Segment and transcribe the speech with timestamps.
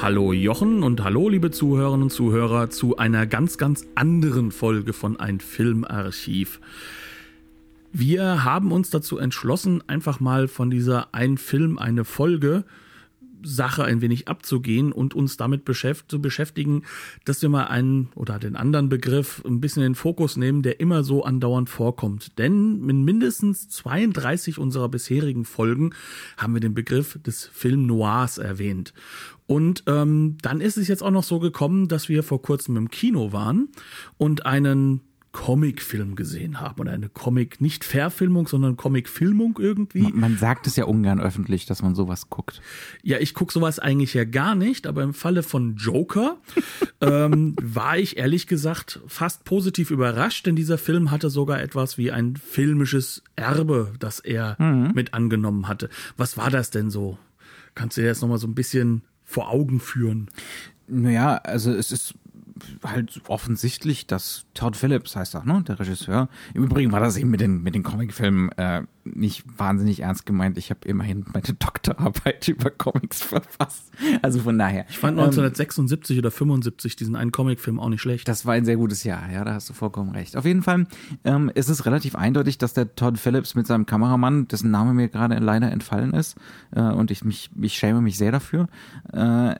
[0.00, 5.20] Hallo Jochen und hallo liebe Zuhörerinnen und Zuhörer zu einer ganz, ganz anderen Folge von
[5.20, 6.60] Ein Filmarchiv.
[7.92, 12.64] Wir haben uns dazu entschlossen, einfach mal von dieser Ein Film, eine Folge
[13.44, 16.82] Sache ein wenig abzugehen und uns damit beschäft zu beschäftigen,
[17.24, 20.80] dass wir mal einen oder den anderen Begriff ein bisschen in den Fokus nehmen, der
[20.80, 22.38] immer so andauernd vorkommt.
[22.38, 25.90] Denn in mindestens 32 unserer bisherigen Folgen
[26.36, 28.92] haben wir den Begriff des Film Noirs erwähnt.
[29.46, 32.90] Und ähm, dann ist es jetzt auch noch so gekommen, dass wir vor kurzem im
[32.90, 33.68] Kino waren
[34.16, 35.00] und einen
[35.32, 40.02] Comicfilm gesehen haben oder eine Comic, nicht Verfilmung, sondern Comicfilmung irgendwie.
[40.02, 42.60] Man, man, sagt es ja ungern öffentlich, dass man sowas guckt.
[43.02, 46.36] Ja, ich gucke sowas eigentlich ja gar nicht, aber im Falle von Joker
[47.00, 52.12] ähm, war ich ehrlich gesagt fast positiv überrascht, denn dieser Film hatte sogar etwas wie
[52.12, 54.92] ein filmisches Erbe, das er mhm.
[54.94, 55.88] mit angenommen hatte.
[56.18, 57.18] Was war das denn so?
[57.74, 59.02] Kannst du dir jetzt nochmal so ein bisschen
[59.32, 60.28] vor Augen führen?
[60.86, 62.14] Naja, also es ist
[62.84, 66.28] halt offensichtlich, dass Todd Phillips heißt er, ne, der Regisseur.
[66.54, 70.58] Im Übrigen war das eben mit den, mit den Comicfilmen äh, nicht wahnsinnig ernst gemeint.
[70.58, 73.90] Ich habe immerhin meine Doktorarbeit über Comics verfasst.
[74.20, 74.86] Also von daher.
[74.88, 78.28] Ich fand 1976 ähm, oder 75 diesen einen Comicfilm auch nicht schlecht.
[78.28, 80.36] Das war ein sehr gutes Jahr, ja, da hast du vollkommen recht.
[80.36, 80.86] Auf jeden Fall
[81.24, 85.08] ähm, ist es relativ eindeutig, dass der Todd Phillips mit seinem Kameramann, dessen Name mir
[85.08, 86.36] gerade leider entfallen ist,
[86.72, 88.68] äh, und ich mich, ich schäme mich sehr dafür,
[89.12, 89.54] äh,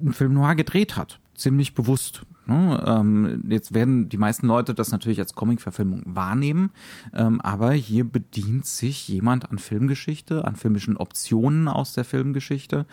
[0.00, 2.22] einen Film noir gedreht hat ziemlich bewusst.
[2.46, 2.82] Ne?
[2.86, 6.70] Ähm, jetzt werden die meisten Leute das natürlich als Comic-Verfilmung wahrnehmen,
[7.14, 12.86] ähm, aber hier bedient sich jemand an Filmgeschichte, an filmischen Optionen aus der Filmgeschichte,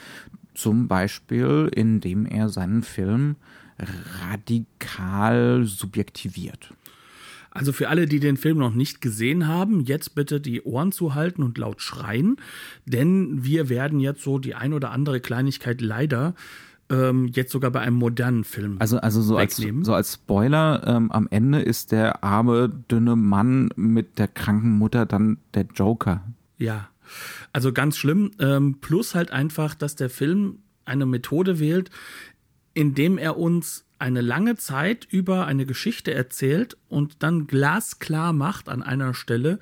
[0.54, 3.36] zum Beispiel, indem er seinen Film
[4.30, 6.74] radikal subjektiviert.
[7.58, 11.16] Also für alle, die den Film noch nicht gesehen haben, jetzt bitte die Ohren zu
[11.16, 12.38] halten und laut schreien,
[12.86, 16.36] denn wir werden jetzt so die ein oder andere Kleinigkeit leider
[16.90, 18.78] ähm, jetzt sogar bei einem modernen Film.
[18.80, 23.70] Also, also so, als, so als Spoiler, ähm, am Ende ist der arme, dünne Mann
[23.76, 26.24] mit der kranken Mutter dann der Joker.
[26.58, 26.90] Ja,
[27.54, 28.32] also ganz schlimm.
[28.40, 31.90] Ähm, plus halt einfach, dass der Film eine Methode wählt,
[32.74, 38.84] indem er uns eine lange Zeit über eine Geschichte erzählt und dann glasklar macht an
[38.84, 39.60] einer Stelle,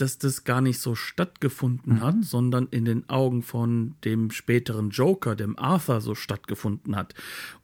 [0.00, 2.00] dass das gar nicht so stattgefunden mhm.
[2.02, 7.14] hat, sondern in den Augen von dem späteren Joker, dem Arthur, so stattgefunden hat.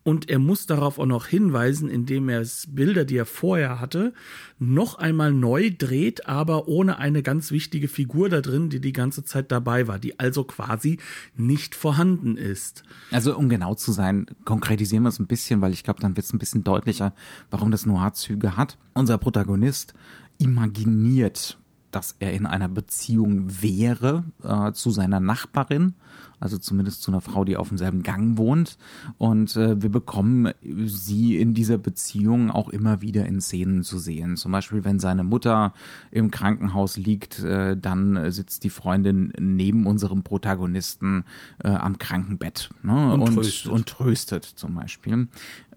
[0.02, 4.12] Und er muss darauf auch noch hinweisen, indem er Bilder, die er vorher hatte,
[4.58, 9.24] noch einmal neu dreht, aber ohne eine ganz wichtige Figur da drin, die die ganze
[9.24, 10.98] Zeit dabei war, die also quasi
[11.36, 12.84] nicht vorhanden ist.
[13.10, 16.26] Also um genau zu sein, konkretisieren wir es ein bisschen, weil ich glaube, dann wird
[16.26, 17.12] es ein bisschen deutlicher,
[17.50, 18.78] warum das Noir-Züge hat.
[18.94, 19.94] Unser Protagonist
[20.38, 21.58] imaginiert
[21.96, 25.94] dass er in einer Beziehung wäre äh, zu seiner Nachbarin,
[26.38, 28.76] also zumindest zu einer Frau, die auf demselben Gang wohnt.
[29.16, 30.52] Und äh, wir bekommen
[30.84, 34.36] sie in dieser Beziehung auch immer wieder in Szenen zu sehen.
[34.36, 35.72] Zum Beispiel, wenn seine Mutter
[36.10, 41.24] im Krankenhaus liegt, äh, dann sitzt die Freundin neben unserem Protagonisten
[41.64, 43.14] äh, am Krankenbett ne?
[43.14, 43.72] und, und, tröstet.
[43.72, 45.28] und tröstet zum Beispiel.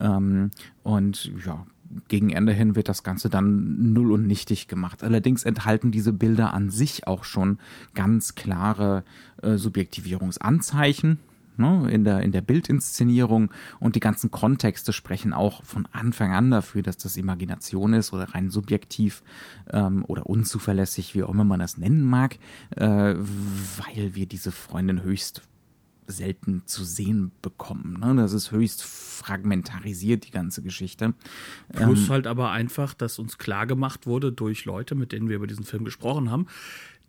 [0.02, 0.52] Ähm,
[0.84, 1.66] und ja,
[2.08, 5.04] gegen Ende hin wird das Ganze dann null und nichtig gemacht.
[5.04, 7.60] Allerdings enthalten diese Bilder an sich auch schon
[7.94, 9.04] ganz klare
[9.42, 11.20] äh, Subjektivierungsanzeichen
[11.60, 16.50] ne, in, der, in der Bildinszenierung und die ganzen Kontexte sprechen auch von Anfang an
[16.50, 19.22] dafür, dass das Imagination ist oder rein subjektiv
[19.70, 22.38] ähm, oder unzuverlässig, wie auch immer man das nennen mag,
[22.76, 25.44] äh, weil wir diese Freundin höchst
[26.10, 28.00] selten zu sehen bekommen.
[28.00, 28.16] Ne?
[28.22, 31.14] Das ist höchst fragmentarisiert, die ganze Geschichte.
[31.72, 35.36] Plus ähm, halt aber einfach, dass uns klar gemacht wurde durch Leute, mit denen wir
[35.36, 36.48] über diesen Film gesprochen haben,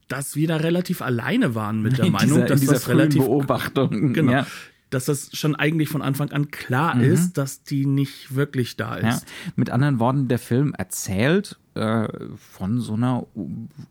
[0.08, 4.32] dass wir da relativ alleine waren mit der Meinung, dieser, dass das relativ Beobachtung, genau,
[4.32, 4.46] ja.
[4.90, 7.02] dass das schon eigentlich von Anfang an klar mhm.
[7.02, 9.22] ist, dass die nicht wirklich da ist.
[9.22, 9.52] Ja.
[9.56, 13.26] Mit anderen Worten, der Film erzählt äh, von so einer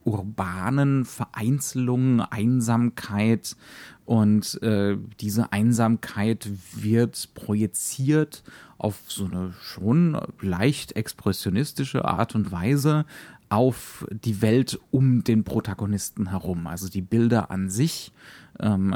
[0.03, 3.56] urbanen Vereinzelung, Einsamkeit
[4.09, 8.41] und äh, diese Einsamkeit wird projiziert
[8.79, 13.06] auf so eine schon leicht expressionistische Art und Weise
[13.50, 16.65] auf die Welt um den Protagonisten herum.
[16.65, 18.11] Also die Bilder an sich
[18.59, 18.95] ähm,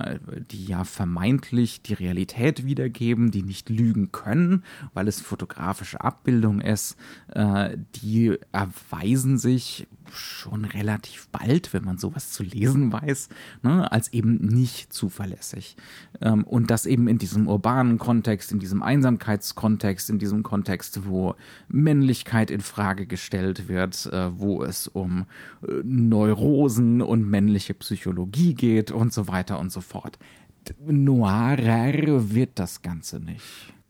[0.51, 4.63] die ja vermeintlich die Realität wiedergeben, die nicht lügen können,
[4.94, 6.98] weil es fotografische Abbildung ist,
[7.30, 13.30] äh, die erweisen sich schon relativ bald, wenn man sowas zu lesen weiß,
[13.62, 15.75] ne, als eben nicht zuverlässig.
[16.21, 21.36] Ähm, und das eben in diesem urbanen Kontext, in diesem Einsamkeitskontext, in diesem Kontext, wo
[21.68, 25.25] Männlichkeit in Frage gestellt wird, äh, wo es um
[25.68, 30.18] äh, Neurosen und männliche Psychologie geht und so weiter und so fort.
[30.86, 33.44] Noirer wird das Ganze nicht.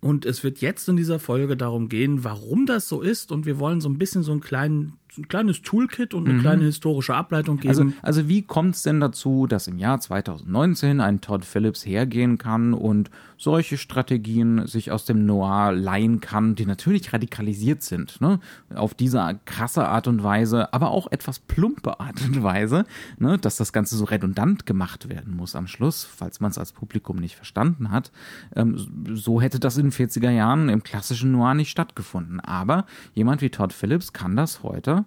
[0.04, 3.32] Und es wird jetzt in dieser Folge darum gehen, warum das so ist.
[3.32, 6.42] Und wir wollen so ein bisschen so einen kleinen ein kleines Toolkit und eine mhm.
[6.42, 7.70] kleine historische Ableitung geben.
[7.70, 12.38] Also, also wie kommt es denn dazu, dass im Jahr 2019 ein Todd Phillips hergehen
[12.38, 18.40] kann und solche Strategien sich aus dem Noir leihen kann, die natürlich radikalisiert sind, ne?
[18.74, 22.86] auf diese krasse Art und Weise, aber auch etwas plumpe Art und Weise,
[23.20, 23.38] ne?
[23.38, 27.18] dass das Ganze so redundant gemacht werden muss am Schluss, falls man es als Publikum
[27.18, 28.12] nicht verstanden hat.
[28.56, 28.78] Ähm,
[29.14, 32.40] so hätte das in den 40er Jahren im klassischen Noir nicht stattgefunden.
[32.40, 35.03] Aber jemand wie Todd Phillips kann das heute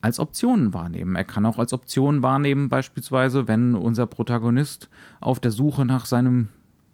[0.00, 1.16] als Optionen wahrnehmen.
[1.16, 4.88] Er kann auch als Option wahrnehmen, beispielsweise, wenn unser Protagonist
[5.20, 6.48] auf der Suche nach seinem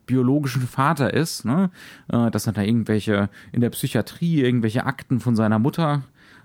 [0.06, 1.70] biologischen Vater ist, ne?
[2.08, 6.02] Äh, dass er da irgendwelche in der Psychiatrie irgendwelche Akten von seiner Mutter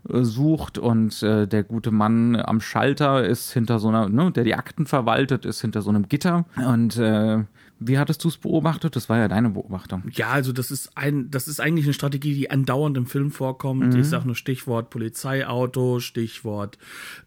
[0.09, 4.43] äh, sucht und äh, der gute Mann am Schalter ist hinter so einer, ne, der
[4.43, 7.43] die Akten verwaltet, ist hinter so einem Gitter und äh,
[7.83, 8.95] wie hattest du es beobachtet?
[8.95, 10.03] Das war ja deine Beobachtung.
[10.13, 13.93] Ja, also das ist ein, das ist eigentlich eine Strategie, die andauernd im Film vorkommt.
[13.93, 13.99] Mhm.
[13.99, 16.77] Ich sage nur Stichwort Polizeiauto, Stichwort,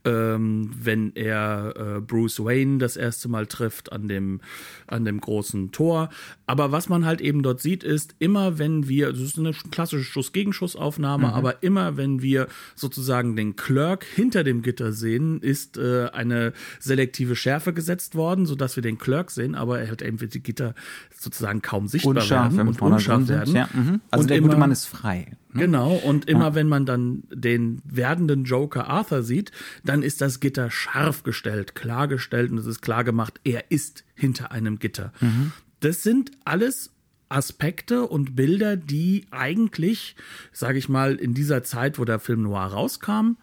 [0.04, 4.40] ähm, wenn er äh, Bruce Wayne das erste Mal trifft an dem,
[4.86, 6.10] an dem großen Tor.
[6.46, 10.04] Aber was man halt eben dort sieht, ist immer, wenn wir, das ist eine klassische
[10.04, 11.32] Schuss-Gegenschussaufnahme, mhm.
[11.34, 12.46] aber immer, wenn wir
[12.76, 18.76] sozusagen den Clerk hinter dem Gitter sehen, ist äh, eine selektive Schärfe gesetzt worden, sodass
[18.76, 20.74] wir den Clerk sehen, aber er hat eben die Gitter
[21.18, 23.54] sozusagen kaum sichtbar unscharf werden und unscharf werden.
[23.54, 24.00] Ja, mhm.
[24.10, 25.32] Also und der immer, gute Mann ist frei.
[25.52, 25.62] Ne?
[25.62, 26.54] Genau, und immer ja.
[26.54, 29.50] wenn man dann den werdenden Joker Arthur sieht,
[29.84, 34.52] dann ist das Gitter scharf gestellt, klargestellt und es ist klar gemacht, er ist hinter
[34.52, 35.12] einem Gitter.
[35.20, 35.52] Mhm.
[35.80, 36.90] Das sind alles
[37.28, 40.16] Aspekte und Bilder, die eigentlich,
[40.52, 43.36] sage ich mal, in dieser Zeit, wo der Film Noir rauskam,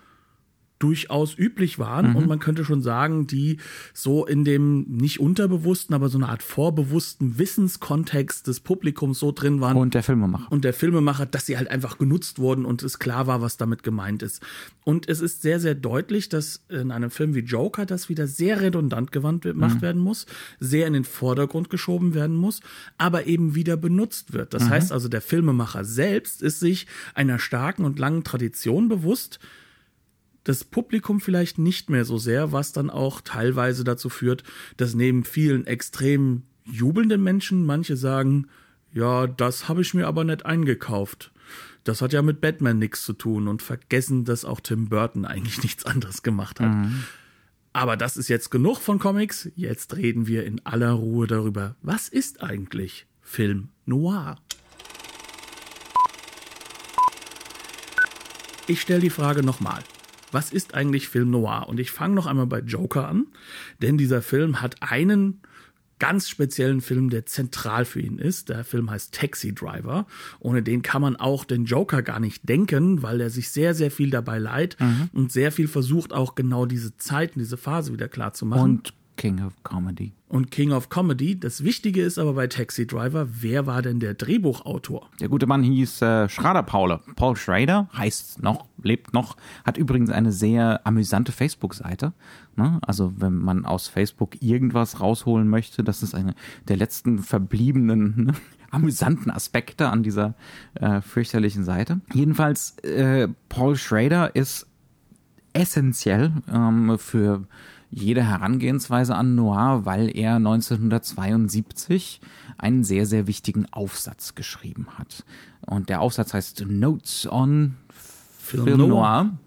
[0.81, 2.15] durchaus üblich waren mhm.
[2.15, 3.57] und man könnte schon sagen, die
[3.93, 9.61] so in dem nicht unterbewussten, aber so eine Art vorbewussten Wissenskontext des Publikums so drin
[9.61, 9.77] waren.
[9.77, 10.51] Und der Filmemacher.
[10.51, 13.83] Und der Filmemacher, dass sie halt einfach genutzt wurden und es klar war, was damit
[13.83, 14.41] gemeint ist.
[14.83, 18.61] Und es ist sehr, sehr deutlich, dass in einem Film wie Joker das wieder sehr
[18.61, 19.81] redundant gewandt gemacht mhm.
[19.81, 20.25] werden muss,
[20.59, 22.61] sehr in den Vordergrund geschoben werden muss,
[22.97, 24.53] aber eben wieder benutzt wird.
[24.53, 24.69] Das mhm.
[24.69, 29.39] heißt also, der Filmemacher selbst ist sich einer starken und langen Tradition bewusst,
[30.43, 34.43] das Publikum vielleicht nicht mehr so sehr, was dann auch teilweise dazu führt,
[34.77, 38.47] dass neben vielen extrem jubelnden Menschen manche sagen,
[38.93, 41.31] ja, das habe ich mir aber nicht eingekauft.
[41.83, 45.61] Das hat ja mit Batman nichts zu tun und vergessen, dass auch Tim Burton eigentlich
[45.63, 46.71] nichts anderes gemacht hat.
[46.71, 47.03] Mhm.
[47.73, 49.49] Aber das ist jetzt genug von Comics.
[49.55, 54.37] Jetzt reden wir in aller Ruhe darüber, was ist eigentlich Film Noir?
[58.67, 59.81] Ich stelle die Frage nochmal
[60.31, 61.65] was ist eigentlich Film Noir?
[61.67, 63.27] Und ich fange noch einmal bei Joker an,
[63.81, 65.41] denn dieser Film hat einen
[66.01, 68.49] ganz speziellen Film, der zentral für ihn ist.
[68.49, 70.07] Der Film heißt Taxi Driver.
[70.39, 73.91] Ohne den kann man auch den Joker gar nicht denken, weil er sich sehr, sehr
[73.91, 75.11] viel dabei leiht mhm.
[75.13, 78.61] und sehr viel versucht, auch genau diese Zeiten, diese Phase wieder klar zu machen.
[78.61, 80.13] Und King of Comedy.
[80.29, 81.39] Und King of Comedy.
[81.39, 85.11] Das Wichtige ist aber bei Taxi Driver, wer war denn der Drehbuchautor?
[85.19, 86.99] Der gute Mann hieß äh, Schrader Paul.
[87.15, 92.13] Paul Schrader heißt noch, lebt noch, hat übrigens eine sehr amüsante Facebook-Seite.
[92.55, 92.79] Ne?
[92.81, 96.33] Also wenn man aus Facebook irgendwas rausholen möchte, das ist eine
[96.67, 98.33] der letzten verbliebenen ne?
[98.71, 100.33] amüsanten Aspekte an dieser
[100.73, 102.01] äh, fürchterlichen Seite.
[102.11, 104.65] Jedenfalls, äh, Paul Schrader ist
[105.53, 107.45] essentiell ähm, für
[107.91, 112.21] jede Herangehensweise an Noir, weil er 1972
[112.57, 115.25] einen sehr, sehr wichtigen Aufsatz geschrieben hat.
[115.61, 117.75] Und der Aufsatz heißt Notes on
[118.39, 119.37] Film, Film Noir.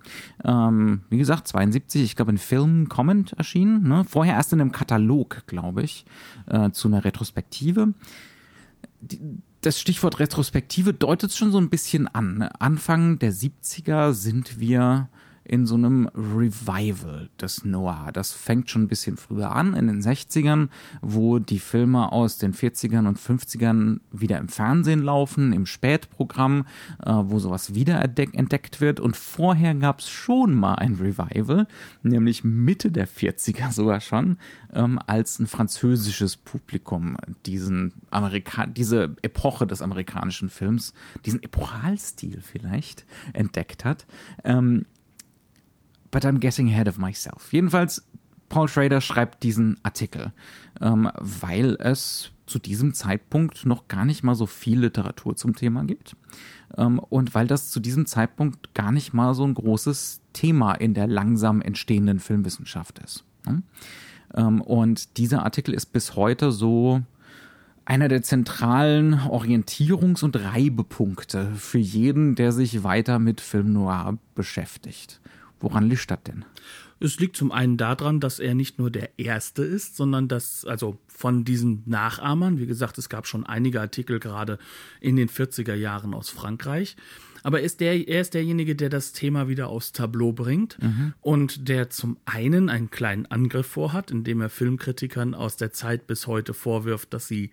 [0.45, 3.89] Ähm, wie gesagt, 72, ich glaube in Film Comment erschienen.
[3.89, 4.05] Ne?
[4.05, 6.05] Vorher erst in einem Katalog, glaube ich,
[6.47, 7.95] äh, zu einer Retrospektive.
[9.01, 9.21] Die,
[9.63, 12.43] das Stichwort Retrospektive deutet es schon so ein bisschen an.
[12.59, 15.09] Anfang der 70er sind wir
[15.45, 18.11] in so einem Revival des Noir.
[18.13, 20.69] Das fängt schon ein bisschen früher an, in den 60ern,
[21.03, 26.67] wo die Filme aus den 40ern und 50ern wieder im Fernsehen laufen, im Spätprogramm,
[27.05, 29.01] äh, wo sowas wieder entdeckt wird.
[29.01, 31.67] Und vorher gab es schon mal ein Revival,
[32.03, 34.39] nämlich Mitte der 40er sogar schon,
[34.73, 43.05] ähm, als ein französisches Publikum diesen Amerika diese Epoche des amerikanischen Films, diesen Epochalstil vielleicht
[43.33, 44.07] entdeckt hat.
[44.43, 44.87] Ähm,
[46.15, 47.53] but I'm getting ahead of myself.
[47.53, 48.07] Jedenfalls,
[48.49, 50.33] Paul Schrader schreibt diesen Artikel,
[50.81, 55.83] ähm, weil es zu diesem Zeitpunkt noch gar nicht mal so viel Literatur zum Thema
[55.83, 56.15] gibt.
[56.77, 60.95] Ähm, und weil das zu diesem Zeitpunkt gar nicht mal so ein großes Thema in
[60.95, 63.25] der langsam entstehenden Filmwissenschaft ist.
[63.45, 63.65] Ne?
[64.35, 67.03] Ähm, und dieser Artikel ist bis heute so
[67.87, 75.21] einer der zentralen Orientierungs- und Reibepunkte für jeden, der sich weiter mit Film Noir beschäftigt.
[75.61, 76.45] Woran liegt das denn?
[77.01, 80.99] Es liegt zum einen daran, dass er nicht nur der Erste ist, sondern dass, also
[81.07, 84.59] von diesen Nachahmern, wie gesagt, es gab schon einige Artikel gerade
[85.01, 86.97] in den 40er Jahren aus Frankreich,
[87.43, 91.13] aber ist der, er ist derjenige, der das Thema wieder aufs Tableau bringt mhm.
[91.21, 96.27] und der zum einen einen kleinen Angriff vorhat, indem er Filmkritikern aus der Zeit bis
[96.27, 97.51] heute vorwirft, dass sie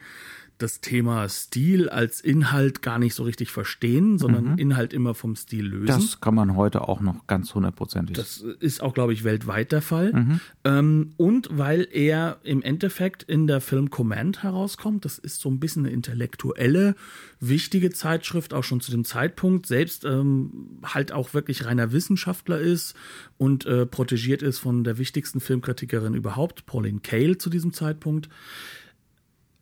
[0.61, 4.57] das Thema Stil als Inhalt gar nicht so richtig verstehen, sondern mhm.
[4.57, 5.87] Inhalt immer vom Stil lösen.
[5.87, 8.15] Das kann man heute auch noch ganz hundertprozentig.
[8.15, 10.13] Das ist auch, glaube ich, weltweit der Fall.
[10.13, 10.39] Mhm.
[10.63, 15.59] Ähm, und weil er im Endeffekt in der Film Command herauskommt, das ist so ein
[15.59, 16.95] bisschen eine intellektuelle,
[17.39, 22.95] wichtige Zeitschrift, auch schon zu dem Zeitpunkt, selbst ähm, halt auch wirklich reiner Wissenschaftler ist
[23.37, 28.29] und äh, protegiert ist von der wichtigsten Filmkritikerin überhaupt, Pauline Kael zu diesem Zeitpunkt.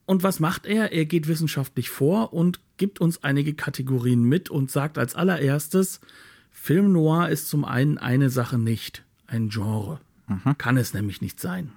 [0.10, 0.92] Und was macht er?
[0.92, 6.01] Er geht wissenschaftlich vor und gibt uns einige Kategorien mit und sagt als allererstes,
[6.50, 10.00] Film Noir ist zum einen eine Sache nicht, ein Genre.
[10.25, 10.58] Mhm.
[10.58, 11.74] Kann es nämlich nicht sein.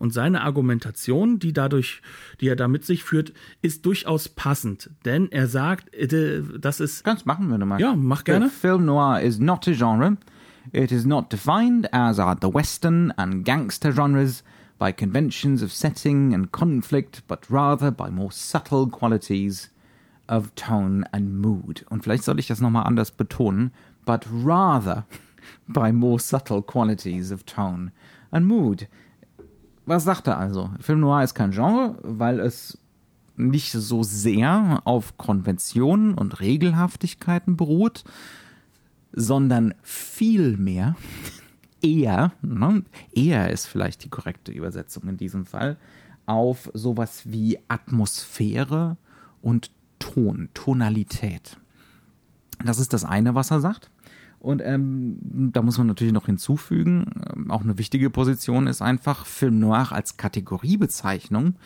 [0.00, 2.02] Und seine Argumentation, die dadurch,
[2.40, 3.32] die er da mit sich führt,
[3.62, 4.90] ist durchaus passend.
[5.04, 7.04] Denn er sagt, äh, das ist.
[7.04, 7.80] Ganz machen wir nochmal.
[7.80, 8.50] Ja, mach gerne.
[8.50, 10.16] Film Noir is not a genre.
[10.72, 14.42] It is not defined as are the Western and gangster genres
[14.78, 19.70] by conventions of setting and conflict, but rather by more subtle qualities
[20.28, 21.84] of tone and mood.
[21.90, 23.72] Und vielleicht soll ich das nochmal anders betonen,
[24.04, 25.06] but rather
[25.68, 27.90] by more subtle qualities of tone
[28.30, 28.88] and mood.
[29.86, 30.70] Was sagt er also?
[30.80, 32.78] Film Noir ist kein Genre, weil es
[33.36, 38.04] nicht so sehr auf Konventionen und Regelhaftigkeiten beruht,
[39.12, 40.96] sondern vielmehr
[41.82, 42.82] eher, ne,
[43.12, 45.76] eher ist vielleicht die korrekte Übersetzung in diesem Fall,
[46.26, 48.96] auf sowas wie Atmosphäre
[49.42, 51.58] und Ton, Tonalität.
[52.64, 53.90] Das ist das eine, was er sagt.
[54.40, 55.18] Und ähm,
[55.52, 59.90] da muss man natürlich noch hinzufügen, ähm, auch eine wichtige Position ist einfach Film Noir
[59.90, 61.56] als Kategoriebezeichnung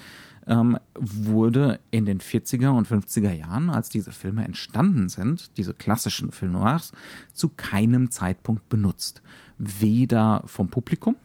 [0.46, 6.32] ähm, wurde in den 40er und 50er Jahren, als diese Filme entstanden sind, diese klassischen
[6.32, 6.92] Film Noirs,
[7.32, 9.22] zu keinem Zeitpunkt benutzt.
[9.58, 11.16] Weder vom Publikum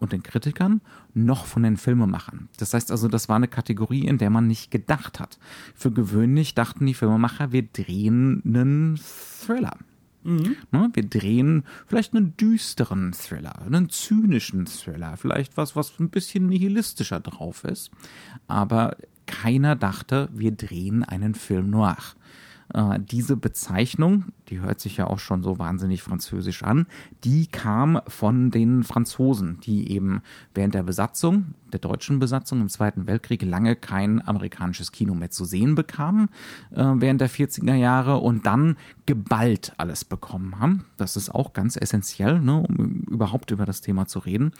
[0.00, 0.80] und den Kritikern
[1.14, 2.48] noch von den Filmemachern.
[2.58, 5.38] Das heißt also, das war eine Kategorie, in der man nicht gedacht hat.
[5.74, 9.76] Für gewöhnlich dachten die Filmemacher, wir drehen einen Thriller.
[10.24, 10.56] Mhm.
[10.72, 16.48] Ne, wir drehen vielleicht einen düsteren Thriller, einen zynischen Thriller, vielleicht was, was ein bisschen
[16.48, 17.92] nihilistischer drauf ist.
[18.48, 21.96] Aber keiner dachte, wir drehen einen Film noir.
[22.74, 26.86] Äh, diese Bezeichnung, die hört sich ja auch schon so wahnsinnig französisch an,
[27.24, 30.22] die kam von den Franzosen, die eben
[30.54, 35.44] während der Besatzung, der deutschen Besatzung im Zweiten Weltkrieg lange kein amerikanisches Kino mehr zu
[35.44, 36.28] sehen bekamen
[36.72, 40.84] äh, während der 40er Jahre und dann geballt alles bekommen haben.
[40.96, 44.52] Das ist auch ganz essentiell, ne, um überhaupt über das Thema zu reden.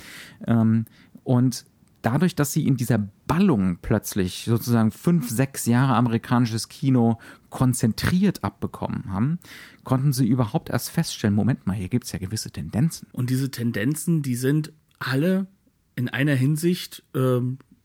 [0.46, 0.86] Ähm,
[1.24, 1.64] und
[2.02, 7.18] dadurch, dass sie in dieser Ballung plötzlich sozusagen fünf, sechs Jahre amerikanisches Kino
[7.50, 9.38] konzentriert abbekommen haben,
[9.84, 13.08] konnten sie überhaupt erst feststellen, Moment mal, hier gibt es ja gewisse Tendenzen.
[13.12, 15.46] Und diese Tendenzen, die sind alle
[15.94, 17.40] in einer Hinsicht äh,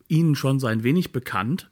[0.07, 1.69] ihnen schon so ein wenig bekannt.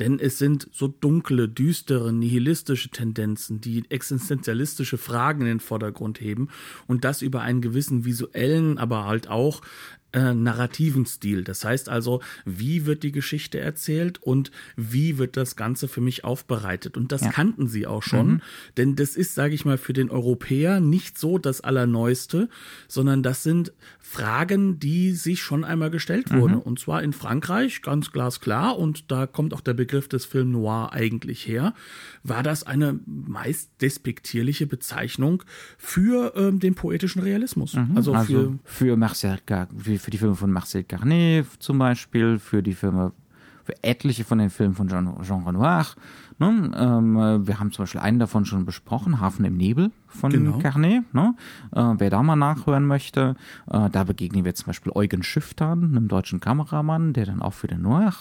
[0.00, 6.48] Denn es sind so dunkle, düstere, nihilistische Tendenzen, die existenzialistische Fragen in den Vordergrund heben
[6.88, 9.60] und das über einen gewissen visuellen, aber halt auch
[10.14, 11.44] äh, narrativen Stil.
[11.44, 16.24] Das heißt also, wie wird die Geschichte erzählt und wie wird das Ganze für mich
[16.24, 16.96] aufbereitet.
[16.96, 17.32] Und das ja.
[17.32, 18.40] kannten sie auch schon, mhm.
[18.76, 22.48] denn das ist, sage ich mal, für den Europäer nicht so das Allerneueste,
[22.86, 26.40] sondern das sind Fragen, die sich schon einmal gestellt mhm.
[26.40, 26.58] wurden.
[26.58, 30.92] Und zwar in Frankreich, ganz glasklar, und da kommt auch der Begriff des Film Noir
[30.92, 31.74] eigentlich her,
[32.22, 35.42] war das eine meist despektierliche Bezeichnung
[35.78, 37.74] für ähm, den poetischen Realismus.
[37.74, 37.96] Mhm.
[37.96, 39.38] Also, also, für, für, Marcel,
[40.04, 43.12] für die Filme von Marcel Carnet zum Beispiel, für die Filme,
[43.64, 45.86] für etliche von den Filmen von Jean, Jean Renoir.
[46.38, 46.70] Ne?
[46.76, 50.58] Ähm, wir haben zum Beispiel einen davon schon besprochen, Hafen im Nebel von genau.
[50.58, 51.12] Carnet.
[51.14, 51.34] Ne?
[51.72, 53.34] Äh, wer da mal nachhören möchte,
[53.70, 57.66] äh, da begegnen wir zum Beispiel Eugen Schüftern, einem deutschen Kameramann, der dann auch für
[57.66, 58.12] den Noir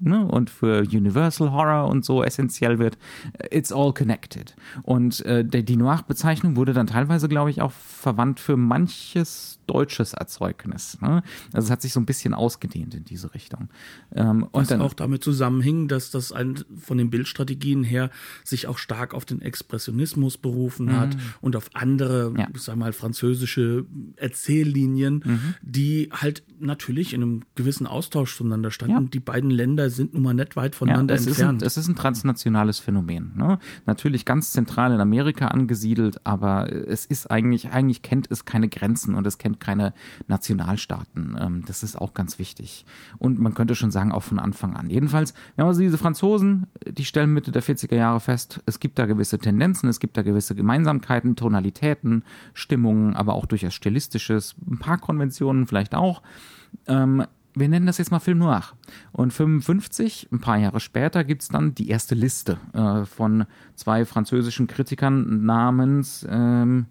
[0.00, 2.98] ne, und für Universal Horror und so essentiell wird.
[3.50, 4.54] It's all connected.
[4.82, 10.98] Und äh, die Noir-Bezeichnung wurde dann teilweise, glaube ich, auch verwandt für manches deutsches Erzeugnis.
[11.00, 11.22] Ne?
[11.52, 13.68] Also es hat sich so ein bisschen ausgedehnt in diese Richtung.
[14.14, 18.10] Ähm, und Was dann auch damit zusammenhing, dass das ein, von den Bildstrategien her
[18.44, 20.96] sich auch stark auf den Expressionismus berufen mhm.
[20.96, 22.48] hat und auf andere, ja.
[22.52, 23.84] ich sag mal, französische
[24.16, 25.54] Erzähllinien, mhm.
[25.62, 29.04] die halt natürlich in einem gewissen Austausch zueinander standen.
[29.04, 29.10] Ja.
[29.10, 31.62] Die beiden Länder sind nun mal nicht weit voneinander ja, es entfernt.
[31.62, 33.32] Ist ein, es ist ein transnationales Phänomen.
[33.36, 33.58] Ne?
[33.86, 39.14] Natürlich ganz zentral in Amerika angesiedelt, aber es ist eigentlich, eigentlich kennt es keine Grenzen
[39.14, 39.92] und es kennt keine
[40.26, 41.36] Nationalstaaten.
[41.40, 42.84] Ähm, das ist auch ganz wichtig.
[43.18, 44.90] Und man könnte schon sagen, auch von Anfang an.
[44.90, 48.98] Jedenfalls, wir haben also diese Franzosen, die stellen Mitte der 40er Jahre fest, es gibt
[48.98, 54.78] da gewisse Tendenzen, es gibt da gewisse Gemeinsamkeiten, Tonalitäten, Stimmungen, aber auch durchaus stilistisches, ein
[54.78, 56.22] paar Konventionen vielleicht auch.
[56.86, 57.24] Ähm,
[57.54, 58.64] wir nennen das jetzt mal Film Noir.
[59.12, 64.04] Und 55, ein paar Jahre später, gibt es dann die erste Liste äh, von zwei
[64.04, 66.86] französischen Kritikern namens ähm,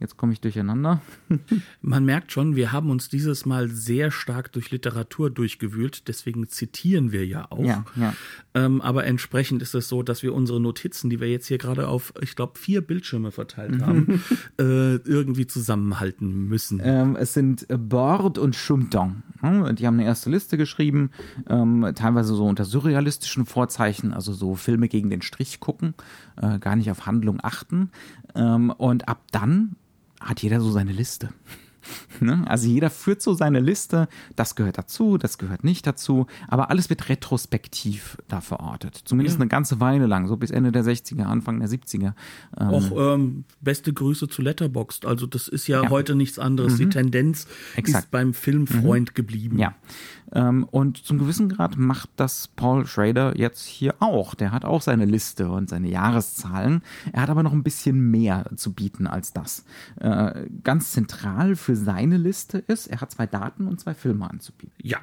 [0.00, 1.00] Jetzt komme ich durcheinander.
[1.82, 7.10] Man merkt schon, wir haben uns dieses Mal sehr stark durch Literatur durchgewühlt, deswegen zitieren
[7.10, 7.64] wir ja auch.
[7.64, 8.14] Ja, ja.
[8.54, 11.88] Ähm, aber entsprechend ist es so, dass wir unsere Notizen, die wir jetzt hier gerade
[11.88, 14.22] auf, ich glaube, vier Bildschirme verteilt haben,
[14.58, 16.80] äh, irgendwie zusammenhalten müssen.
[16.82, 19.24] Ähm, es sind Bord und Chumton.
[19.40, 21.10] Die haben eine erste Liste geschrieben,
[21.48, 25.94] ähm, teilweise so unter surrealistischen Vorzeichen, also so Filme gegen den Strich gucken,
[26.36, 27.90] äh, gar nicht auf Handlung achten.
[28.34, 29.76] Ähm, und ab dann
[30.20, 31.30] hat jeder so seine Liste.
[32.20, 32.44] Ne?
[32.46, 36.90] Also jeder führt so seine Liste, das gehört dazu, das gehört nicht dazu, aber alles
[36.90, 39.00] wird retrospektiv da verortet.
[39.04, 39.42] Zumindest ja.
[39.42, 42.14] eine ganze Weile lang, so bis Ende der 60er, Anfang der 70er.
[42.58, 45.06] Ähm, Auch ähm, beste Grüße zu Letterboxd.
[45.06, 45.90] Also das ist ja, ja.
[45.90, 46.74] heute nichts anderes.
[46.74, 46.78] Mhm.
[46.78, 47.46] Die Tendenz
[47.76, 48.04] Exakt.
[48.04, 49.14] ist beim Filmfreund mhm.
[49.14, 49.58] geblieben.
[49.58, 49.74] Ja.
[50.32, 54.34] Ähm, und zum gewissen Grad macht das Paul Schrader jetzt hier auch.
[54.34, 56.82] Der hat auch seine Liste und seine Jahreszahlen.
[57.12, 59.64] Er hat aber noch ein bisschen mehr zu bieten als das.
[60.00, 64.74] Äh, ganz zentral für seine Liste ist, er hat zwei Daten und zwei Filme anzubieten.
[64.82, 64.98] Ja,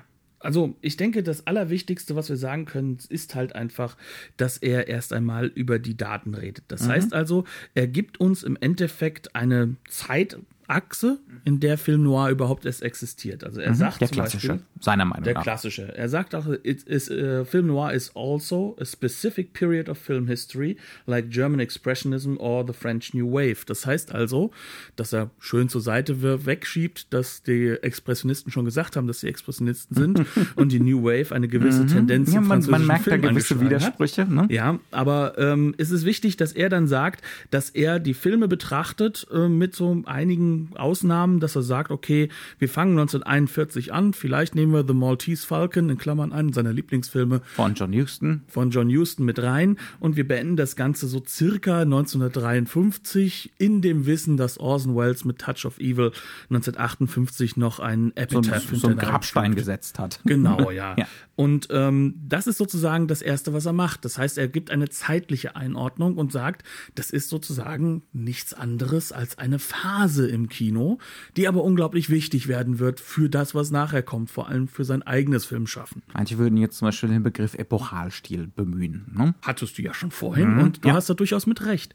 [0.46, 3.98] also ich denke, das Allerwichtigste, was wir sagen können, ist halt einfach,
[4.38, 6.66] dass er erst einmal über die Daten redet.
[6.68, 6.92] Das mhm.
[6.92, 12.66] heißt also, er gibt uns im Endeffekt eine Zeit, Achse, in der Film Noir überhaupt
[12.66, 13.44] erst existiert.
[13.44, 15.44] Also er mhm, sagt der klassische, Beispiel, seiner Meinung der nach.
[15.44, 15.96] Der klassische.
[15.96, 20.28] Er sagt auch, it is, uh, Film Noir is also a specific period of film
[20.28, 23.66] history, like German Expressionism or the French New Wave.
[23.66, 24.52] Das heißt also,
[24.96, 29.96] dass er schön zur Seite wegschiebt, dass die Expressionisten schon gesagt haben, dass sie Expressionisten
[30.16, 30.26] sind
[30.56, 31.88] und die New Wave eine gewisse mhm.
[31.88, 34.26] Tendenz ja, man, man merkt Film da gewisse Widersprüche.
[34.26, 34.48] Ne?
[34.50, 39.28] Ja, aber ähm, es ist wichtig, dass er dann sagt, dass er die Filme betrachtet
[39.32, 44.74] äh, mit so einigen Ausnahmen, dass er sagt, okay, wir fangen 1941 an, vielleicht nehmen
[44.74, 49.26] wir The Maltese Falcon in Klammern einen seiner Lieblingsfilme von John Huston von John Huston
[49.26, 54.96] mit rein und wir beenden das Ganze so circa 1953 in dem Wissen, dass Orson
[54.96, 56.12] Welles mit Touch of Evil
[56.50, 60.20] 1958 noch einen Epitaph so, so einen Grabstein gesetzt hat.
[60.26, 60.96] Genau, ja.
[60.98, 61.08] ja.
[61.36, 64.06] Und ähm, das ist sozusagen das Erste, was er macht.
[64.06, 66.64] Das heißt, er gibt eine zeitliche Einordnung und sagt,
[66.96, 71.00] das ist sozusagen nichts anderes als eine Phase im Kino,
[71.38, 75.04] die aber unglaublich wichtig werden wird für das, was nachher kommt, vor allem für sein
[75.04, 76.04] eigenes Filmschaffen.
[76.14, 79.06] Manche würden jetzt zum Beispiel den Begriff Epochalstil bemühen.
[79.14, 79.36] Ne?
[79.42, 80.96] Hattest du ja schon vorhin mhm, und du ja.
[80.96, 81.94] hast da durchaus mit recht.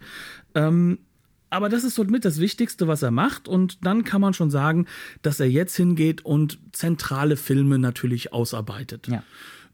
[0.54, 0.98] Ähm,
[1.50, 3.48] aber das ist so mit das Wichtigste, was er macht.
[3.48, 4.86] Und dann kann man schon sagen,
[5.22, 9.08] dass er jetzt hingeht und zentrale Filme natürlich ausarbeitet.
[9.08, 9.24] Ja.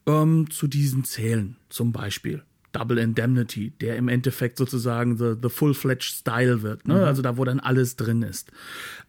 [0.06, 2.42] Ähm, zu diesen zählen zum Beispiel
[2.78, 6.94] Double Indemnity, der im Endeffekt sozusagen the, the full-fledged Style wird, ne?
[6.94, 7.04] Mhm.
[7.04, 8.50] also da, wo dann alles drin ist.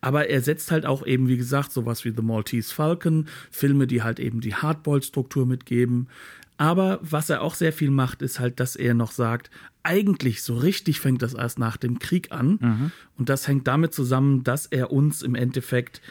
[0.02, 4.04] Aber er setzt halt auch eben, wie gesagt, sowas wie The Maltese Falcon, Filme, die
[4.04, 6.08] halt eben die Hardboiled-Struktur mitgeben.
[6.58, 9.52] Aber was er auch sehr viel macht, ist halt, dass er noch sagt,
[9.84, 12.60] eigentlich so richtig fängt das erst nach dem Krieg an.
[12.60, 12.92] Mhm.
[13.18, 16.02] Und das hängt damit zusammen, dass er uns im Endeffekt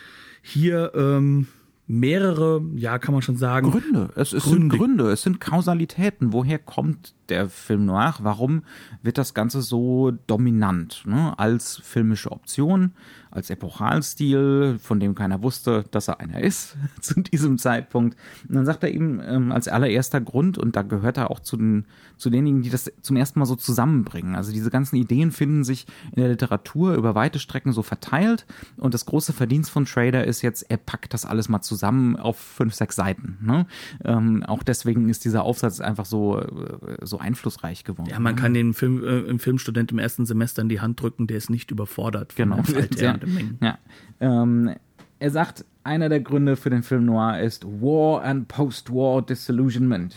[0.42, 1.49] hier ähm,
[1.87, 3.71] mehrere, ja, kann man schon sagen.
[3.71, 4.11] Gründe.
[4.16, 6.33] Es, es sind Gründe, es sind Kausalitäten.
[6.33, 8.15] Woher kommt der Film noir?
[8.21, 8.62] Warum
[9.03, 11.03] wird das Ganze so dominant?
[11.07, 11.39] Ne?
[11.39, 12.93] Als filmische Option,
[13.31, 18.17] als Epochalstil, von dem keiner wusste, dass er einer ist zu diesem Zeitpunkt.
[18.49, 21.57] Und dann sagt er eben ähm, als allererster Grund, und da gehört er auch zu,
[21.57, 21.85] den,
[22.17, 24.35] zu denjenigen, die das zum ersten Mal so zusammenbringen.
[24.35, 28.47] Also diese ganzen Ideen finden sich in der Literatur über weite Strecken so verteilt.
[28.77, 32.39] Und das große Verdienst von Schrader ist jetzt, er packt das alles mal zusammen auf
[32.39, 33.39] fünf, sechs Seiten.
[33.43, 33.67] Ne?
[34.05, 38.11] Ähm, auch deswegen ist dieser Aufsatz einfach so, äh, so einflussreich geworden.
[38.11, 38.40] Ja, man ne?
[38.40, 41.50] kann den Film, äh, im Filmstudent im ersten Semester in die Hand drücken, der ist
[41.50, 42.35] nicht überfordert.
[42.37, 42.62] Genau.
[42.96, 43.18] Ja,
[43.61, 43.79] ja.
[44.20, 44.74] Ähm,
[45.18, 50.14] er sagt, einer der Gründe für den Film Noir ist War and Post-War Disillusionment.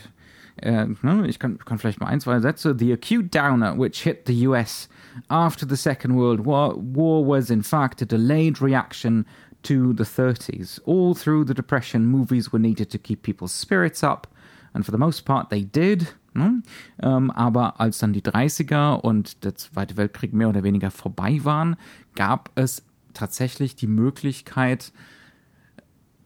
[0.58, 2.76] Äh, ne, ich kann, kann vielleicht mal ein, zwei Sätze.
[2.78, 4.90] The acute downer which hit the US
[5.30, 9.26] after the Second World War, war was in fact a delayed reaction
[9.64, 10.80] to the 30s.
[10.86, 14.28] All through the Depression, movies were needed to keep people's spirits up,
[14.74, 16.10] and for the most part they did.
[16.40, 16.64] Ne?
[17.02, 21.76] Ähm, aber als dann die 30er und der Zweite Weltkrieg mehr oder weniger vorbei waren,
[22.16, 24.94] gab es tatsächlich die Möglichkeit,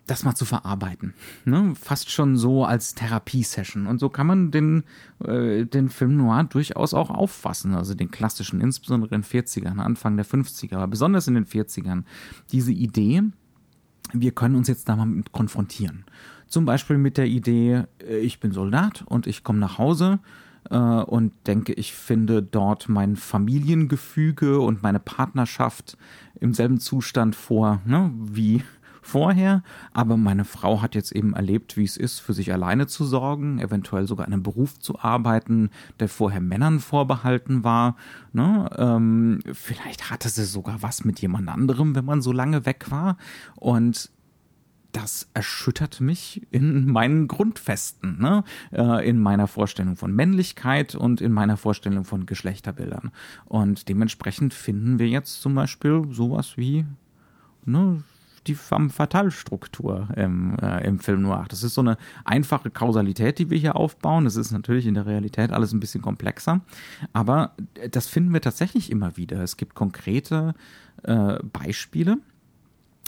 [0.05, 1.13] das mal zu verarbeiten.
[1.45, 1.73] Ne?
[1.75, 3.87] Fast schon so als Therapiesession.
[3.87, 4.83] Und so kann man den,
[5.23, 7.73] äh, den Film Noir durchaus auch auffassen.
[7.73, 12.03] Also den klassischen, insbesondere in den 40ern, Anfang der 50er, aber besonders in den 40ern.
[12.51, 13.23] Diese Idee,
[14.11, 16.05] wir können uns jetzt da mal mit konfrontieren.
[16.53, 20.19] Zum Beispiel mit der Idee, äh, ich bin Soldat und ich komme nach Hause
[20.69, 25.97] äh, und denke, ich finde dort mein Familiengefüge und meine Partnerschaft
[26.39, 28.61] im selben Zustand vor, ne, wie
[29.01, 29.63] vorher,
[29.93, 33.57] aber meine Frau hat jetzt eben erlebt, wie es ist, für sich alleine zu sorgen,
[33.57, 37.95] eventuell sogar einen Beruf zu arbeiten, der vorher Männern vorbehalten war.
[38.31, 38.69] Ne?
[38.77, 43.17] Ähm, vielleicht hatte sie sogar was mit jemand anderem, wenn man so lange weg war.
[43.55, 44.11] Und
[44.93, 48.43] das erschüttert mich in meinen Grundfesten, ne?
[48.71, 53.11] Äh, in meiner Vorstellung von Männlichkeit und in meiner Vorstellung von Geschlechterbildern.
[53.45, 56.85] Und dementsprechend finden wir jetzt zum Beispiel sowas wie
[57.65, 58.03] ne,
[58.47, 61.45] die Femme Fatale Struktur im, äh, im Film Noir.
[61.49, 64.25] Das ist so eine einfache Kausalität, die wir hier aufbauen.
[64.25, 66.61] Das ist natürlich in der Realität alles ein bisschen komplexer,
[67.13, 67.55] aber
[67.89, 69.41] das finden wir tatsächlich immer wieder.
[69.41, 70.53] Es gibt konkrete
[71.03, 72.19] äh, Beispiele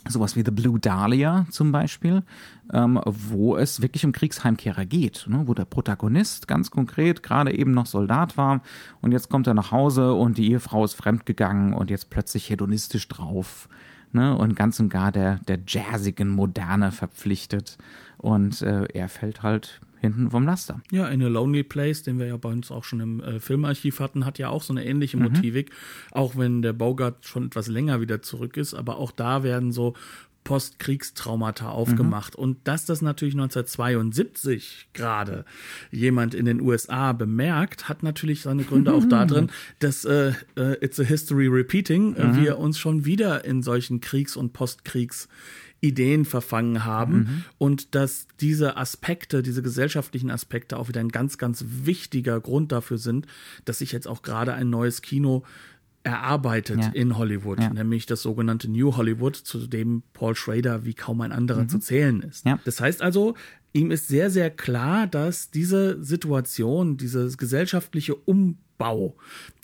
[0.07, 2.23] sowas wie The Blue Dahlia zum Beispiel,
[2.71, 5.43] ähm, wo es wirklich um Kriegsheimkehrer geht, ne?
[5.45, 8.61] wo der Protagonist ganz konkret gerade eben noch Soldat war
[9.01, 13.07] und jetzt kommt er nach Hause und die Ehefrau ist fremdgegangen und jetzt plötzlich hedonistisch
[13.07, 13.67] drauf
[14.15, 17.77] ne, und ganz und gar der, der jazzigen Moderne verpflichtet.
[18.17, 20.81] Und äh, er fällt halt hinten vom Laster.
[20.91, 23.99] Ja, in A Lonely Place, den wir ja bei uns auch schon im äh, Filmarchiv
[23.99, 25.23] hatten, hat ja auch so eine ähnliche mhm.
[25.23, 25.71] Motivik,
[26.11, 29.93] auch wenn der Bogart schon etwas länger wieder zurück ist, aber auch da werden so
[30.45, 32.37] Postkriegstraumata aufgemacht.
[32.37, 32.43] Mhm.
[32.43, 35.43] Und dass das natürlich 1972 gerade
[35.91, 40.99] jemand in den USA bemerkt, hat natürlich seine Gründe auch darin, dass äh, äh, It's
[40.99, 42.41] a History Repeating, äh, mhm.
[42.41, 45.27] wir uns schon wieder in solchen Kriegs- und Postkriegs-
[45.87, 47.43] Ideen verfangen haben mhm.
[47.57, 52.97] und dass diese Aspekte, diese gesellschaftlichen Aspekte auch wieder ein ganz, ganz wichtiger Grund dafür
[52.97, 53.27] sind,
[53.65, 55.43] dass sich jetzt auch gerade ein neues Kino
[56.03, 56.91] erarbeitet ja.
[56.93, 57.73] in Hollywood, ja.
[57.73, 61.69] nämlich das sogenannte New Hollywood, zu dem Paul Schrader wie kaum ein anderer mhm.
[61.69, 62.45] zu zählen ist.
[62.45, 62.59] Ja.
[62.63, 63.33] Das heißt also,
[63.73, 68.13] ihm ist sehr, sehr klar, dass diese Situation, dieses gesellschaftliche
[68.77, 69.15] Umbau,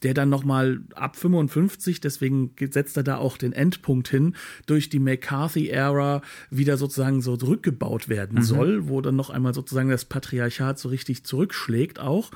[0.04, 5.00] der dann nochmal ab 55, deswegen setzt er da auch den Endpunkt hin, durch die
[5.00, 8.44] McCarthy-Ära wieder sozusagen so zurückgebaut werden mhm.
[8.44, 12.32] soll, wo dann noch einmal sozusagen das Patriarchat so richtig zurückschlägt auch,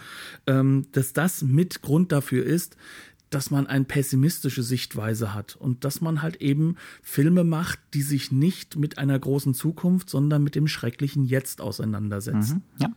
[0.47, 2.77] ähm, dass das mit Grund dafür ist,
[3.31, 8.31] dass man eine pessimistische Sichtweise hat und dass man halt eben Filme macht, die sich
[8.31, 12.63] nicht mit einer großen Zukunft, sondern mit dem schrecklichen Jetzt auseinandersetzen.
[12.77, 12.89] Mhm, ja.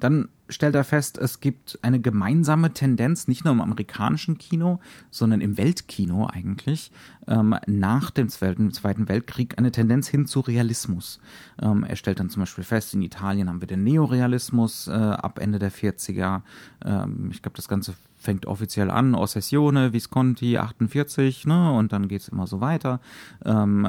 [0.00, 5.40] Dann stellt er fest, es gibt eine gemeinsame Tendenz, nicht nur im amerikanischen Kino, sondern
[5.40, 6.90] im Weltkino eigentlich,
[7.26, 11.20] ähm, nach dem Zweiten Weltkrieg eine Tendenz hin zu Realismus.
[11.60, 15.38] Ähm, er stellt dann zum Beispiel fest, in Italien haben wir den Neorealismus äh, ab
[15.38, 16.42] Ende der 40er.
[16.84, 22.28] Ähm, ich glaube, das Ganze fängt offiziell an, Ossessione, Visconti 48, ne, und dann geht's
[22.28, 23.00] immer so weiter.
[23.44, 23.88] Ähm,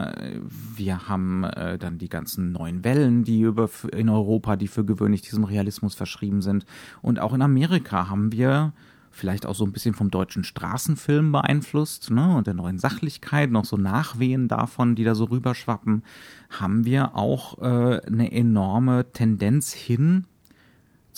[0.75, 5.21] wir haben äh, dann die ganzen neuen Wellen, die über in Europa, die für gewöhnlich
[5.21, 6.65] diesem Realismus verschrieben sind.
[7.01, 8.73] Und auch in Amerika haben wir
[9.11, 13.65] vielleicht auch so ein bisschen vom deutschen Straßenfilm beeinflusst, ne, und der neuen Sachlichkeit, noch
[13.65, 16.03] so Nachwehen davon, die da so rüberschwappen,
[16.49, 20.25] haben wir auch äh, eine enorme Tendenz hin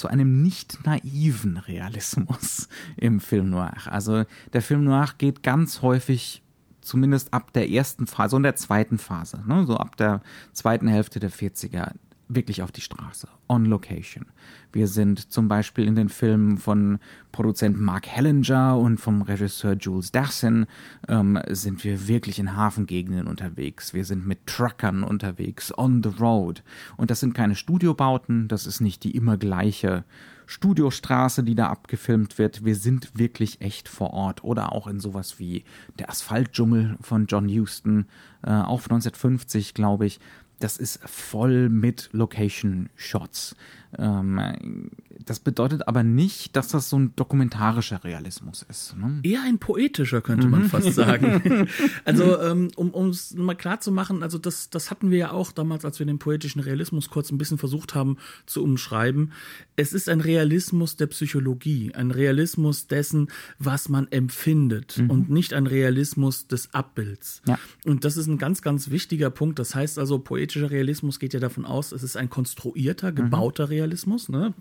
[0.01, 3.73] zu einem nicht naiven Realismus im Film Noir.
[3.85, 6.41] Also der Film Noir geht ganz häufig
[6.81, 10.21] zumindest ab der ersten Phase und der zweiten Phase, ne, so ab der
[10.53, 11.91] zweiten Hälfte der 40er,
[12.35, 14.25] wirklich auf die Straße, on location.
[14.71, 16.99] Wir sind zum Beispiel in den Filmen von
[17.31, 20.65] Produzent Mark Hellinger und vom Regisseur Jules Dassin
[21.07, 23.93] ähm, sind wir wirklich in Hafengegenden unterwegs.
[23.93, 26.63] Wir sind mit Truckern unterwegs, on the road.
[26.97, 30.03] Und das sind keine Studiobauten, das ist nicht die immer gleiche
[30.51, 32.65] Studiostraße, die da abgefilmt wird.
[32.65, 34.43] Wir sind wirklich echt vor Ort.
[34.43, 35.63] Oder auch in sowas wie
[35.97, 38.05] der Asphaltdschungel von John Huston,
[38.43, 40.19] äh, auch von 1950, glaube ich
[40.63, 43.55] das ist voll mit Location-Shots.
[43.97, 44.89] Ähm,
[45.25, 48.95] das bedeutet aber nicht, dass das so ein dokumentarischer Realismus ist.
[48.97, 49.19] Ne?
[49.23, 50.69] Eher ein poetischer, könnte man mhm.
[50.69, 51.67] fast sagen.
[52.05, 55.51] also, ähm, um es mal klar zu machen, also das, das hatten wir ja auch
[55.51, 59.31] damals, als wir den poetischen Realismus kurz ein bisschen versucht haben zu umschreiben.
[59.75, 63.27] Es ist ein Realismus der Psychologie, ein Realismus dessen,
[63.59, 65.09] was man empfindet mhm.
[65.09, 67.41] und nicht ein Realismus des Abbilds.
[67.47, 67.59] Ja.
[67.85, 69.59] Und das ist ein ganz, ganz wichtiger Punkt.
[69.59, 73.69] Das heißt also, poetischer Realismus geht ja davon aus, es ist ein konstruierter, gebauter mhm.
[73.69, 73.80] Realismus.
[74.29, 74.53] Ne?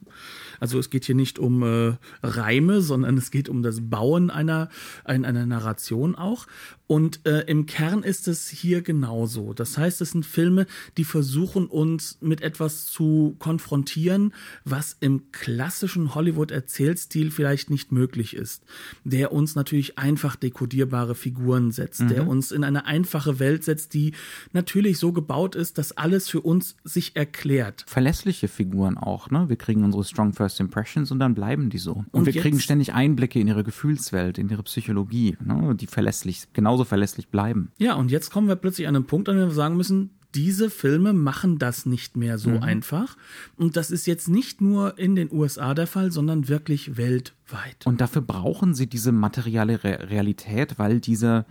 [0.59, 4.69] Also es geht hier nicht um äh, Reime, sondern es geht um das Bauen einer,
[5.05, 6.47] ein, einer Narration auch.
[6.91, 9.55] Und äh, im Kern ist es hier genauso.
[9.55, 16.17] Das heißt, es sind Filme, die versuchen uns mit etwas zu konfrontieren, was im klassischen
[16.17, 18.65] Hollywood-Erzählstil vielleicht nicht möglich ist.
[19.05, 22.09] Der uns natürlich einfach dekodierbare Figuren setzt, mhm.
[22.09, 24.15] der uns in eine einfache Welt setzt, die
[24.53, 27.85] natürlich so gebaut ist, dass alles für uns sich erklärt.
[27.87, 29.49] Verlässliche Figuren auch, ne?
[29.49, 31.93] Wir kriegen unsere Strong First Impressions und dann bleiben die so.
[31.93, 35.77] Und, und wir kriegen ständig Einblicke in ihre Gefühlswelt, in ihre Psychologie, ne?
[35.77, 37.71] die verlässlich genauso genauso verlässlich bleiben.
[37.79, 40.71] Ja, und jetzt kommen wir plötzlich an einen Punkt, an dem wir sagen müssen, diese
[40.71, 42.63] Filme machen das nicht mehr so mhm.
[42.63, 43.17] einfach.
[43.57, 47.85] Und das ist jetzt nicht nur in den USA der Fall, sondern wirklich weltweit.
[47.85, 51.47] Und dafür brauchen sie diese materielle Re Realität, weil diese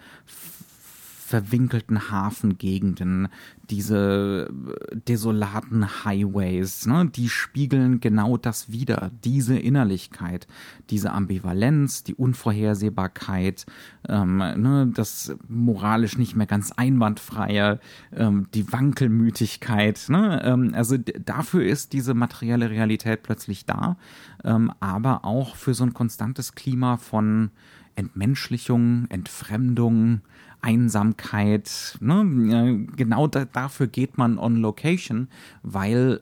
[1.29, 3.27] verwinkelten Hafengegenden,
[3.69, 10.47] diese äh, desolaten Highways, ne, die spiegeln genau das wieder, diese Innerlichkeit,
[10.89, 13.67] diese Ambivalenz, die Unvorhersehbarkeit,
[14.07, 17.79] ähm, ne, das moralisch nicht mehr ganz einwandfreie,
[18.11, 20.07] ähm, die Wankelmütigkeit.
[20.09, 23.97] Ne, ähm, also dafür ist diese materielle Realität plötzlich da,
[24.43, 27.51] ähm, aber auch für so ein konstantes Klima von
[27.95, 30.21] Entmenschlichung, Entfremdung,
[30.61, 31.97] Einsamkeit.
[32.01, 32.87] Ne?
[32.95, 35.29] Genau da, dafür geht man on Location,
[35.63, 36.21] weil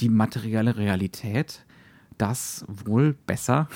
[0.00, 1.64] die materielle Realität
[2.18, 3.68] das wohl besser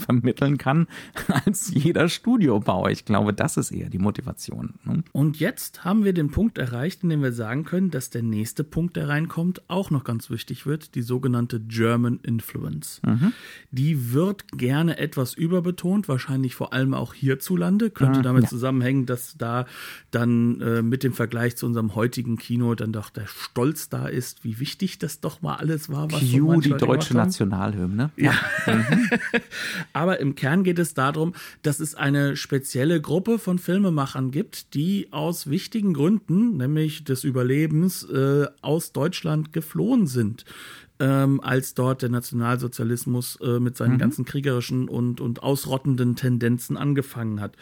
[0.00, 0.86] vermitteln kann
[1.44, 2.90] als jeder Studiobauer.
[2.90, 4.74] Ich glaube, das ist eher die Motivation.
[4.84, 5.04] Ne?
[5.12, 8.64] Und jetzt haben wir den Punkt erreicht, in dem wir sagen können, dass der nächste
[8.64, 13.00] Punkt, der reinkommt, auch noch ganz wichtig wird, die sogenannte German Influence.
[13.04, 13.32] Mhm.
[13.70, 18.48] Die wird gerne etwas überbetont, wahrscheinlich vor allem auch hierzulande, könnte ah, damit ja.
[18.48, 19.66] zusammenhängen, dass da
[20.10, 24.44] dann äh, mit dem Vergleich zu unserem heutigen Kino dann doch der Stolz da ist,
[24.44, 26.10] wie wichtig das doch mal alles war.
[26.10, 28.10] Was Q, so die deutsche Nationalhymne.
[28.16, 28.32] Ja.
[28.66, 28.74] ja.
[28.74, 29.10] Mhm.
[29.92, 35.08] Aber im Kern geht es darum, dass es eine spezielle Gruppe von Filmemachern gibt, die
[35.10, 40.44] aus wichtigen Gründen, nämlich des Überlebens, äh, aus Deutschland geflohen sind
[41.00, 43.98] ähm, als dort der Nationalsozialismus äh, mit seinen mhm.
[43.98, 47.56] ganzen kriegerischen und, und ausrottenden Tendenzen angefangen hat.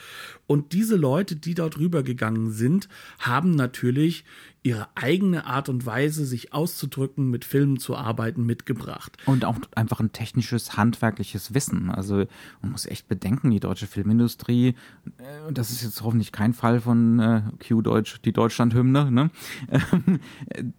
[0.46, 2.88] Und diese Leute, die dort rübergegangen sind,
[3.20, 4.24] haben natürlich
[4.62, 9.16] ihre eigene Art und Weise, sich auszudrücken, mit Filmen zu arbeiten, mitgebracht.
[9.24, 11.90] Und auch einfach ein technisches, handwerkliches Wissen.
[11.90, 12.26] Also
[12.60, 14.74] man muss echt bedenken, die deutsche Filmindustrie,
[15.18, 19.30] äh, das ist jetzt hoffentlich kein Fall von äh, Q-Deutsch, die Deutschlandhymne, ne?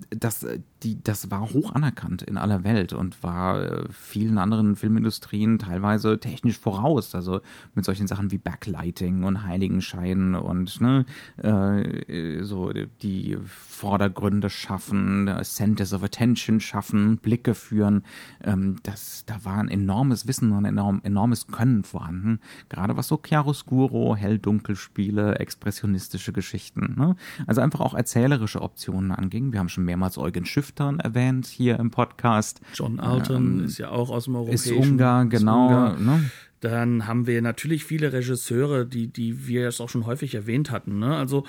[0.10, 0.46] das,
[0.84, 6.20] die, das war hoch anerkannt in aller Welt und war äh, vielen anderen Filmindustrien teilweise
[6.20, 7.16] technisch voraus.
[7.16, 7.42] Also
[7.76, 11.06] mit solchen Sachen wie Backlighting und Heiligenschein und ne,
[11.38, 13.38] äh, so die
[13.80, 18.04] Vordergründe schaffen, Centers of Attention schaffen, Blicke führen.
[18.44, 22.42] Ähm, das, da war ein enormes Wissen und ein enorm, enormes Können vorhanden.
[22.68, 26.96] Gerade was so Chiaroscuro, Hell-Dunkel-Spiele, expressionistische Geschichten.
[26.98, 27.16] Ne?
[27.48, 29.54] Also einfach auch erzählerische Optionen anging.
[29.54, 32.60] Wir haben schon mehrmals Eugen Schüchtern erwähnt hier im Podcast.
[32.74, 34.78] John Alton ähm, ist ja auch aus dem europäischen.
[34.78, 35.68] Ist Ungar, genau.
[35.68, 36.00] Ist Ungar.
[36.00, 36.32] Ne?
[36.60, 41.00] Dann haben wir natürlich viele Regisseure, die, die wir es auch schon häufig erwähnt hatten.
[41.00, 41.16] Ne?
[41.16, 41.46] Also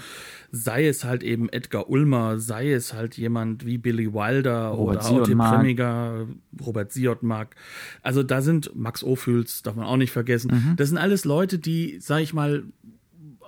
[0.53, 5.23] sei es halt eben Edgar Ulmer, sei es halt jemand wie Billy Wilder Robert oder
[5.23, 6.27] Aute Premiger,
[6.65, 7.57] Robert Siotmark.
[8.03, 10.51] Also da sind Max Ophüls, darf man auch nicht vergessen.
[10.53, 10.77] Mhm.
[10.77, 12.65] Das sind alles Leute, die, sag ich mal,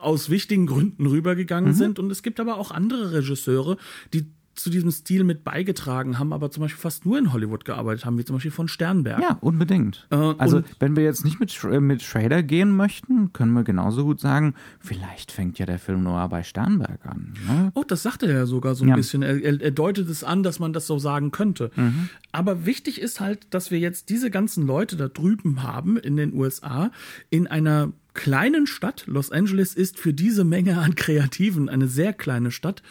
[0.01, 1.77] aus wichtigen Gründen rübergegangen mhm.
[1.77, 1.98] sind.
[1.98, 3.77] Und es gibt aber auch andere Regisseure,
[4.12, 8.05] die zu diesem Stil mit beigetragen haben, aber zum Beispiel fast nur in Hollywood gearbeitet
[8.05, 9.21] haben, wie zum Beispiel von Sternberg.
[9.21, 10.07] Ja, unbedingt.
[10.11, 14.21] Äh, also, wenn wir jetzt nicht mit, mit Schrader gehen möchten, können wir genauso gut
[14.21, 17.35] sagen, vielleicht fängt ja der Film Noir bei Sternberg an.
[17.47, 17.71] Ne?
[17.75, 18.97] Oh, das sagte er ja sogar so ein Ja.
[18.97, 19.23] bisschen.
[19.23, 21.71] Er, er, er deutet es an, dass man das so sagen könnte.
[22.33, 26.35] Aber wichtig ist halt, dass wir jetzt diese ganzen Leute da drüben haben in den
[26.35, 26.91] USA
[27.31, 29.05] in einer kleinen Stadt.
[29.07, 32.83] Los Angeles ist für diese Menge an Kreativen eine sehr kleine Stadt.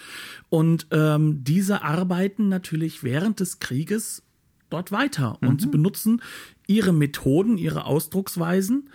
[0.49, 4.23] Und ähm, diese arbeiten natürlich während des Krieges
[4.69, 6.21] dort weiter und benutzen
[6.65, 8.89] ihre Methoden, ihre Ausdrucksweisen.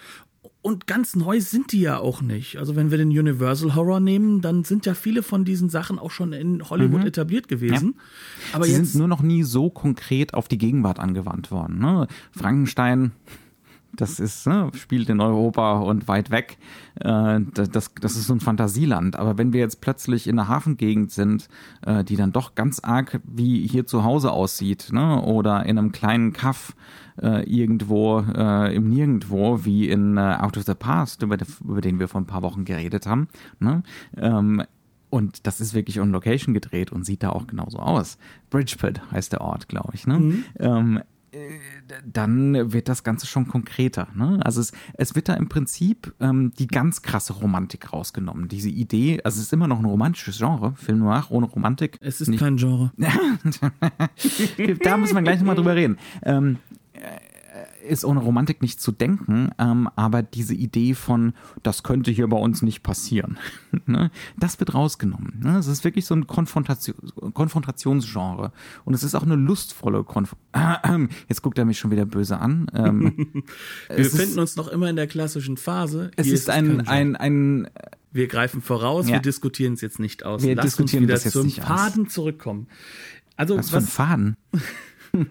[0.62, 2.57] Und ganz neu sind die ja auch nicht.
[2.57, 6.11] Also wenn wir den Universal Horror nehmen, dann sind ja viele von diesen Sachen auch
[6.11, 7.95] schon in Hollywood etabliert gewesen.
[8.53, 11.79] Aber Sie jetzt sind nur noch nie so konkret auf die Gegenwart angewandt worden.
[11.79, 12.09] Ne?
[12.33, 13.12] Frankenstein,
[13.97, 16.59] das ist, ne, spielt in Europa und weit weg.
[17.01, 19.17] Äh, das, das ist so ein Fantasieland.
[19.17, 21.49] Aber wenn wir jetzt plötzlich in einer Hafengegend sind,
[21.85, 25.23] äh, die dann doch ganz arg wie hier zu Hause aussieht, ne?
[25.23, 26.75] oder in einem kleinen Kaff
[27.21, 31.81] äh, irgendwo äh, im Nirgendwo, wie in äh, Out of the Past, über, de, über
[31.81, 33.29] den wir vor ein paar Wochen geredet haben,
[33.59, 33.83] ne?
[34.17, 34.63] ähm,
[35.09, 38.19] und das ist wirklich on Location gedreht und sieht da auch genauso aus.
[38.51, 40.07] Bridgepit heißt der Ort, glaube ich.
[40.07, 40.45] Ne?
[40.59, 41.03] Ähm, äh,
[42.05, 44.09] dann wird das Ganze schon konkreter.
[44.14, 44.40] Ne?
[44.42, 48.49] Also es, es wird da im Prinzip ähm, die ganz krasse Romantik rausgenommen.
[48.49, 51.99] Diese Idee, also es ist immer noch ein romantisches Genre, Film noir ohne Romantik.
[52.01, 52.92] es ist nicht kein Genre.
[54.83, 55.99] da müssen wir gleich nochmal drüber reden.
[56.22, 56.66] Ähm, äh,
[57.87, 62.37] ist ohne Romantik nicht zu denken, ähm, aber diese Idee von, das könnte hier bei
[62.37, 63.38] uns nicht passieren,
[63.87, 64.11] ne?
[64.38, 65.40] das wird rausgenommen.
[65.42, 65.59] Ne?
[65.59, 66.96] Es ist wirklich so ein Konfrontation,
[67.35, 68.53] Konfrontationsgenre.
[68.85, 70.37] Und es ist auch eine lustvolle Konf
[71.29, 72.66] Jetzt guckt er mich schon wieder böse an.
[72.75, 73.14] Ähm,
[73.88, 76.11] Wir befinden ist, uns noch immer in der klassischen Phase.
[76.16, 76.90] es ist kein ein, Genre.
[76.90, 77.70] ein, ein,
[78.12, 79.14] wir greifen voraus, Ja.
[79.14, 80.42] wir diskutieren es jetzt nicht aus.
[80.42, 81.66] Wir Lass diskutieren uns wieder das jetzt zum nicht aus.
[81.66, 82.68] Faden zurückkommen.
[83.37, 84.37] Also was für ein was, Faden.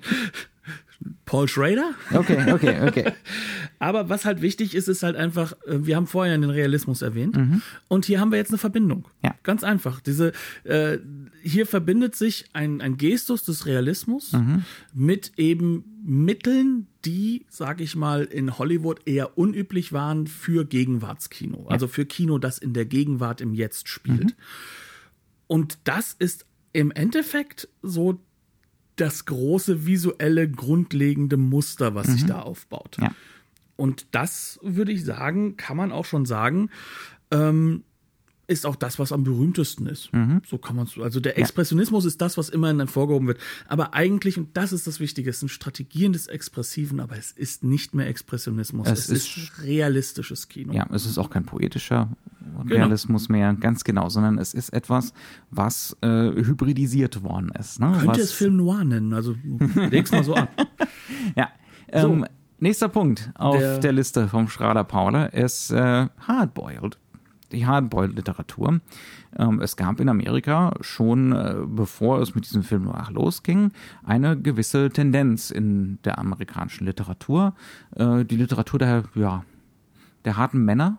[1.25, 1.91] Paul Schrader?
[2.13, 3.12] Okay, okay, okay.
[3.79, 7.38] Aber was halt wichtig ist, ist halt einfach, äh, wir haben vorher den Realismus erwähnt
[7.88, 8.99] und hier haben wir jetzt eine Verbindung.
[8.99, 9.25] Mhm.
[9.27, 9.36] Ja.
[9.43, 9.99] Ganz einfach.
[9.99, 10.31] Diese,
[10.63, 10.97] äh,
[11.43, 14.63] hier verbindet sich ein, ein Gestus des Realismus Mhm.
[14.93, 21.67] mit eben Mitteln, die, sag ich mal, in Hollywood eher unüblich waren für Gegenwartskino.
[21.67, 24.25] Also für Kino, das in der Gegenwart im Jetzt spielt.
[24.25, 24.34] Mhm.
[25.47, 28.19] Und das ist im Endeffekt so
[28.95, 32.97] das große visuelle grundlegende Muster, was sich da aufbaut.
[32.97, 33.03] Mhm.
[33.05, 33.12] Ja.
[33.75, 36.69] Und das würde ich sagen, kann man auch schon sagen,
[37.31, 37.84] ähm,
[38.47, 40.13] ist auch das, was am berühmtesten ist.
[40.13, 40.41] Mhm.
[40.47, 40.97] So kann man es.
[40.99, 43.39] Also der Expressionismus ist das, was immerhin dann vorgehoben wird.
[43.67, 47.63] Aber eigentlich, und das ist das Wichtige, es sind Strategien des Expressiven, aber es ist
[47.63, 48.88] nicht mehr Expressionismus.
[48.88, 50.73] Es Es, ist- ist, realistisches Kino.
[50.73, 52.10] Ja, es ist auch kein poetischer
[52.63, 52.75] Genau.
[52.75, 55.13] Realismus mehr, ganz genau, sondern es ist etwas,
[55.49, 57.79] was äh, hybridisiert worden ist.
[57.79, 57.91] Ne?
[57.93, 59.36] Könnte was, es Film Noir nennen, also
[59.89, 60.47] leg's mal so an.
[61.36, 61.49] Ja.
[61.88, 62.25] Ähm, So.
[62.60, 66.97] Nächster Punkt auf der, Der- Liste vom Schrader Paule ist äh, Hardboiled.
[67.51, 68.81] Die Hardboiled-Literatur.
[69.38, 73.71] Ähm, es gab in Amerika schon, äh, bevor es mit diesem Film Noir losging,
[74.03, 77.53] eine gewisse Tendenz in der amerikanischen Literatur.
[77.95, 79.43] Äh, die Literatur der, ja,
[80.25, 80.97] der harten Männer,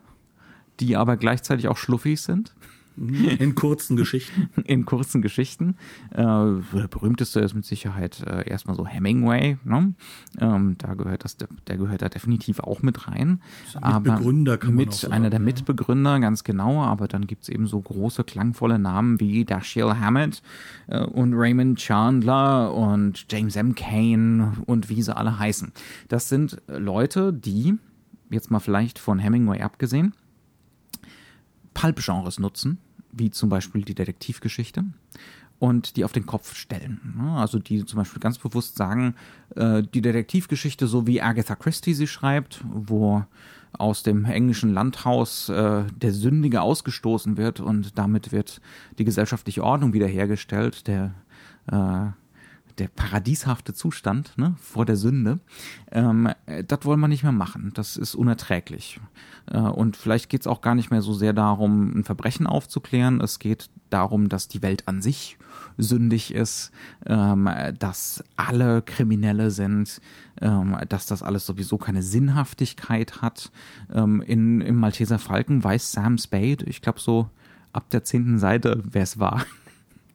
[0.81, 2.56] die aber gleichzeitig auch schluffig sind
[2.97, 4.49] In kurzen Geschichten.
[4.65, 5.77] in kurzen Geschichten.
[6.11, 9.59] Äh, der berühmteste ist mit Sicherheit äh, erstmal so Hemingway.
[9.65, 9.95] Ne?
[10.41, 13.43] Ähm, da gehört das, der gehört da definitiv auch mit rein.
[13.81, 15.41] Aber Mitbegründer kann man mit auch so einer sagen, der.
[15.41, 16.83] Mitbegründer, ganz genau.
[16.83, 20.43] Aber dann gibt's eben so große klangvolle Namen wie Dashiell Hammett
[20.87, 23.75] äh, und Raymond Chandler und James M.
[23.75, 25.73] Cain und wie sie alle heißen.
[26.09, 27.75] Das sind Leute, die
[28.31, 30.15] jetzt mal vielleicht von Hemingway abgesehen
[31.77, 32.79] Pulp-Genres nutzen,
[33.17, 34.85] wie zum Beispiel die Detektivgeschichte,
[35.59, 37.15] und die auf den Kopf stellen.
[37.17, 37.33] Ne?
[37.33, 39.15] Also die zum Beispiel ganz bewusst sagen,
[39.55, 43.25] äh, die Detektivgeschichte, so wie Agatha Christie sie schreibt, wo
[43.73, 48.61] aus dem englischen Landhaus äh, der Sündige ausgestoßen wird und damit wird
[48.99, 51.15] die gesellschaftliche Ordnung wiederhergestellt, der
[51.71, 52.07] äh,
[52.79, 55.41] der paradieshafte Zustand ne, vor der Sünde,
[55.91, 57.73] ähm, äh, das wollen wir nicht mehr machen.
[57.75, 59.01] Das ist unerträglich.
[59.51, 63.21] Äh, und vielleicht geht es auch gar nicht mehr so sehr darum, ein Verbrechen aufzuklären.
[63.21, 65.39] Es geht darum, dass die Welt an sich
[65.79, 66.71] sündig ist,
[67.07, 70.01] ähm, dass alle Kriminelle sind,
[70.41, 73.51] ähm, dass das alles sowieso keine Sinnhaftigkeit hat.
[73.93, 77.31] Ähm, in, Im Malteser Falken weiß Sam Spade, ich glaube so
[77.73, 79.45] ab der zehnten Seite, wer es war.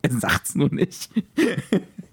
[0.04, 1.12] Er sagt's nur nicht.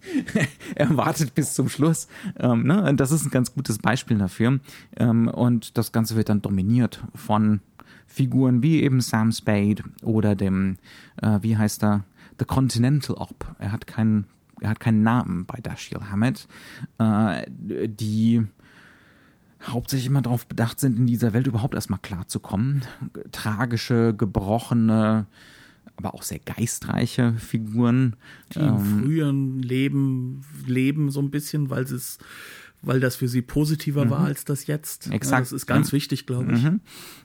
[0.74, 2.08] er wartet bis zum Schluss.
[2.38, 2.94] Ähm, ne?
[2.94, 4.61] Das ist ein ganz gutes Beispiel dafür.
[4.96, 7.61] Ähm, und das Ganze wird dann dominiert von
[8.06, 10.78] Figuren wie eben Sam Spade oder dem,
[11.22, 12.04] äh, wie heißt er,
[12.38, 13.54] The Continental Op.
[13.58, 14.26] Er hat keinen,
[14.61, 16.48] er hat keinen Namen bei Dashiell Hammett,
[16.98, 18.46] äh, die
[19.62, 22.82] hauptsächlich immer darauf bedacht sind, in dieser Welt überhaupt erstmal klarzukommen.
[23.32, 25.26] Tragische, gebrochene,
[25.98, 28.16] aber auch sehr geistreiche Figuren.
[28.54, 32.18] Die im ähm, früheren Leben leben so ein bisschen, weil es
[32.81, 34.10] weil das für sie positiver mhm.
[34.10, 35.10] war als das jetzt.
[35.10, 35.42] Exakt.
[35.42, 35.94] Das ist ganz ja.
[35.94, 36.62] wichtig, glaube ich.
[36.62, 36.81] Mhm.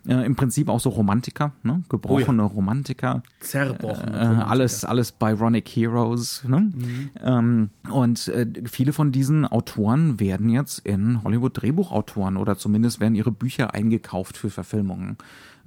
[0.08, 1.84] Äh, Im Prinzip auch so Romantiker, ne?
[1.90, 2.54] gebrochene oh ja.
[2.54, 3.24] Romantiker.
[3.40, 4.18] Zerbrochene.
[4.18, 6.44] Äh, alles, alles Byronic Heroes.
[6.48, 6.72] Ne?
[6.74, 7.10] Mhm.
[7.24, 13.16] Ähm, und äh, viele von diesen Autoren werden jetzt in Hollywood Drehbuchautoren oder zumindest werden
[13.16, 15.18] ihre Bücher eingekauft für Verfilmungen.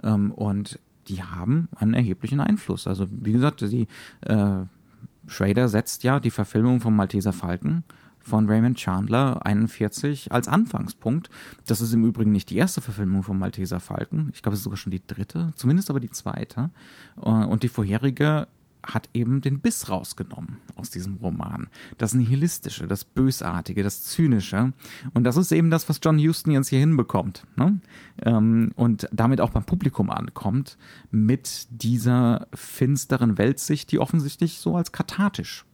[0.03, 2.87] Ähm, und die haben einen erheblichen Einfluss.
[2.87, 3.87] Also wie gesagt, die
[4.23, 4.65] äh,
[5.27, 7.85] Schrader setzt ja die Verfilmung vom Malteser Falken
[8.27, 11.31] von Raymond Chandler 41 als Anfangspunkt.
[11.67, 14.31] Das ist im Übrigen nicht die erste Verfilmung vom Malteser Falken.
[14.35, 16.71] Ich glaube, es ist sogar schon die dritte, zumindest aber die zweite.
[17.23, 18.49] Äh, und die vorherige
[18.87, 21.69] hat eben den Biss rausgenommen aus diesem Roman.
[21.99, 24.73] Das Nihilistische, das Bösartige, das Zynische.
[25.13, 27.45] Und das ist eben das, was John Huston jetzt hier hinbekommt.
[27.57, 27.81] Ne?
[28.23, 30.79] Ähm, und damit auch beim Publikum ankommt,
[31.11, 35.65] mit dieser finsteren Weltsicht, die offensichtlich so als kathartisch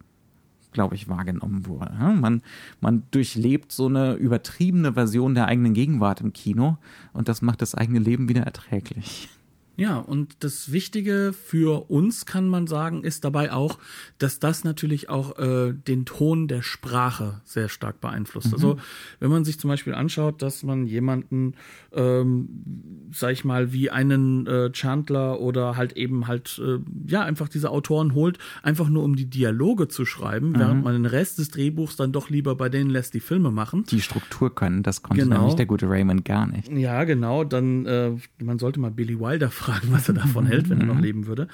[0.72, 1.94] glaube ich, wahrgenommen wurde.
[1.94, 2.16] Ne?
[2.18, 2.42] Man,
[2.80, 6.78] man durchlebt so eine übertriebene Version der eigenen Gegenwart im Kino
[7.12, 9.28] und das macht das eigene Leben wieder erträglich.
[9.76, 13.78] Ja, und das Wichtige für uns, kann man sagen, ist dabei auch,
[14.18, 18.48] dass das natürlich auch äh, den Ton der Sprache sehr stark beeinflusst.
[18.48, 18.54] Mhm.
[18.54, 18.76] Also
[19.18, 21.54] wenn man sich zum Beispiel anschaut, dass man jemanden,
[21.92, 27.48] ähm, sag ich mal, wie einen äh, Chandler oder halt eben halt, äh, ja, einfach
[27.48, 30.58] diese Autoren holt, einfach nur um die Dialoge zu schreiben, mhm.
[30.58, 33.84] während man den Rest des Drehbuchs dann doch lieber bei denen lässt, die Filme machen.
[33.90, 35.38] Die Struktur können, das konnte genau.
[35.38, 36.70] nämlich der gute Raymond gar nicht.
[36.70, 40.80] Ja, genau, dann, äh, man sollte mal Billy Wilder fragen, was er davon hält, wenn
[40.80, 41.02] er noch mhm.
[41.02, 41.48] leben würde,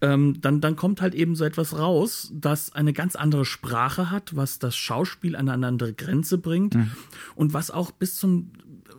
[0.00, 4.36] ähm, dann, dann kommt halt eben so etwas raus, das eine ganz andere Sprache hat,
[4.36, 6.90] was das Schauspiel an eine andere Grenze bringt mhm.
[7.34, 8.50] und was auch bis zum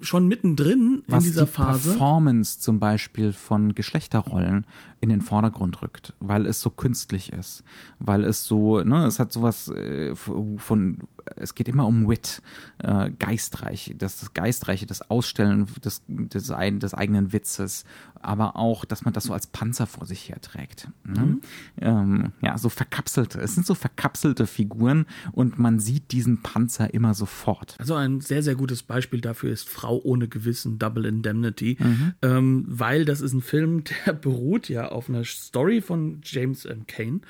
[0.02, 1.90] schon mittendrin was in dieser die Phase.
[1.90, 4.66] Performance zum Beispiel von Geschlechterrollen
[5.02, 7.64] in den Vordergrund rückt, weil es so künstlich ist,
[8.00, 11.00] weil es so, ne, es hat sowas äh, von,
[11.36, 12.42] es geht immer um Wit,
[12.80, 17.86] äh, geistreich, das, das Geistreiche, das Ausstellen des, des, des eigenen Witzes,
[18.22, 20.90] aber auch, dass man das so als Panzer vor sich her trägt.
[21.06, 21.22] Ne?
[21.22, 21.42] Mhm.
[21.80, 27.14] Ähm, ja, so verkapselte, es sind so verkapselte Figuren und man sieht diesen Panzer immer
[27.14, 27.76] sofort.
[27.80, 32.14] Also ein sehr, sehr gutes Beispiel dafür ist Frau ohne Gewissen, Double Indemnity, mhm.
[32.22, 36.86] ähm, weil das ist ein Film, der beruht ja auf einer Story von James M.
[36.88, 37.22] Kane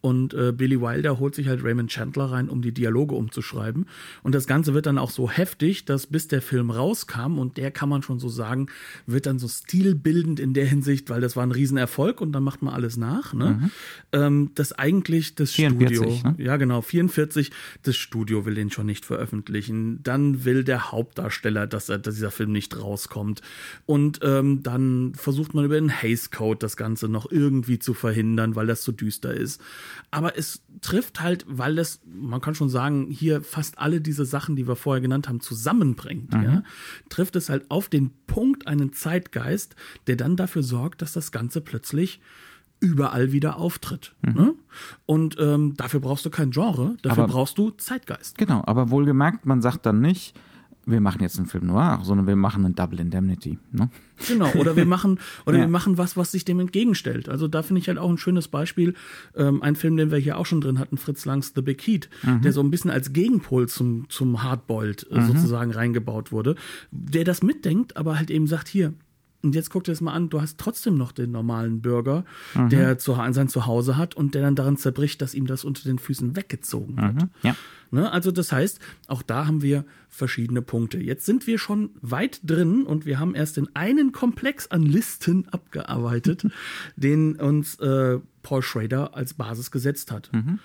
[0.00, 3.86] und äh, Billy Wilder holt sich halt Raymond Chandler rein, um die Dialoge umzuschreiben.
[4.22, 7.70] Und das Ganze wird dann auch so heftig, dass bis der Film rauskam und der
[7.70, 8.66] kann man schon so sagen,
[9.06, 12.62] wird dann so stilbildend in der Hinsicht, weil das war ein Riesenerfolg und dann macht
[12.62, 13.34] man alles nach.
[13.34, 13.60] Ne?
[13.60, 13.70] Mhm.
[14.12, 16.44] Ähm, das eigentlich das 44, Studio, ne?
[16.44, 17.50] ja genau, 44,
[17.82, 20.02] das Studio will den schon nicht veröffentlichen.
[20.02, 23.42] Dann will der Hauptdarsteller, dass, er, dass dieser Film nicht rauskommt.
[23.86, 28.56] Und ähm, dann versucht man über den Haze Code das Ganze noch irgendwie zu verhindern,
[28.56, 29.60] weil das so düster ist.
[30.10, 34.56] Aber es trifft halt, weil das, man kann schon sagen, hier fast alle diese Sachen,
[34.56, 36.42] die wir vorher genannt haben, zusammenbringt, mhm.
[36.42, 36.62] ja,
[37.08, 41.60] trifft es halt auf den Punkt einen Zeitgeist, der dann dafür sorgt, dass das Ganze
[41.60, 42.20] plötzlich
[42.80, 44.14] überall wieder auftritt.
[44.22, 44.34] Mhm.
[44.34, 44.54] Ne?
[45.06, 48.38] Und ähm, dafür brauchst du kein Genre, dafür aber, brauchst du Zeitgeist.
[48.38, 50.38] Genau, aber wohlgemerkt, man sagt dann nicht,
[50.88, 53.58] wir machen jetzt einen Film noir, sondern wir machen einen Double Indemnity.
[53.72, 53.90] Ne?
[54.26, 55.64] Genau, oder wir machen, oder ja.
[55.64, 57.28] wir machen was, was sich dem entgegenstellt.
[57.28, 58.94] Also da finde ich halt auch ein schönes Beispiel,
[59.36, 62.08] ähm, ein Film, den wir hier auch schon drin hatten, Fritz Langs The Big Heat,
[62.22, 62.42] mhm.
[62.42, 65.26] der so ein bisschen als Gegenpol zum, zum Hardboiled äh, mhm.
[65.26, 66.56] sozusagen reingebaut wurde,
[66.90, 68.94] der das mitdenkt, aber halt eben sagt, hier,
[69.42, 72.24] und jetzt guck dir das mal an, du hast trotzdem noch den normalen Bürger,
[72.54, 72.70] mhm.
[72.70, 75.98] der zu, sein Zuhause hat und der dann daran zerbricht, dass ihm das unter den
[75.98, 77.14] Füßen weggezogen wird.
[77.14, 77.30] Mhm.
[77.42, 77.56] Ja.
[77.90, 78.10] Ne?
[78.10, 80.98] Also das heißt, auch da haben wir verschiedene Punkte.
[80.98, 85.48] Jetzt sind wir schon weit drin und wir haben erst den einen Komplex an Listen
[85.48, 86.46] abgearbeitet,
[86.96, 90.30] den uns äh, Paul Schrader als Basis gesetzt hat.
[90.32, 90.58] Mhm.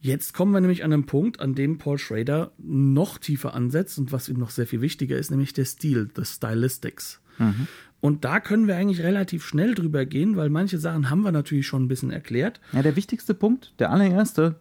[0.00, 4.12] Jetzt kommen wir nämlich an einen Punkt, an dem Paul Schrader noch tiefer ansetzt und
[4.12, 7.22] was ihm noch sehr viel wichtiger ist, nämlich der Stil, the Stylistics.
[7.38, 7.66] Mhm.
[8.04, 11.66] Und da können wir eigentlich relativ schnell drüber gehen, weil manche Sachen haben wir natürlich
[11.66, 12.60] schon ein bisschen erklärt.
[12.72, 14.56] Ja, der wichtigste Punkt, der allererste,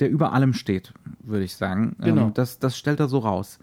[0.00, 1.96] der über allem steht, würde ich sagen.
[2.00, 2.30] Ähm, genau.
[2.30, 3.58] Das, das stellt er so raus.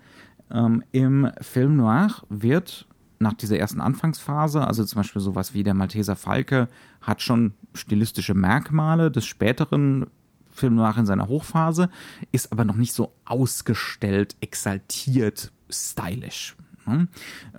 [0.52, 5.74] Ähm, Im Film Noir wird nach dieser ersten Anfangsphase, also zum Beispiel sowas wie der
[5.74, 6.68] Malteser Falke,
[7.02, 10.06] hat schon stilistische Merkmale des späteren
[10.52, 11.90] Film Noir in seiner Hochphase,
[12.32, 16.56] ist aber noch nicht so ausgestellt, exaltiert, stylisch.
[16.84, 17.08] Hm?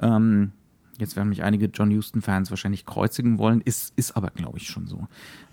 [0.00, 0.52] Ähm,
[0.99, 4.86] Jetzt werden mich einige John Huston-Fans wahrscheinlich kreuzigen wollen, ist, ist aber, glaube ich, schon
[4.86, 5.07] so.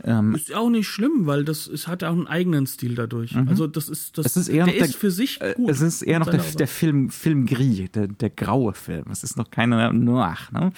[0.04, 3.36] Ähm, ist auch nicht schlimm, weil das es hat auch einen eigenen Stil dadurch.
[3.36, 3.48] Mhm.
[3.48, 5.70] Also das ist das es ist eher der noch der, ist für sich äh, gut.
[5.70, 9.06] Es ist eher noch der, der Film Film Gris, der, der graue Film.
[9.12, 10.38] Es ist noch keine Noir.
[10.52, 10.72] Ne?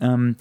[0.00, 0.36] Ähm,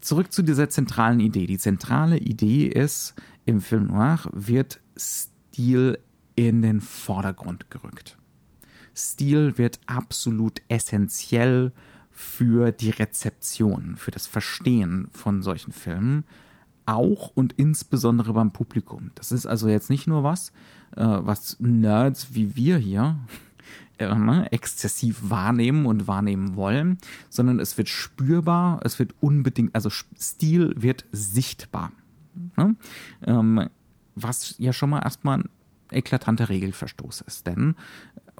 [0.00, 1.46] zurück zu dieser zentralen Idee.
[1.46, 3.14] Die zentrale Idee ist,
[3.46, 5.98] im Film Noir wird Stil
[6.36, 8.16] in den Vordergrund gerückt.
[8.96, 11.72] Stil wird absolut essentiell
[12.14, 16.24] für die Rezeption, für das Verstehen von solchen Filmen,
[16.86, 19.10] auch und insbesondere beim Publikum.
[19.16, 20.50] Das ist also jetzt nicht nur was,
[20.96, 23.18] äh, was Nerds wie wir hier
[23.98, 26.98] äh, ne, exzessiv wahrnehmen und wahrnehmen wollen,
[27.30, 31.90] sondern es wird spürbar, es wird unbedingt, also Stil wird sichtbar.
[32.56, 32.76] Ne?
[33.26, 33.68] Ähm,
[34.14, 35.48] was ja schon mal erstmal ein
[35.90, 37.74] eklatanter Regelverstoß ist, denn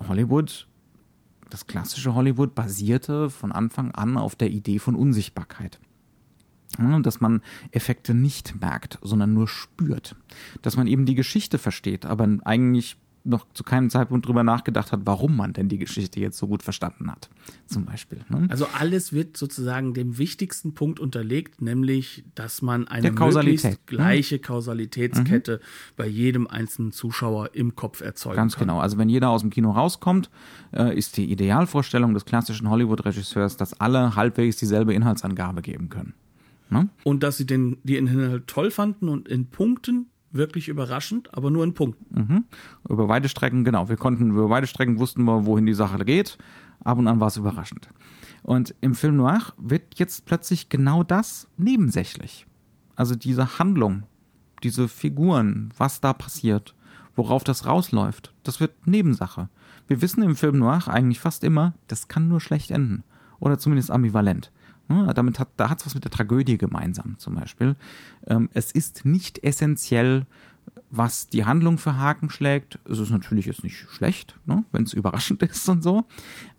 [0.09, 0.69] Hollywood
[1.51, 5.79] das klassische Hollywood basierte von Anfang an auf der Idee von Unsichtbarkeit.
[7.03, 7.41] Dass man
[7.71, 10.17] Effekte nicht merkt, sondern nur spürt.
[10.63, 15.01] Dass man eben die Geschichte versteht, aber eigentlich noch zu keinem Zeitpunkt drüber nachgedacht hat,
[15.05, 17.31] warum man denn die Geschichte jetzt so gut verstanden hat.
[17.67, 18.21] Zum Beispiel.
[18.29, 18.47] Ne?
[18.51, 23.79] Also alles wird sozusagen dem wichtigsten Punkt unterlegt, nämlich, dass man eine möglichst ne?
[23.87, 25.95] gleiche Kausalitätskette mhm.
[25.97, 28.69] bei jedem einzelnen Zuschauer im Kopf erzeugen Ganz kann.
[28.69, 28.81] genau.
[28.81, 30.29] Also wenn jeder aus dem Kino rauskommt,
[30.73, 36.13] äh, ist die Idealvorstellung des klassischen Hollywood-Regisseurs, dass alle halbwegs dieselbe Inhaltsangabe geben können.
[36.69, 36.89] Ne?
[37.05, 41.65] Und dass sie den, die Inhalt toll fanden und in Punkten wirklich überraschend, aber nur
[41.65, 42.21] in Punkten.
[42.21, 42.45] Mhm.
[42.89, 43.89] Über weite Strecken, genau.
[43.89, 46.39] Wir konnten, über weite Strecken wussten wir, wohin die Sache geht.
[46.83, 47.89] Ab und an war es überraschend.
[48.43, 52.47] Und im Film Noir wird jetzt plötzlich genau das nebensächlich.
[52.95, 54.05] Also diese Handlung,
[54.63, 56.75] diese Figuren, was da passiert,
[57.17, 59.49] worauf das rausläuft, das wird Nebensache.
[59.87, 63.05] Wir wissen im Film Noir eigentlich fast immer, das kann nur schlecht enden.
[63.41, 64.51] Oder zumindest ambivalent.
[64.89, 67.77] Ne, damit hat, da hat es was mit der Tragödie gemeinsam zum Beispiel.
[68.27, 70.27] Ähm, es ist nicht essentiell,
[70.91, 72.79] was die Handlung für Haken schlägt.
[72.89, 76.05] Es ist natürlich jetzt nicht schlecht, ne, wenn es überraschend ist und so.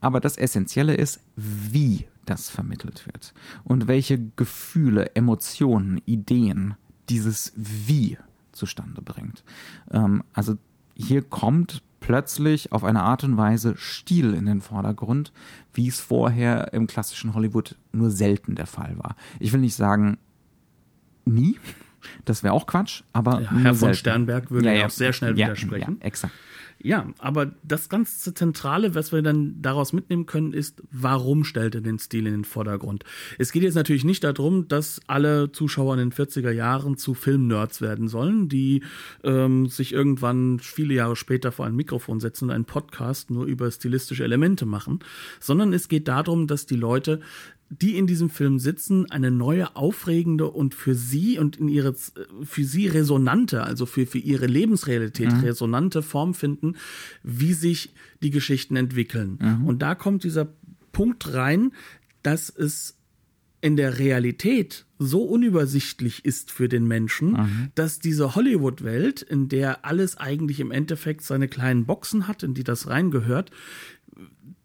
[0.01, 6.73] Aber das Essentielle ist, wie das vermittelt wird und welche Gefühle, Emotionen, Ideen
[7.09, 8.17] dieses Wie
[8.51, 9.43] zustande bringt.
[9.91, 10.57] Ähm, also
[10.95, 15.33] hier kommt plötzlich auf eine Art und Weise Stil in den Vordergrund,
[15.73, 19.15] wie es vorher im klassischen Hollywood nur selten der Fall war.
[19.39, 20.19] Ich will nicht sagen
[21.25, 21.57] nie,
[22.23, 25.31] das wäre auch Quatsch, aber ja, Herr von Sternberg würde ja, ja, auch sehr schnell
[25.31, 25.97] ja, widersprechen.
[25.99, 26.33] Ja, exakt.
[26.81, 31.81] Ja, aber das ganz Zentrale, was wir dann daraus mitnehmen können, ist, warum stellt er
[31.81, 33.03] den Stil in den Vordergrund?
[33.39, 37.81] Es geht jetzt natürlich nicht darum, dass alle Zuschauer in den 40er Jahren zu Filmnerds
[37.81, 38.83] werden sollen, die
[39.23, 43.71] ähm, sich irgendwann viele Jahre später vor ein Mikrofon setzen und einen Podcast nur über
[43.71, 44.99] stilistische Elemente machen,
[45.39, 47.19] sondern es geht darum, dass die Leute
[47.69, 51.95] die in diesem Film sitzen, eine neue, aufregende und für sie und in ihre,
[52.43, 55.39] für sie resonante, also für, für ihre Lebensrealität mhm.
[55.39, 56.75] resonante Form finden,
[57.23, 59.39] wie sich die Geschichten entwickeln.
[59.41, 59.65] Mhm.
[59.65, 60.53] Und da kommt dieser
[60.91, 61.71] Punkt rein,
[62.21, 62.97] dass es
[63.61, 67.71] in der Realität so unübersichtlich ist für den Menschen, mhm.
[67.73, 72.63] dass diese Hollywood-Welt, in der alles eigentlich im Endeffekt seine kleinen Boxen hat, in die
[72.63, 73.49] das reingehört,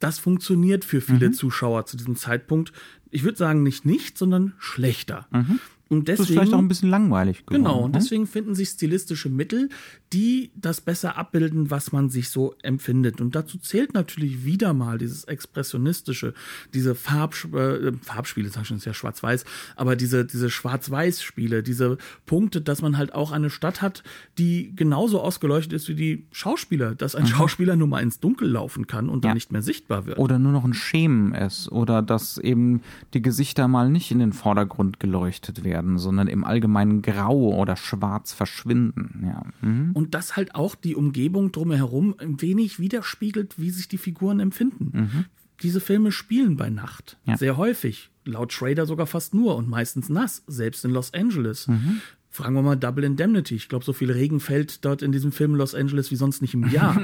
[0.01, 1.35] das funktioniert für viele mhm.
[1.35, 2.73] Zuschauer zu diesem Zeitpunkt.
[3.11, 5.29] Ich würde sagen, nicht nicht, sondern schlechter.
[5.31, 5.61] Mhm.
[5.93, 7.65] Und deswegen, das ist vielleicht auch ein bisschen langweilig geworden.
[7.65, 7.99] Genau, und ne?
[7.99, 9.71] deswegen finden sich stilistische Mittel,
[10.13, 13.21] die das besser abbilden, was man sich so empfindet.
[13.21, 16.33] Und dazu zählt natürlich wieder mal dieses expressionistische,
[16.75, 21.99] diese Farb, äh, Farbspiele, sag ich schon, ist ja schwarz-weiß, aber diese, diese Schwarz-Weiß-Spiele, diese
[22.25, 24.05] Punkte, dass man halt auch eine Stadt hat,
[24.39, 27.29] die genauso ausgeleuchtet ist wie die Schauspieler, dass ein mhm.
[27.29, 29.31] Schauspieler nur mal ins Dunkel laufen kann und ja.
[29.31, 30.19] dann nicht mehr sichtbar wird.
[30.19, 32.83] Oder nur noch ein Schemen ist, oder dass eben
[33.13, 37.77] die Gesichter mal nicht in den Vordergrund geleuchtet werden werden, sondern im Allgemeinen grau oder
[37.77, 39.25] schwarz verschwinden.
[39.27, 39.43] Ja.
[39.67, 39.93] Mhm.
[39.95, 44.91] Und das halt auch die Umgebung drumherum ein wenig widerspiegelt, wie sich die Figuren empfinden.
[44.93, 45.25] Mhm.
[45.63, 47.19] Diese Filme spielen bei Nacht.
[47.25, 47.37] Ja.
[47.37, 48.11] Sehr häufig.
[48.25, 51.69] Laut Schrader sogar fast nur und meistens nass, selbst in Los Angeles.
[51.69, 52.01] Mhm.
[52.33, 53.57] Fragen wir mal Double Indemnity.
[53.57, 56.55] Ich glaube, so viel Regen fällt dort in diesem Film Los Angeles wie sonst nicht
[56.55, 56.97] im Jahr.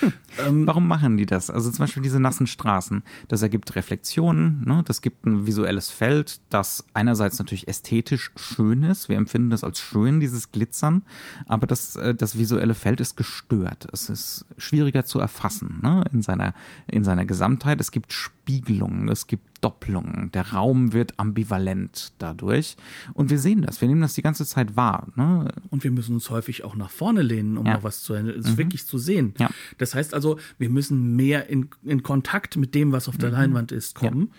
[0.46, 1.48] ähm, Warum machen die das?
[1.48, 3.02] Also zum Beispiel diese nassen Straßen.
[3.28, 4.82] Das ergibt Reflexionen, ne?
[4.84, 9.08] das gibt ein visuelles Feld, das einerseits natürlich ästhetisch schön ist.
[9.08, 11.02] Wir empfinden das als schön, dieses Glitzern.
[11.46, 13.88] Aber das, äh, das visuelle Feld ist gestört.
[13.90, 16.04] Es ist schwieriger zu erfassen ne?
[16.12, 16.52] in, seiner,
[16.88, 17.80] in seiner Gesamtheit.
[17.80, 20.30] Es gibt Spiegelungen, es gibt Doppelungen.
[20.32, 22.76] Der Raum wird ambivalent dadurch.
[23.14, 23.80] Und wir sehen das.
[23.80, 25.08] Wir nehmen das die ganze Zeit wahr.
[25.16, 25.50] Ne?
[25.70, 27.74] Und wir müssen uns häufig auch nach vorne lehnen, um ja.
[27.74, 28.58] noch was zu, mhm.
[28.58, 29.32] wirklich zu sehen.
[29.38, 29.48] Ja.
[29.78, 33.36] Das heißt also, wir müssen mehr in, in Kontakt mit dem, was auf der mhm.
[33.36, 34.28] Leinwand ist, kommen.
[34.30, 34.38] Ja.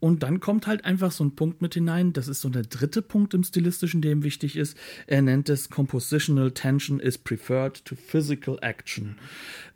[0.00, 2.12] Und dann kommt halt einfach so ein Punkt mit hinein.
[2.12, 4.76] Das ist so der dritte Punkt im Stilistischen, der ihm wichtig ist.
[5.06, 9.16] Er nennt es Compositional Tension is preferred to physical action.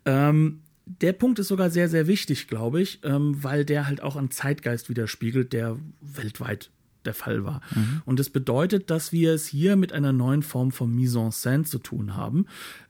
[0.05, 4.15] Ähm, der Punkt ist sogar sehr, sehr wichtig, glaube ich, ähm, weil der halt auch
[4.15, 6.71] einen Zeitgeist widerspiegelt, der weltweit
[7.05, 7.61] der Fall war.
[7.75, 8.01] Mhm.
[8.05, 11.63] Und das bedeutet, dass wir es hier mit einer neuen Form von Mise en scène
[11.63, 12.45] zu tun haben.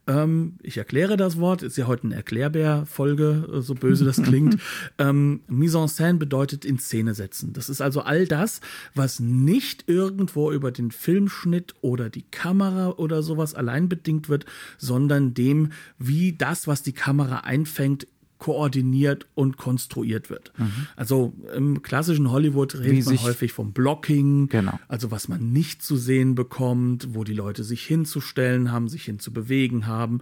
[0.06, 4.58] Ähm, ich erkläre das Wort, ist ja heute eine Erklärbär-Folge, äh, so böse das klingt.
[4.98, 7.54] ähm, Mise en scène bedeutet in Szene setzen.
[7.54, 8.60] Das ist also all das,
[8.96, 14.46] was nicht irgendwo über den Filmschnitt oder die Kamera oder sowas allein bedingt wird,
[14.78, 18.08] sondern dem, wie das, was die Kamera einfängt,
[18.44, 20.52] koordiniert und konstruiert wird.
[20.58, 20.88] Mhm.
[20.98, 24.78] Also im klassischen Hollywood redet man häufig vom Blocking, genau.
[24.90, 29.88] also was man nicht zu sehen bekommt, wo die Leute sich hinzustellen haben, sich hinzubewegen
[29.88, 30.20] haben.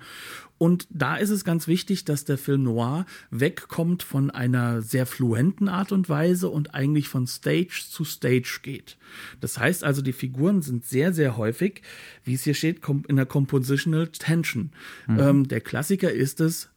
[0.59, 5.67] Und da ist es ganz wichtig, dass der Film Noir wegkommt von einer sehr fluenten
[5.67, 8.97] Art und Weise und eigentlich von Stage zu Stage geht.
[9.39, 11.81] Das heißt also, die Figuren sind sehr, sehr häufig,
[12.23, 14.69] wie es hier steht, in der Compositional Tension.
[15.07, 15.19] Mhm.
[15.19, 16.69] Ähm, der Klassiker ist es,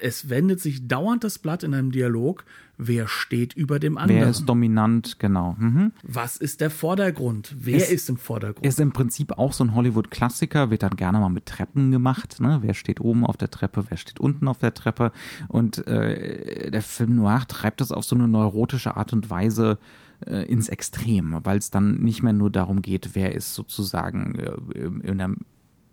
[0.00, 2.44] es wendet sich dauernd das Blatt in einem Dialog,
[2.76, 4.20] wer steht über dem anderen.
[4.20, 5.56] Wer ist dominant, genau.
[5.58, 5.92] Mhm.
[6.02, 7.54] Was ist der Vordergrund?
[7.58, 8.64] Wer es ist im Vordergrund?
[8.64, 12.40] Ist im Prinzip auch so ein Hollywood-Klassiker, wird dann gerne mal mit Treppen gemacht.
[12.40, 12.58] Ne?
[12.62, 15.12] Wer steht oben auf der Treppe, wer steht unten auf der Treppe?
[15.48, 19.78] Und äh, der Film Noir treibt das auf so eine neurotische Art und Weise
[20.26, 25.08] äh, ins Extrem, weil es dann nicht mehr nur darum geht, wer ist sozusagen äh,
[25.08, 25.30] in der,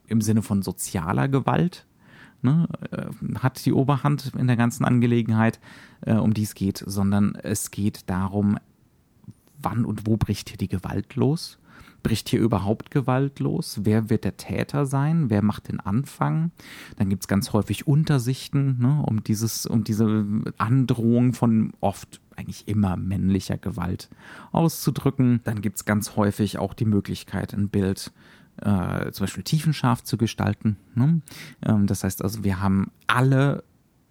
[0.07, 1.85] im Sinne von sozialer Gewalt
[2.45, 5.59] ne, äh, hat die Oberhand in der ganzen Angelegenheit,
[6.01, 8.57] äh, um die es geht, sondern es geht darum,
[9.61, 11.59] wann und wo bricht hier die Gewalt los?
[12.03, 13.79] Bricht hier überhaupt Gewalt los?
[13.83, 15.31] Wer wird der Täter sein?
[15.31, 16.51] Wer macht den Anfang?
[16.97, 20.25] Dann gibt es ganz häufig Untersichten, ne, um dieses, um diese
[20.57, 24.09] Androhung von oft eigentlich immer männlicher Gewalt
[24.51, 25.41] auszudrücken.
[25.43, 28.11] Dann gibt es ganz häufig auch die Möglichkeit, ein Bild
[28.61, 30.77] äh, zum Beispiel tiefenscharf zu gestalten.
[30.93, 31.21] Ne?
[31.65, 33.63] Ähm, das heißt also, wir haben alle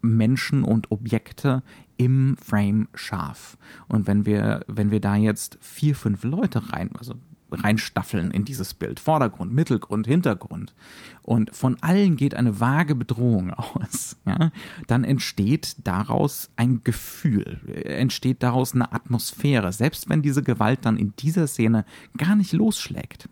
[0.03, 1.63] Menschen und Objekte
[1.97, 3.57] im Frame scharf.
[3.89, 7.15] Und wenn wir, wenn wir da jetzt vier, fünf Leute rein, also
[7.51, 10.75] reinstaffeln in dieses Bild, Vordergrund, Mittelgrund, Hintergrund,
[11.23, 14.51] und von allen geht eine vage Bedrohung aus, ja,
[14.89, 21.15] dann entsteht daraus ein Gefühl, entsteht daraus eine Atmosphäre, selbst wenn diese Gewalt dann in
[21.17, 21.85] dieser Szene
[22.19, 23.29] gar nicht losschlägt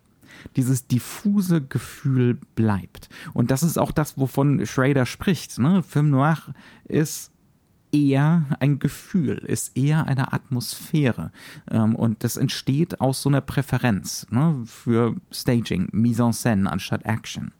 [0.55, 3.09] dieses diffuse Gefühl bleibt.
[3.33, 5.59] Und das ist auch das, wovon Schrader spricht.
[5.59, 5.83] Ne?
[5.83, 6.37] Film Noir
[6.85, 7.33] ist
[7.93, 11.31] eher ein Gefühl, ist eher eine Atmosphäre.
[11.69, 17.05] Ähm, und das entsteht aus so einer Präferenz ne, für Staging, Mise en scène anstatt
[17.05, 17.51] Action.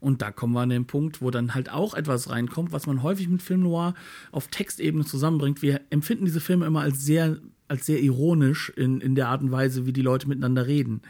[0.00, 3.02] Und da kommen wir an den Punkt, wo dann halt auch etwas reinkommt, was man
[3.02, 3.94] häufig mit Film Noir
[4.32, 5.62] auf Textebene zusammenbringt.
[5.62, 9.52] Wir empfinden diese Filme immer als sehr, als sehr ironisch in, in der Art und
[9.52, 11.02] Weise, wie die Leute miteinander reden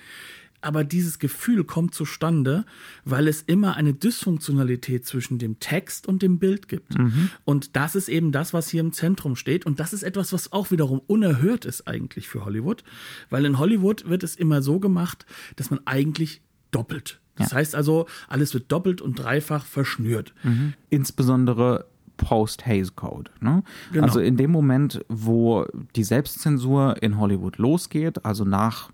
[0.61, 2.64] aber dieses Gefühl kommt zustande,
[3.04, 6.98] weil es immer eine Dysfunktionalität zwischen dem Text und dem Bild gibt.
[6.98, 7.30] Mhm.
[7.44, 9.66] Und das ist eben das, was hier im Zentrum steht.
[9.66, 12.82] Und das ist etwas, was auch wiederum unerhört ist eigentlich für Hollywood,
[13.30, 17.20] weil in Hollywood wird es immer so gemacht, dass man eigentlich doppelt.
[17.36, 17.59] Das ja.
[17.59, 20.34] heißt also, alles wird doppelt und dreifach verschnürt.
[20.42, 20.74] Mhm.
[20.90, 21.86] Insbesondere
[22.16, 23.30] Post-Haze Code.
[23.40, 23.62] Ne?
[23.92, 24.04] Genau.
[24.04, 28.90] Also in dem Moment, wo die Selbstzensur in Hollywood losgeht, also nach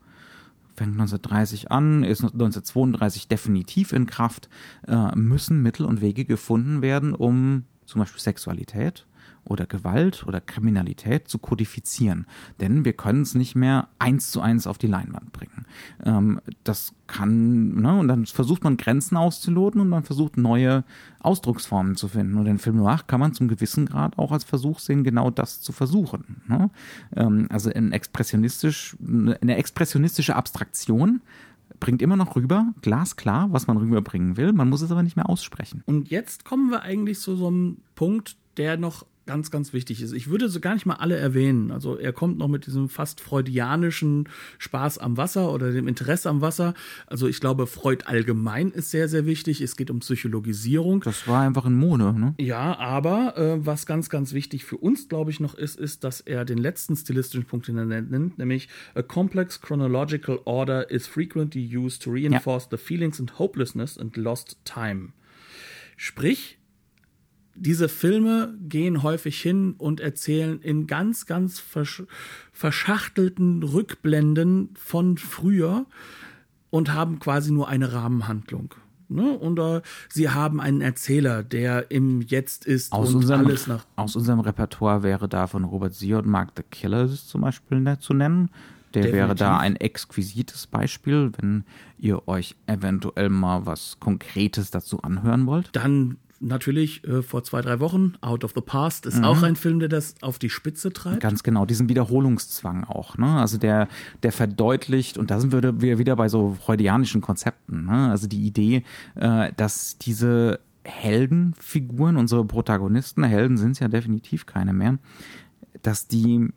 [0.74, 4.48] fängt 1930 an, ist 1932 definitiv in Kraft,
[4.86, 9.06] äh, müssen Mittel und Wege gefunden werden, um zum Beispiel Sexualität
[9.44, 12.26] oder Gewalt oder Kriminalität zu kodifizieren.
[12.60, 15.66] Denn wir können es nicht mehr eins zu eins auf die Leinwand bringen.
[16.04, 20.84] Ähm, das kann, ne, und dann versucht man Grenzen auszuloten und man versucht neue
[21.20, 22.36] Ausdrucksformen zu finden.
[22.36, 25.60] Und den Film Noir kann man zum gewissen Grad auch als Versuch sehen, genau das
[25.60, 26.42] zu versuchen.
[26.48, 26.70] Ne?
[27.16, 31.20] Ähm, also in expressionistisch, eine expressionistische Abstraktion
[31.80, 34.52] bringt immer noch rüber, glasklar, was man rüberbringen will.
[34.52, 35.82] Man muss es aber nicht mehr aussprechen.
[35.86, 40.12] Und jetzt kommen wir eigentlich zu so einem Punkt, der noch ganz, ganz wichtig ist.
[40.12, 41.70] Ich würde so gar nicht mal alle erwähnen.
[41.70, 46.40] Also er kommt noch mit diesem fast freudianischen Spaß am Wasser oder dem Interesse am
[46.40, 46.74] Wasser.
[47.06, 49.60] Also ich glaube, Freud allgemein ist sehr, sehr wichtig.
[49.60, 51.00] Es geht um Psychologisierung.
[51.00, 52.34] Das war einfach ein Mode, ne?
[52.38, 56.20] Ja, aber äh, was ganz, ganz wichtig für uns, glaube ich, noch ist, ist, dass
[56.20, 61.76] er den letzten stilistischen Punkt, den er nennt, nämlich a complex chronological order is frequently
[61.76, 62.76] used to reinforce ja.
[62.76, 65.12] the feelings and hopelessness and lost time.
[65.96, 66.58] Sprich,
[67.56, 72.02] diese Filme gehen häufig hin und erzählen in ganz, ganz versch
[72.52, 75.86] verschachtelten Rückblenden von früher
[76.70, 78.74] und haben quasi nur eine Rahmenhandlung.
[79.08, 79.36] Ne?
[79.38, 83.84] Und äh, sie haben einen Erzähler, der im Jetzt ist Aus, und unserem, alles nach.
[83.96, 88.14] aus unserem Repertoire wäre da von Robert und Mark the Killer zum Beispiel ne- zu
[88.14, 88.50] nennen.
[88.94, 89.60] Der wäre da Definitiv.
[89.60, 91.64] ein exquisites Beispiel, wenn
[91.98, 95.70] ihr euch eventuell mal was Konkretes dazu anhören wollt.
[95.72, 99.80] Dann natürlich äh, vor zwei, drei Wochen, Out of the Past, ist auch ein Film,
[99.80, 101.20] der das auf die Spitze treibt.
[101.20, 103.16] Ganz genau, diesen Wiederholungszwang auch.
[103.18, 103.26] Ne?
[103.26, 103.88] Also der,
[104.22, 107.86] der verdeutlicht, und da sind wir wir wieder bei so freudianischen Konzepten.
[107.86, 108.10] Ne?
[108.10, 108.84] Also die Idee,
[109.14, 114.98] äh, dass diese Heldenfiguren, unsere Protagonisten, Helden sind es ja definitiv keine mehr,
[115.82, 116.48] dass die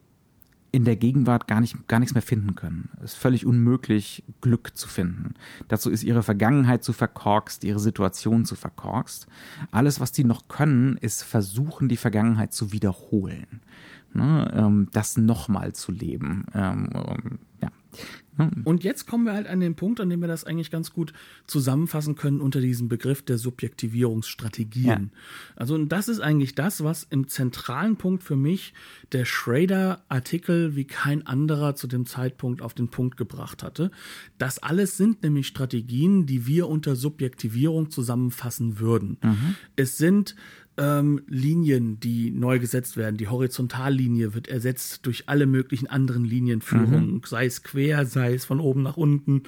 [0.72, 2.90] in der Gegenwart gar, nicht, gar nichts mehr finden können.
[2.98, 5.36] Es ist völlig unmöglich, Glück zu finden.
[5.68, 9.28] Dazu ist ihre Vergangenheit zu verkorkst, ihre Situation zu verkorkst.
[9.72, 13.62] Alles, was die noch können, ist versuchen, die Vergangenheit zu wiederholen.
[14.14, 14.52] Ne?
[14.54, 16.46] Ähm, das nochmal zu leben.
[16.54, 17.70] Ähm, ähm, ja.
[18.66, 21.12] Und jetzt kommen wir halt an den Punkt, an dem wir das eigentlich ganz gut
[21.48, 25.12] zusammenfassen können unter diesem Begriff der Subjektivierungsstrategien.
[25.56, 28.74] Also und das ist eigentlich das, was im zentralen Punkt für mich
[29.12, 33.90] der Schrader-Artikel wie kein anderer zu dem Zeitpunkt auf den Punkt gebracht hatte.
[34.38, 39.18] Das alles sind nämlich Strategien, die wir unter Subjektivierung zusammenfassen würden.
[39.76, 40.36] Es sind
[40.78, 43.18] ähm, Linien, die neu gesetzt werden.
[43.18, 48.60] Die Horizontallinie wird ersetzt durch alle möglichen anderen Linienführungen, sei es quer, sei es von
[48.60, 49.44] oben nach unten,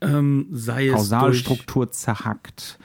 [0.00, 2.78] ähm, sei es Kausalstruktur zerhackt,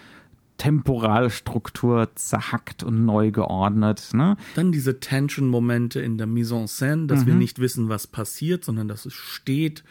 [0.57, 4.09] Temporalstruktur zerhackt und neu geordnet.
[4.13, 4.37] Ne?
[4.55, 8.87] dann diese Tension-Momente in der Mise en scène, dass wir nicht wissen, was passiert, sondern
[8.87, 9.83] dass es steht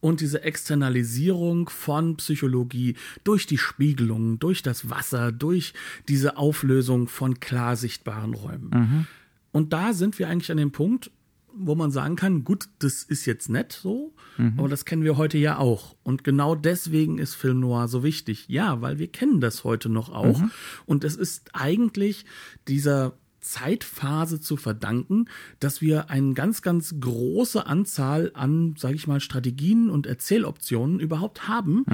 [0.00, 5.74] und diese Externalisierung von Psychologie durch die Spiegelung, durch das Wasser, durch
[6.08, 9.06] diese Auflösung von klar sichtbaren Räumen.
[9.52, 11.10] Und da sind wir eigentlich an dem Punkt,
[11.56, 14.14] wo man sagen kann, gut, das ist jetzt nett so,
[14.56, 15.96] aber das kennen wir heute ja auch.
[16.02, 18.46] Und genau deswegen ist Film Noir so wichtig.
[18.48, 20.40] Ja, weil wir kennen das heute noch auch.
[20.86, 22.24] Und es ist eigentlich
[22.68, 25.26] dieser Zeitphase zu verdanken,
[25.60, 31.46] dass wir eine ganz, ganz große Anzahl an, sage ich mal, Strategien und Erzähloptionen überhaupt
[31.46, 31.84] haben,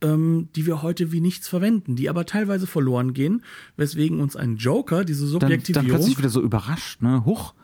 [0.00, 3.42] ähm, die wir heute wie nichts verwenden, die aber teilweise verloren gehen,
[3.76, 7.00] weswegen uns ein Joker, diese Dann, Subjektivierung, dann plötzlich wieder so überrascht.
[7.02, 7.24] Ne?
[7.24, 7.54] Huch,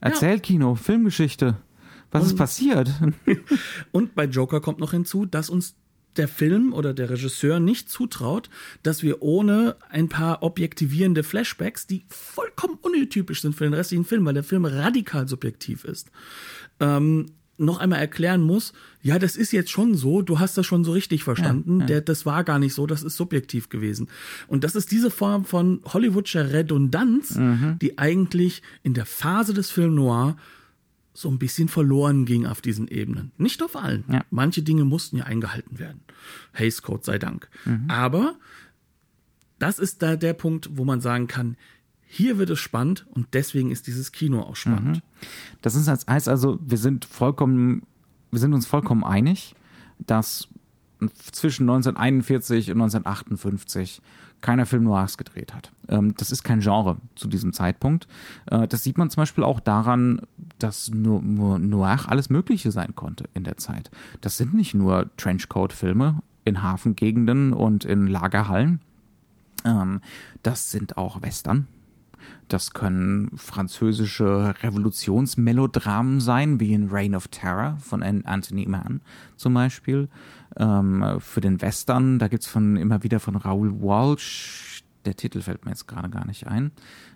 [0.00, 1.56] Erzählkino, Filmgeschichte.
[2.10, 2.90] Was ist passiert?
[3.92, 5.76] Und bei Joker kommt noch hinzu, dass uns
[6.16, 8.48] der Film oder der Regisseur nicht zutraut,
[8.82, 14.24] dass wir ohne ein paar objektivierende Flashbacks, die vollkommen untypisch sind für den restlichen Film,
[14.24, 16.10] weil der Film radikal subjektiv ist,
[16.80, 17.26] ähm,
[17.58, 20.92] noch einmal erklären muss, ja, das ist jetzt schon so, du hast das schon so
[20.92, 24.08] richtig verstanden, Der, das war gar nicht so, das ist subjektiv gewesen.
[24.46, 27.38] Und das ist diese Form von Hollywoodscher Redundanz,
[27.80, 30.36] die eigentlich in der Phase des Film Noir
[31.14, 33.32] so ein bisschen verloren ging auf diesen Ebenen.
[33.38, 34.04] Nicht auf allen.
[34.10, 34.24] Ja.
[34.30, 36.02] Manche Dinge mussten ja eingehalten werden.
[36.52, 37.48] Hays Code sei Dank.
[37.88, 38.34] Aber
[39.58, 41.56] das ist da der Punkt, wo man sagen kann,
[42.06, 45.02] hier wird es spannend und deswegen ist dieses Kino auch spannend.
[45.62, 47.82] Das ist, als- heißt also, wir sind vollkommen,
[48.30, 49.54] wir sind uns vollkommen einig,
[49.98, 50.48] dass
[51.32, 54.00] zwischen 1941 und 1958
[54.40, 55.72] keiner Film Noirs gedreht hat.
[55.88, 58.06] Ähm, das ist kein Genre zu diesem Zeitpunkt.
[58.46, 60.22] Äh, das sieht man zum Beispiel auch daran,
[60.58, 63.90] dass nur, nur Noir alles Mögliche sein konnte in der Zeit.
[64.20, 68.80] Das sind nicht nur Trenchcoat-Filme in Hafengegenden und in Lagerhallen.
[69.64, 70.00] Ähm,
[70.42, 71.66] das sind auch Western.
[72.48, 79.00] Das können französische Revolutionsmelodramen sein, wie in Reign of Terror von An- Anthony Mann
[79.36, 80.08] zum Beispiel.
[80.56, 85.64] Ähm, für den Western, da gibt's von immer wieder von Raoul Walsh, der Titel fällt
[85.64, 86.72] mir jetzt gerade gar nicht ein.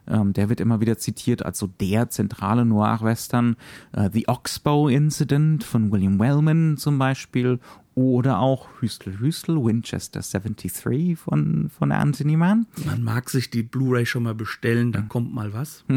[0.07, 3.57] Ähm, der wird immer wieder zitiert als so der zentrale Noir-Western.
[3.93, 7.59] Äh, The Oxbow Incident von William Wellman zum Beispiel.
[8.01, 12.67] Oder auch Hüstel Hüstel, Winchester 73 von, von Anthony Mann.
[12.87, 15.85] Man mag sich die Blu-ray schon mal bestellen, da kommt mal was.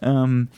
[0.00, 0.48] Ähm,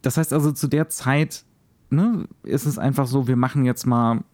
[0.00, 1.44] das heißt also, zu der Zeit
[1.90, 4.24] ne, ist es einfach so, wir machen jetzt mal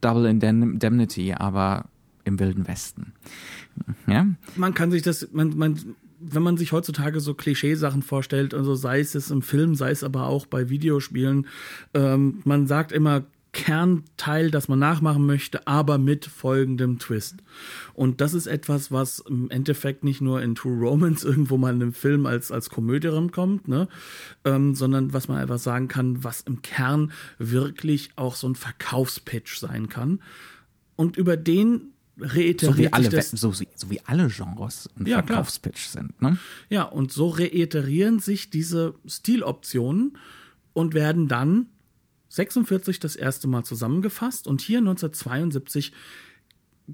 [0.00, 1.86] Double Indemnity, aber
[2.24, 3.14] im Wilden Westen.
[4.06, 4.26] Ja?
[4.56, 9.00] man kann sich das, man, man, wenn man sich heutzutage so Klischeesachen vorstellt, also sei
[9.00, 11.46] es im Film, sei es aber auch bei Videospielen,
[11.94, 13.24] ähm, man sagt immer
[13.58, 17.38] Kernteil, das man nachmachen möchte, aber mit folgendem Twist.
[17.92, 21.82] Und das ist etwas, was im Endeffekt nicht nur in True Romance irgendwo mal in
[21.82, 23.88] einem Film als, als Komödie kommt, ne?
[24.44, 29.58] ähm, sondern was man einfach sagen kann, was im Kern wirklich auch so ein Verkaufspitch
[29.58, 30.20] sein kann.
[30.94, 35.16] Und über den reiteriert So, wie alle, das, so, so wie alle Genres ein Ja.
[35.22, 36.22] Verkaufspitch sind.
[36.22, 36.38] Ne?
[36.68, 40.16] Ja, und so reiterieren sich diese Stiloptionen
[40.74, 41.66] und werden dann
[42.28, 45.92] 46 das erste Mal zusammengefasst und hier 1972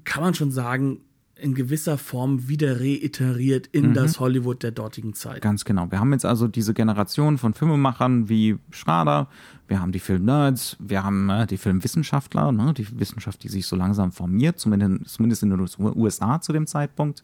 [0.03, 1.01] kann man schon sagen,
[1.37, 3.93] in gewisser Form wieder reiteriert in mhm.
[3.93, 5.41] das Hollywood der dortigen Zeit.
[5.41, 5.91] Ganz genau.
[5.91, 9.27] Wir haben jetzt also diese Generation von Filmemachern wie Schrader,
[9.67, 13.75] wir haben die Filmnerds, wir haben äh, die Filmwissenschaftler, ne, die Wissenschaft, die sich so
[13.75, 17.23] langsam formiert, zumindest, zumindest in den USA zu dem Zeitpunkt.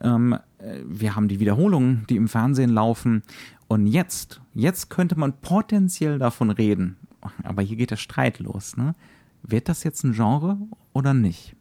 [0.00, 3.22] Ähm, äh, wir haben die Wiederholungen, die im Fernsehen laufen.
[3.68, 6.96] Und jetzt, jetzt könnte man potenziell davon reden,
[7.42, 8.76] aber hier geht der Streit los.
[8.76, 8.94] Ne?
[9.42, 10.58] Wird das jetzt ein Genre
[10.92, 11.54] oder nicht?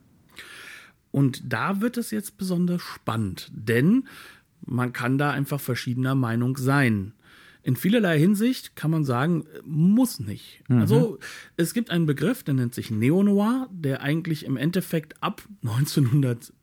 [1.11, 4.07] Und da wird es jetzt besonders spannend, denn
[4.65, 7.13] man kann da einfach verschiedener Meinung sein.
[7.63, 10.63] In vielerlei Hinsicht kann man sagen, muss nicht.
[10.67, 10.79] Mhm.
[10.79, 11.19] Also
[11.57, 16.53] es gibt einen Begriff, der nennt sich Neo-Noir, der eigentlich im Endeffekt ab 1900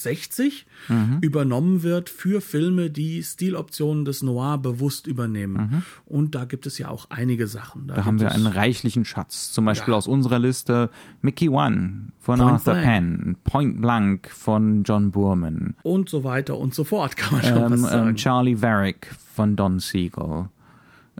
[0.00, 1.18] 60 mhm.
[1.20, 5.54] übernommen wird für Filme, die Stiloptionen des Noir bewusst übernehmen.
[5.54, 5.82] Mhm.
[6.06, 7.88] Und da gibt es ja auch einige Sachen.
[7.88, 9.52] Da, da haben wir einen reichlichen Schatz.
[9.52, 9.98] Zum Beispiel ja.
[9.98, 10.90] aus unserer Liste
[11.22, 12.74] Mickey One von Point Arthur.
[12.74, 15.74] Penn, Point Blank von John Boorman.
[15.82, 18.16] Und so weiter und so fort, kann man schon ähm, was ähm, sagen.
[18.16, 20.48] Charlie Varick von Don Siegel.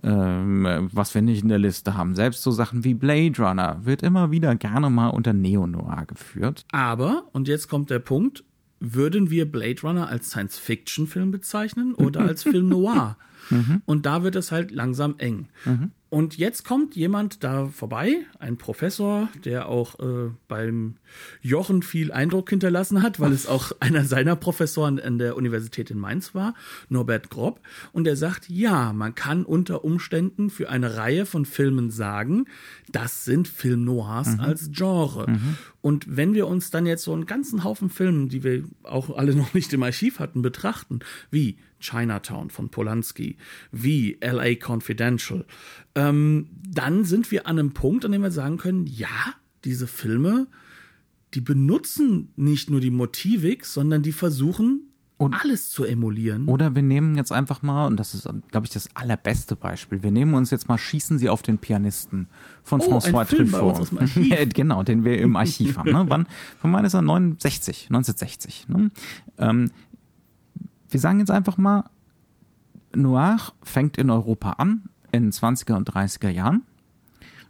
[0.03, 2.14] Ähm, was wir nicht in der Liste haben.
[2.14, 6.66] Selbst so Sachen wie Blade Runner wird immer wieder gerne mal unter Neo-Noir geführt.
[6.72, 8.45] Aber, und jetzt kommt der Punkt,
[8.81, 13.16] würden wir Blade Runner als Science-Fiction-Film bezeichnen oder als Film Noir?
[13.51, 13.83] Mhm.
[13.85, 15.49] Und da wird es halt langsam eng.
[15.64, 15.91] Mhm.
[16.15, 20.95] Und jetzt kommt jemand da vorbei, ein Professor, der auch äh, beim
[21.43, 25.99] Jochen viel Eindruck hinterlassen hat, weil es auch einer seiner Professoren an der Universität in
[25.99, 26.55] Mainz war,
[26.89, 27.59] Norbert Grob.
[27.91, 32.45] Und er sagt, ja, man kann unter Umständen für eine Reihe von Filmen sagen,
[32.93, 34.41] das sind Film Noirs mhm.
[34.41, 35.29] als Genre.
[35.29, 35.57] Mhm.
[35.81, 39.35] Und wenn wir uns dann jetzt so einen ganzen Haufen Filmen, die wir auch alle
[39.35, 41.01] noch nicht im Archiv hatten, betrachten,
[41.33, 43.37] wie Chinatown von Polanski,
[43.70, 45.45] wie LA Confidential,
[45.95, 50.47] ähm, dann sind wir an einem Punkt, an dem wir sagen können, ja, diese Filme,
[51.35, 56.49] die benutzen nicht nur die Motivik, sondern die versuchen und, alles zu emulieren.
[56.49, 60.11] Oder wir nehmen jetzt einfach mal, und das ist, glaube ich, das allerbeste Beispiel, wir
[60.11, 62.28] nehmen uns jetzt mal Schießen Sie auf den Pianisten
[62.62, 63.91] von oh, François Truffaut.
[64.55, 65.93] genau, den wir im Archiv haben.
[65.93, 66.05] Ne?
[66.09, 66.26] Wann,
[66.61, 67.03] von er?
[67.03, 68.68] 69, 1960.
[68.68, 68.91] Ne?
[69.39, 69.70] Ähm,
[70.95, 71.90] wir sagen jetzt einfach mal,
[72.95, 76.62] Noir fängt in Europa an, in 20er und 30er Jahren,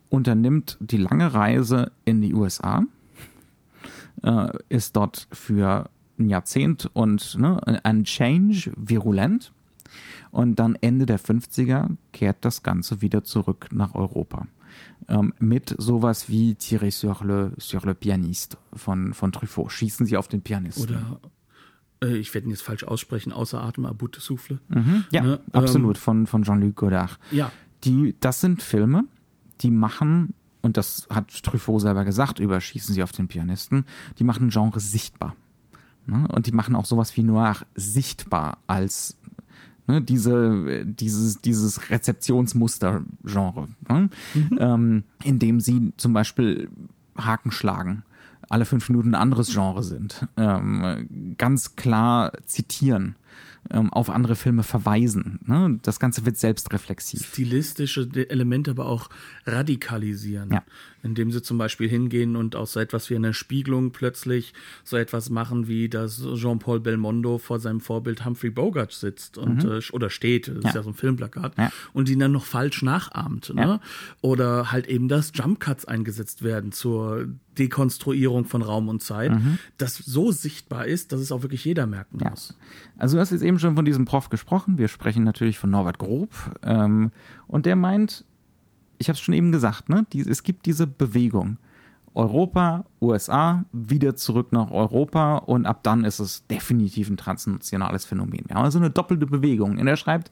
[0.08, 2.84] unternimmt die lange Reise in die USA,
[4.22, 9.52] äh, ist dort für ein Jahrzehnt und ne, ein Change virulent.
[10.30, 14.46] Und dann Ende der 50er kehrt das Ganze wieder zurück nach Europa.
[15.06, 19.70] Ähm, mit sowas wie Tiré sur le, sur le pianiste von, von Truffaut.
[19.70, 20.82] Schießen Sie auf den Pianisten.
[20.82, 21.20] Oder
[22.04, 24.60] äh, ich werde ihn jetzt falsch aussprechen, außer Atem, Abut Souffle.
[24.68, 25.40] Mhm, ja, ne?
[25.52, 27.18] absolut, ähm, von, von Jean-Luc Godard.
[27.30, 27.50] Ja.
[27.84, 29.04] Die, das sind Filme,
[29.60, 33.84] die machen, und das hat Truffaut selber gesagt, überschießen sie auf den Pianisten,
[34.18, 35.36] die machen Genre sichtbar.
[36.06, 36.26] Ne?
[36.32, 39.16] Und die machen auch sowas wie Noir sichtbar als
[39.86, 44.10] ne, diese, dieses, dieses Rezeptionsmuster-Genre, ne?
[44.34, 44.58] mhm.
[44.58, 46.70] ähm, indem sie zum Beispiel
[47.16, 48.02] Haken schlagen
[48.48, 50.26] alle fünf Minuten ein anderes Genre sind.
[50.36, 53.16] Ähm, ganz klar zitieren
[53.70, 55.40] ähm, auf andere Filme verweisen.
[55.46, 55.78] Ne?
[55.82, 57.26] Das Ganze wird selbstreflexiv.
[57.26, 59.08] Stilistische Elemente aber auch
[59.46, 60.50] radikalisieren.
[60.52, 60.62] Ja.
[61.04, 65.30] Indem sie zum Beispiel hingehen und aus so etwas wie einer Spiegelung plötzlich so etwas
[65.30, 69.72] machen, wie dass Jean-Paul Belmondo vor seinem Vorbild Humphrey Bogart sitzt und mhm.
[69.72, 70.68] äh, oder steht, das ja.
[70.70, 71.70] ist ja so ein Filmplakat, ja.
[71.92, 73.52] und ihn dann noch falsch nachahmt.
[73.54, 73.80] Ne?
[74.22, 77.26] Oder halt eben, dass Jump Cuts eingesetzt werden zur
[77.58, 79.58] Dekonstruierung von Raum und Zeit, mhm.
[79.78, 82.56] das so sichtbar ist, dass es auch wirklich jeder merken muss.
[82.98, 84.78] Also du hast jetzt eben schon von diesem Prof gesprochen.
[84.78, 86.30] Wir sprechen natürlich von Norbert Grob.
[86.62, 87.10] Ähm,
[87.46, 88.24] und der meint,
[88.98, 90.06] ich habe es schon eben gesagt, ne?
[90.12, 91.58] Die, es gibt diese Bewegung.
[92.14, 98.44] Europa, USA, wieder zurück nach Europa und ab dann ist es definitiv ein transnationales Phänomen.
[98.46, 99.78] Wir haben also eine doppelte Bewegung.
[99.78, 100.30] Und er schreibt,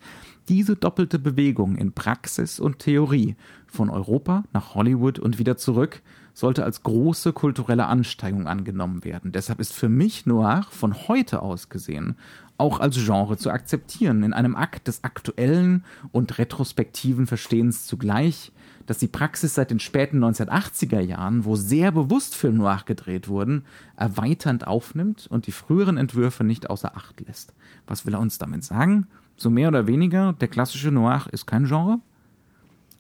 [0.49, 3.35] diese doppelte Bewegung in Praxis und Theorie
[3.67, 6.03] von Europa nach Hollywood und wieder zurück
[6.35, 9.33] sollte als große kulturelle Ansteigung angenommen werden.
[9.33, 12.17] Deshalb ist für mich Noir von heute aus gesehen
[12.63, 18.53] auch als Genre zu akzeptieren, in einem Akt des aktuellen und retrospektiven Verstehens zugleich,
[18.87, 23.65] dass die Praxis seit den späten 1980er Jahren, wo sehr bewusst Film Noir gedreht wurden,
[23.97, 27.53] erweiternd aufnimmt und die früheren Entwürfe nicht außer Acht lässt.
[27.89, 29.09] Was will er uns damit sagen?
[29.37, 31.99] So mehr oder weniger, der klassische Noir ist kein Genre,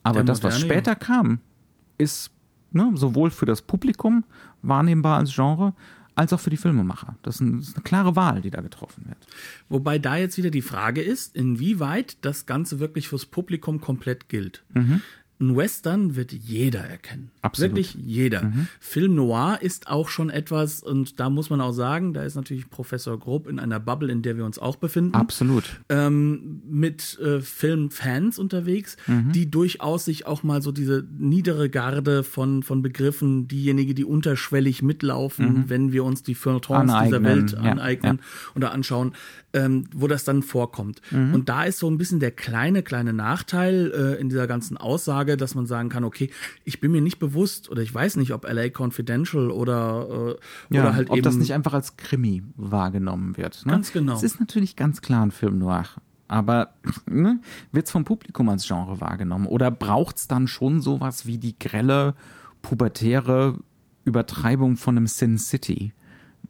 [0.03, 1.39] aber das, was später kam,
[1.99, 2.33] ist
[2.75, 4.25] ne, sowohl für das Publikum
[4.63, 5.75] wahrnehmbar als Genre,
[6.15, 7.17] als auch für die Filmemacher.
[7.23, 9.19] Das ist, eine, das ist eine klare Wahl, die da getroffen wird.
[9.69, 14.63] Wobei da jetzt wieder die Frage ist, inwieweit das Ganze wirklich fürs Publikum komplett gilt.
[14.75, 15.01] Mhm.
[15.43, 17.31] Ein Western wird jeder erkennen.
[17.43, 17.71] Absolut.
[17.73, 18.45] Wirklich jeder.
[18.45, 18.69] Mhm.
[18.81, 22.71] Film Noir ist auch schon etwas, und da muss man auch sagen, da ist natürlich
[22.71, 25.15] Professor Grob in einer Bubble, in der wir uns auch befinden.
[25.15, 25.65] Absolut.
[25.89, 29.33] Ähm, mit äh, Filmfans unterwegs, Mhm.
[29.33, 34.83] die durchaus sich auch mal so diese niedere Garde von, von Begriffen, diejenigen, die unterschwellig
[34.83, 37.27] mitlaufen, wenn wir uns die Feuilletons dieser Mhm.
[37.27, 38.21] Aneignen, Welt ja, aneignen
[38.55, 39.13] oder anschauen,
[39.55, 41.01] ähm, wo das dann vorkommt.
[41.11, 41.35] Mhm.
[41.35, 45.32] Und da ist so ein bisschen der kleine, kleine Nachteil äh, in dieser ganzen Aussage,
[45.37, 46.31] dass man sagen kann, okay,
[46.65, 50.37] ich bin mir nicht bewusst oder ich weiß nicht, ob LA Confidential oder,
[50.71, 53.65] äh, Ja, oder halt ob eben das nicht einfach als Krimi wahrgenommen wird.
[53.67, 53.73] Ne?
[53.73, 54.15] Ganz genau.
[54.15, 55.87] Es ist natürlich ganz klar ein Film noir.
[56.29, 56.73] Aber
[57.11, 57.41] ne,
[57.73, 59.47] wird es vom Publikum als Genre wahrgenommen?
[59.47, 62.15] Oder braucht es dann schon sowas wie die grelle,
[62.63, 63.59] pubertäre
[64.05, 65.93] Übertreibung von einem Sin City,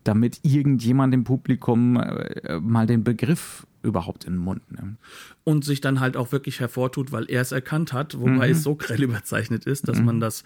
[0.05, 4.99] damit irgendjemand im Publikum äh, mal den Begriff überhaupt in den Mund nimmt?
[5.45, 8.53] und sich dann halt auch wirklich hervortut, weil er es erkannt hat, wobei Mhm.
[8.53, 10.45] es so grell überzeichnet ist, dass man das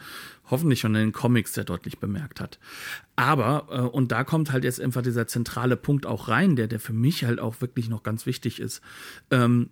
[0.50, 2.58] hoffentlich schon in den Comics sehr deutlich bemerkt hat.
[3.14, 6.80] Aber, äh, und da kommt halt jetzt einfach dieser zentrale Punkt auch rein, der, der
[6.80, 8.80] für mich halt auch wirklich noch ganz wichtig ist.
[9.30, 9.68] Ähm,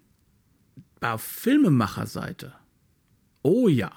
[1.01, 2.53] auf Filmemacherseite,
[3.43, 3.91] oh ja,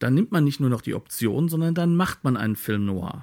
[0.00, 3.22] dann nimmt man nicht nur noch die Option, sondern dann macht man einen Film noir.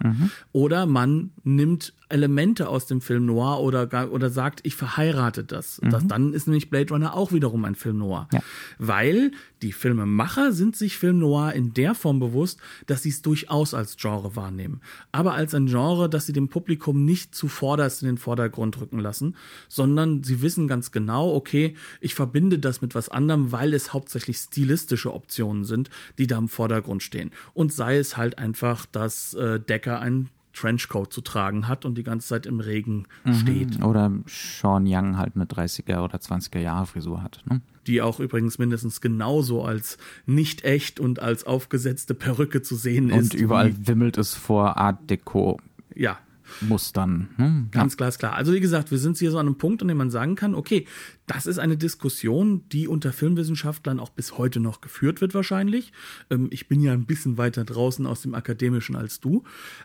[0.54, 5.82] Oder man nimmt Elemente aus dem Film noir oder, oder sagt, ich verheirate das.
[5.84, 6.08] das.
[6.08, 8.30] Dann ist nämlich Blade Runner auch wiederum ein Film noir.
[8.32, 8.42] Ja.
[8.78, 13.74] Weil die Filmemacher sind sich Film noir in der Form bewusst, dass sie es durchaus
[13.74, 14.82] als Genre wahrnehmen.
[15.12, 19.36] Aber als ein Genre, das sie dem Publikum nicht zuvorderst in den Vordergrund rücken lassen,
[19.68, 24.38] sondern sie wissen ganz genau, okay, ich verbinde das mit was anderem, weil es hauptsächlich
[24.38, 26.67] stilistische Optionen sind, die da im Vordergrund
[27.00, 27.32] stehen.
[27.54, 32.04] Und sei es halt einfach, dass äh, Decker einen Trenchcoat zu tragen hat und die
[32.04, 33.06] ganze Zeit im Regen
[33.42, 33.84] steht.
[33.84, 37.44] Oder Sean Young halt eine 30er oder 20er Jahre Frisur hat.
[37.46, 37.62] Ne?
[37.88, 43.34] die auch übrigens mindestens genauso als nicht echt und als aufgesetzte Perücke zu sehen ist.
[43.34, 45.60] Und überall wimmelt es vor Art Deco
[45.96, 46.20] ja,
[46.62, 47.30] Mustern.
[47.38, 47.68] Ne?
[47.72, 48.34] ganz glasklar.
[48.34, 50.54] Also wie gesagt, wir sind hier so an einem Punkt, an dem man sagen kann,
[50.54, 50.86] okay,
[51.28, 55.92] das ist eine Diskussion, die unter Filmwissenschaftlern auch bis heute noch geführt wird wahrscheinlich.
[56.30, 59.44] Ähm, ich bin ja ein bisschen weiter draußen aus dem Akademischen als du,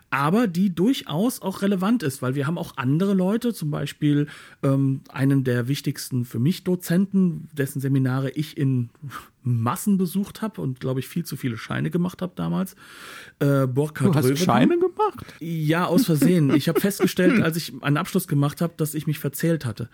[0.09, 4.27] aber die durchaus auch relevant ist, weil wir haben auch andere Leute, zum Beispiel
[4.63, 8.89] ähm, einen der wichtigsten für mich Dozenten, dessen Seminare ich in
[9.43, 12.75] Massen besucht habe und glaube ich viel zu viele Scheine gemacht habe damals.
[13.39, 14.45] Äh, Burkhard Du hast Röwekamp.
[14.45, 15.25] Scheine gemacht?
[15.39, 16.53] Ja, aus Versehen.
[16.55, 19.89] Ich habe festgestellt, als ich einen Abschluss gemacht habe, dass ich mich verzählt hatte.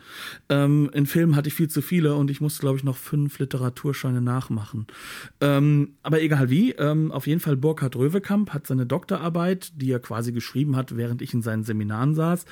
[0.49, 3.39] Ähm, in Filmen hatte ich viel zu viele und ich musste, glaube ich, noch fünf
[3.39, 4.87] Literaturscheine nachmachen.
[5.39, 9.99] Ähm, aber egal wie, ähm, auf jeden Fall Burkhard Röwekamp hat seine Doktorarbeit, die er
[9.99, 12.45] quasi geschrieben hat, während ich in seinen Seminaren saß,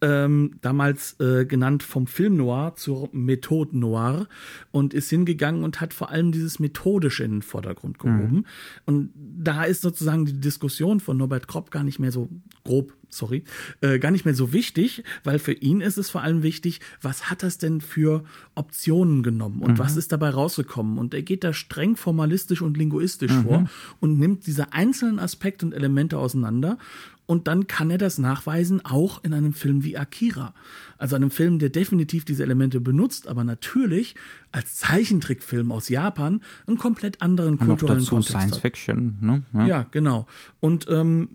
[0.00, 4.26] ähm, damals äh, genannt vom Film Noir zur Methode Noir
[4.72, 8.44] und ist hingegangen und hat vor allem dieses Methodische in den Vordergrund gehoben.
[8.86, 12.28] Und da ist sozusagen die Diskussion von Norbert Kropp gar nicht mehr so
[12.64, 13.44] grob, sorry,
[13.80, 17.30] äh, gar nicht mehr so wichtig, weil für ihn ist es vor allem wichtig, was
[17.30, 20.98] hat das denn für Optionen genommen und was ist dabei rausgekommen?
[20.98, 23.68] Und er geht da streng formalistisch und linguistisch vor
[24.00, 26.78] und nimmt diese einzelnen Aspekte und Elemente auseinander
[27.26, 30.54] und dann kann er das nachweisen, auch in einem Film wie Akira.
[30.98, 34.14] Also einem Film, der definitiv diese Elemente benutzt, aber natürlich
[34.50, 38.60] als Zeichentrickfilm aus Japan einen komplett anderen Und noch kulturellen dazu Kontext Science hat.
[38.60, 39.16] Fiction.
[39.20, 39.66] Ne?
[39.66, 40.26] Ja, genau.
[40.60, 41.28] Und ähm,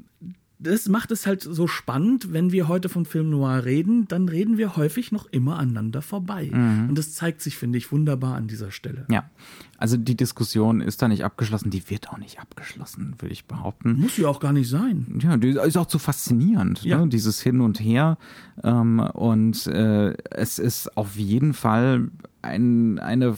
[0.59, 4.57] das macht es halt so spannend, wenn wir heute von Film Noir reden, dann reden
[4.57, 6.49] wir häufig noch immer aneinander vorbei.
[6.51, 9.05] Und das zeigt sich, finde ich, wunderbar an dieser Stelle.
[9.11, 9.29] Ja,
[9.77, 13.99] also die Diskussion ist da nicht abgeschlossen, die wird auch nicht abgeschlossen, würde ich behaupten.
[13.99, 15.19] Muss ja auch gar nicht sein.
[15.21, 16.99] Ja, die ist auch zu faszinierend, Ja.
[16.99, 17.07] ne?
[17.07, 18.17] dieses Hin und Her.
[18.63, 22.09] Ähm, und äh, es ist auf jeden Fall
[22.41, 23.35] ein, eine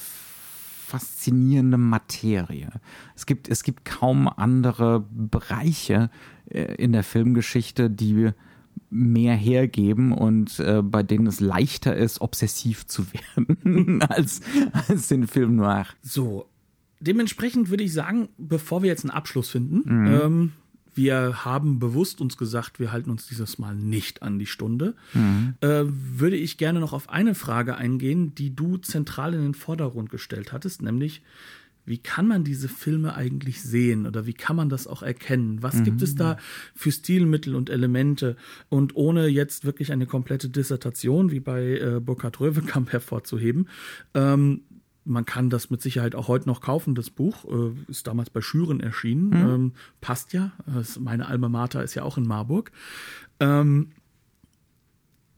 [0.89, 2.69] faszinierende Materie.
[3.15, 6.09] Es gibt, es gibt kaum andere Bereiche
[6.49, 8.31] äh, in der Filmgeschichte, die
[8.89, 14.41] mehr hergeben und äh, bei denen es leichter ist, obsessiv zu werden als,
[14.87, 15.85] als den Film noir.
[16.01, 16.47] So,
[16.99, 20.51] dementsprechend würde ich sagen, bevor wir jetzt einen Abschluss finden, ähm,
[20.99, 24.95] wir haben bewusst uns gesagt, wir halten uns dieses Mal nicht an die Stunde,
[25.61, 30.09] äh, würde ich gerne noch auf eine Frage eingehen, die du zentral in den Vordergrund
[30.09, 31.21] gestellt hattest, nämlich
[31.85, 35.63] wie kann man diese Filme eigentlich sehen oder wie kann man das auch erkennen?
[35.63, 36.37] Was gibt es da
[36.75, 38.35] für Stilmittel und Elemente?
[38.69, 43.69] Und ohne jetzt wirklich eine komplette Dissertation wie bei äh, Burkhard Röwekamp hervorzuheben,
[44.13, 44.61] ähm,
[45.09, 46.95] man kann das mit Sicherheit auch heute noch kaufen.
[46.95, 49.33] Das Buch äh, ist damals bei Schüren erschienen.
[49.33, 50.51] Ähm, passt ja.
[50.65, 52.71] Das, meine Alma Mater ist ja auch in Marburg.
[53.39, 53.89] Ähm,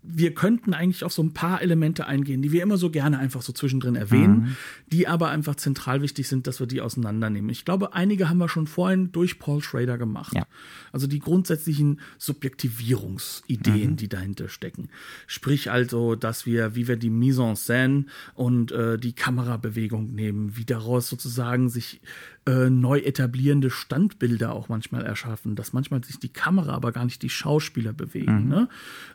[0.04, 3.44] wir könnten eigentlich auf so ein paar Elemente eingehen, die wir immer so gerne einfach
[3.44, 4.56] so zwischendrin erwähnen, mhm.
[4.92, 7.50] die aber einfach zentral wichtig sind, dass wir die auseinandernehmen.
[7.52, 10.34] Ich glaube, einige haben wir schon vorhin durch Paul Schrader gemacht.
[10.34, 10.48] Ja.
[10.92, 13.96] Also die grundsätzlichen Subjektivierungsideen, mhm.
[13.96, 14.90] die dahinter stecken.
[15.28, 20.58] Sprich also, dass wir, wie wir die Mise en scène und äh, die Kamerabewegung nehmen,
[20.58, 22.02] wie daraus sozusagen sich
[22.48, 27.22] äh, neu etablierende Standbilder auch manchmal erschaffen, dass manchmal sich die Kamera, aber gar nicht
[27.22, 28.46] die Schauspieler bewegen.
[28.46, 28.50] Mhm.
[28.50, 28.70] Ne?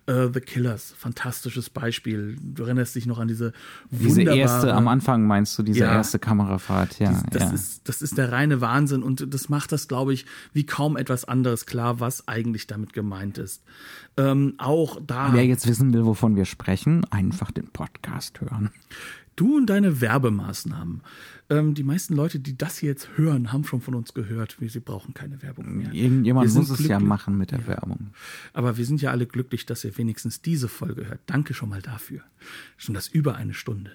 [0.07, 2.37] Äh, The Killers, fantastisches Beispiel.
[2.41, 3.53] Du erinnerst dich noch an diese
[3.91, 7.21] Diese erste, am Anfang meinst du, diese ja, erste Kamerafahrt, ja.
[7.31, 7.51] das, ja.
[7.51, 11.25] Ist, das ist der reine Wahnsinn und das macht das, glaube ich, wie kaum etwas
[11.25, 13.65] anderes klar, was eigentlich damit gemeint ist.
[14.17, 15.33] Ähm, auch da.
[15.33, 18.71] Wer jetzt wissen will, wovon wir sprechen, einfach den Podcast hören.
[19.37, 21.03] Du und deine Werbemaßnahmen.
[21.49, 24.81] Ähm, die meisten Leute, die das jetzt hören, haben schon von uns gehört, wie sie
[24.81, 25.93] brauchen keine Werbung mehr.
[25.93, 27.67] Irgendjemand muss es ja machen mit der ja.
[27.69, 28.15] Werbung.
[28.55, 31.21] Aber wir sind ja alle glücklich, dass ihr wenigstens diese Folge hört.
[31.27, 32.23] Danke schon mal dafür.
[32.79, 33.93] Schon das über eine Stunde.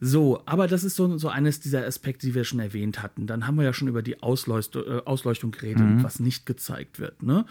[0.00, 3.26] So, aber das ist so, so eines dieser Aspekte, die wir schon erwähnt hatten.
[3.26, 6.02] Dann haben wir ja schon über die Ausleuchtung, äh, Ausleuchtung geredet, mhm.
[6.02, 7.22] was nicht gezeigt wird.
[7.22, 7.44] Ne?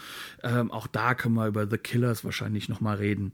[0.43, 3.34] Ähm, auch da können wir über The Killers wahrscheinlich nochmal reden.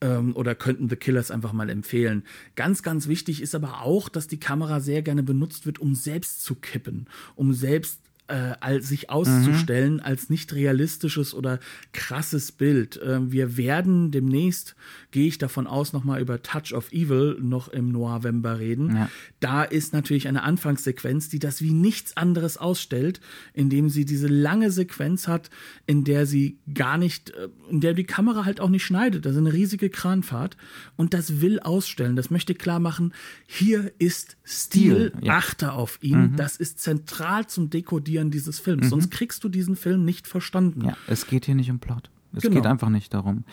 [0.00, 2.24] Ähm, oder könnten The Killers einfach mal empfehlen.
[2.56, 6.42] Ganz, ganz wichtig ist aber auch, dass die Kamera sehr gerne benutzt wird, um selbst
[6.42, 7.06] zu kippen,
[7.36, 10.00] um selbst äh, sich auszustellen mhm.
[10.00, 11.60] als nicht realistisches oder
[11.92, 12.96] krasses Bild.
[12.96, 14.74] Äh, wir werden demnächst,
[15.10, 18.96] gehe ich davon aus, nochmal über Touch of Evil noch im November reden.
[18.96, 19.10] Ja.
[19.40, 23.20] Da ist natürlich eine Anfangssequenz, die das wie nichts anderes ausstellt,
[23.52, 25.50] indem sie diese lange Sequenz hat,
[25.86, 29.24] in der sie gar nicht, äh, in der die Kamera halt auch nicht schneidet.
[29.24, 30.56] Das ist eine riesige Kranfahrt
[30.96, 32.16] und das will ausstellen.
[32.16, 33.14] Das möchte klar machen,
[33.46, 35.36] hier ist Stil, Stil ja.
[35.36, 36.32] achte auf ihn.
[36.32, 36.36] Mhm.
[36.36, 38.86] Das ist zentral zum Dekodieren Ausprobieren dieses Films.
[38.86, 38.90] Mhm.
[38.90, 40.84] Sonst kriegst du diesen Film nicht verstanden.
[40.84, 42.10] Ja, es geht hier nicht um Plot.
[42.34, 42.56] Es genau.
[42.56, 43.44] geht einfach nicht darum.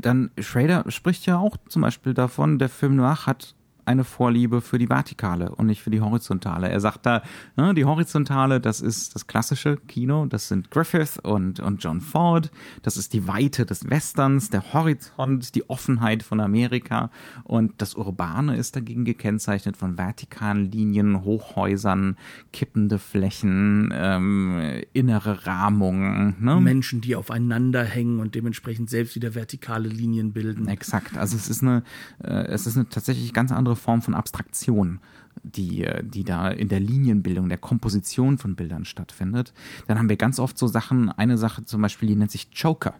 [0.00, 3.54] Dann Schrader spricht ja auch zum Beispiel davon, der Film Noir hat
[3.84, 6.68] eine Vorliebe für die Vertikale und nicht für die Horizontale.
[6.68, 7.22] Er sagt da,
[7.56, 12.50] ne, die Horizontale, das ist das klassische Kino, das sind Griffith und, und John Ford,
[12.82, 17.10] das ist die Weite des Westerns, der Horizont, die Offenheit von Amerika
[17.44, 22.16] und das Urbane ist dagegen gekennzeichnet von vertikalen Linien, Hochhäusern,
[22.52, 26.36] kippende Flächen, ähm, innere Rahmungen.
[26.40, 26.60] Ne?
[26.60, 30.68] Menschen, die aufeinander hängen und dementsprechend selbst wieder vertikale Linien bilden.
[30.68, 31.82] Exakt, also es ist eine,
[32.22, 35.00] äh, es ist eine tatsächlich ganz andere andere Form von Abstraktion,
[35.42, 39.52] die, die da in der Linienbildung, der Komposition von Bildern stattfindet.
[39.86, 42.94] Dann haben wir ganz oft so Sachen, eine Sache zum Beispiel, die nennt sich Joker.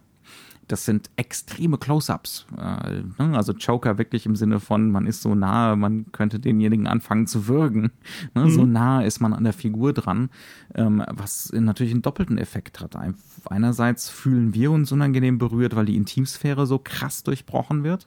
[0.69, 2.47] Das sind extreme Close-ups.
[2.57, 3.37] Äh, ne?
[3.37, 7.47] Also Joker wirklich im Sinne von, man ist so nah, man könnte denjenigen anfangen zu
[7.49, 7.91] würgen.
[8.35, 8.45] Ne?
[8.45, 8.51] Mhm.
[8.51, 10.31] So nah ist man an der Figur dran,
[10.75, 12.97] ähm, was natürlich einen doppelten Effekt hat.
[13.45, 18.07] Einerseits fühlen wir uns unangenehm berührt, weil die Intimsphäre so krass durchbrochen wird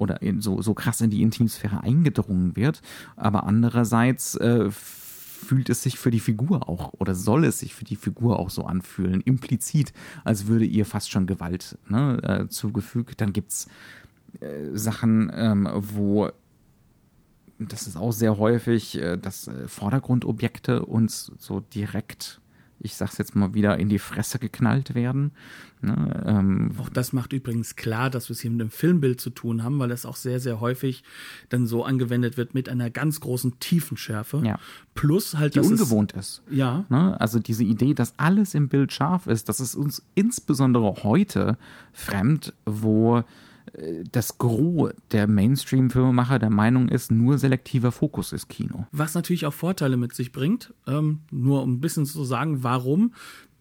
[0.00, 2.82] oder so, so krass in die Intimsphäre eingedrungen wird.
[3.16, 7.84] Aber andererseits äh, fühlt es sich für die Figur auch oder soll es sich für
[7.84, 9.92] die Figur auch so anfühlen, implizit,
[10.24, 13.20] als würde ihr fast schon Gewalt ne, äh, zugefügt.
[13.20, 13.68] Dann gibt's
[14.40, 16.30] äh, Sachen, ähm, wo
[17.58, 22.40] das ist auch sehr häufig, äh, dass äh, Vordergrundobjekte uns so direkt
[22.80, 25.32] ich sag's jetzt mal wieder, in die Fresse geknallt werden.
[25.82, 29.30] Ne, ähm, auch das macht übrigens klar, dass wir es hier mit einem Filmbild zu
[29.30, 31.02] tun haben, weil es auch sehr, sehr häufig
[31.48, 34.42] dann so angewendet wird mit einer ganz großen Tiefenschärfe.
[34.44, 34.58] Ja.
[34.94, 36.42] Plus halt, die ungewohnt ist.
[36.50, 36.84] Ja.
[36.88, 37.18] Ne?
[37.20, 41.56] Also diese Idee, dass alles im Bild scharf ist, das ist uns insbesondere heute
[41.92, 43.24] fremd, wo
[44.10, 48.86] das Gros der Mainstream-Filmemacher der Meinung ist, nur selektiver Fokus ist Kino.
[48.92, 50.74] Was natürlich auch Vorteile mit sich bringt.
[50.86, 53.12] Ähm, nur um ein bisschen zu sagen, warum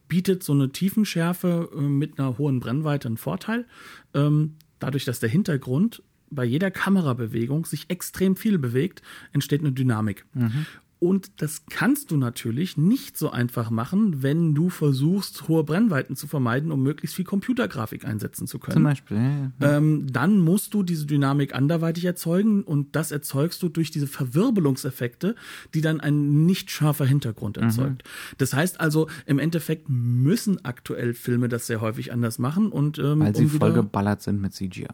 [0.07, 3.65] bietet so eine Tiefenschärfe äh, mit einer hohen Brennweite einen Vorteil.
[4.13, 9.01] Ähm, dadurch, dass der Hintergrund bei jeder Kamerabewegung sich extrem viel bewegt,
[9.31, 10.25] entsteht eine Dynamik.
[10.33, 10.65] Mhm.
[10.99, 16.27] Und das kannst du natürlich nicht so einfach machen, wenn du versuchst, hohe Brennweiten zu
[16.27, 18.73] vermeiden, um möglichst viel Computergrafik einsetzen zu können.
[18.73, 19.15] Zum Beispiel.
[19.15, 19.77] Ja, ja.
[19.77, 25.35] Ähm, dann musst du diese Dynamik anderweitig erzeugen und das erzeugst du durch diese Verwirbelungseffekte,
[25.73, 27.63] die dann ein nicht scharfer Hintergrund mhm.
[27.63, 28.03] erzeugt.
[28.03, 28.35] Mhm.
[28.37, 33.21] Das heißt also, im Endeffekt müssen aktuell Filme das sehr häufig anders machen und ähm,
[33.21, 34.87] weil sie um voll geballert sind mit CGI.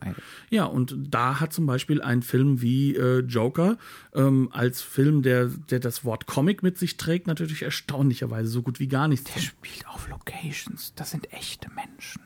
[0.52, 3.78] Ja, und da hat zum Beispiel ein Film wie äh, Joker
[4.14, 8.62] ähm, als Film, der, der das das Wort Comic mit sich trägt, natürlich erstaunlicherweise so
[8.62, 9.32] gut wie gar nichts.
[9.34, 10.94] Der spielt auf Locations.
[10.96, 12.22] Das sind echte Menschen.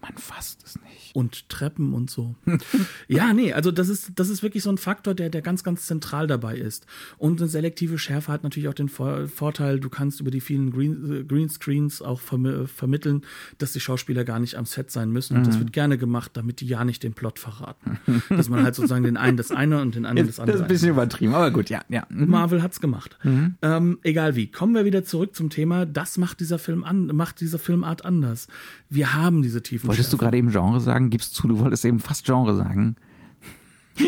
[0.00, 1.07] Man fasst es nicht.
[1.18, 2.36] Und Treppen und so.
[3.08, 5.84] ja, nee, also das ist, das ist wirklich so ein Faktor, der, der ganz, ganz
[5.84, 6.86] zentral dabei ist.
[7.16, 11.26] Und eine selektive Schärfe hat natürlich auch den Vorteil, du kannst über die vielen Green,
[11.26, 13.22] Greenscreens auch verm vermitteln,
[13.58, 15.36] dass die Schauspieler gar nicht am Set sein müssen.
[15.36, 15.60] Und das mhm.
[15.60, 17.98] wird gerne gemacht, damit die ja nicht den Plot verraten.
[18.28, 20.58] dass man halt sozusagen den einen das eine und den anderen das andere.
[20.58, 21.82] Das ist ein bisschen übertrieben, aber gut, ja.
[21.88, 22.06] ja.
[22.10, 22.28] Mhm.
[22.28, 23.18] Marvel hat's gemacht.
[23.24, 23.56] Mhm.
[23.62, 24.46] Ähm, egal wie.
[24.46, 28.46] Kommen wir wieder zurück zum Thema, das macht dieser Film an, macht diese Filmart anders.
[28.88, 30.16] Wir haben diese tiefen Wolltest Schärfe.
[30.16, 31.07] du gerade eben Genre sagen?
[31.10, 32.96] Gibst zu, du wolltest eben fast Genre sagen.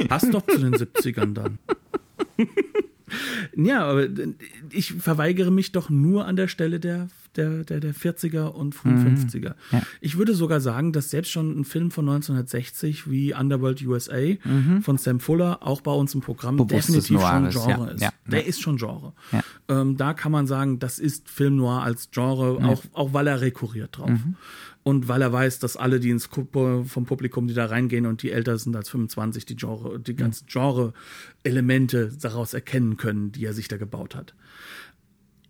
[0.09, 1.59] Passt doch zu den 70ern dann.
[3.57, 4.07] ja, aber
[4.71, 9.03] ich verweigere mich doch nur an der Stelle der der, der, der 40er und frühen
[9.03, 9.15] mhm.
[9.15, 9.55] 50er.
[9.71, 9.83] Ja.
[10.01, 14.83] Ich würde sogar sagen, dass selbst schon ein Film von 1960 wie Underworld USA mhm.
[14.83, 17.95] von Sam Fuller auch bei uns im Programm Bewusstes definitiv schon Genre ja.
[17.95, 18.03] ist.
[18.03, 18.11] Ja.
[18.27, 19.13] Der ist schon Genre.
[19.69, 23.41] Ähm, da kann man sagen, das ist Film Noir als Genre, auch, auch weil er
[23.41, 24.11] rekurriert drauf.
[24.11, 24.37] Mhm.
[24.83, 28.33] Und weil er weiß, dass alle, die ins vom Publikum, die da reingehen und die
[28.33, 33.69] älter sind als 25, die Genre, die ganzen Genre-Elemente daraus erkennen können, die er sich
[33.69, 34.35] da gebaut hat.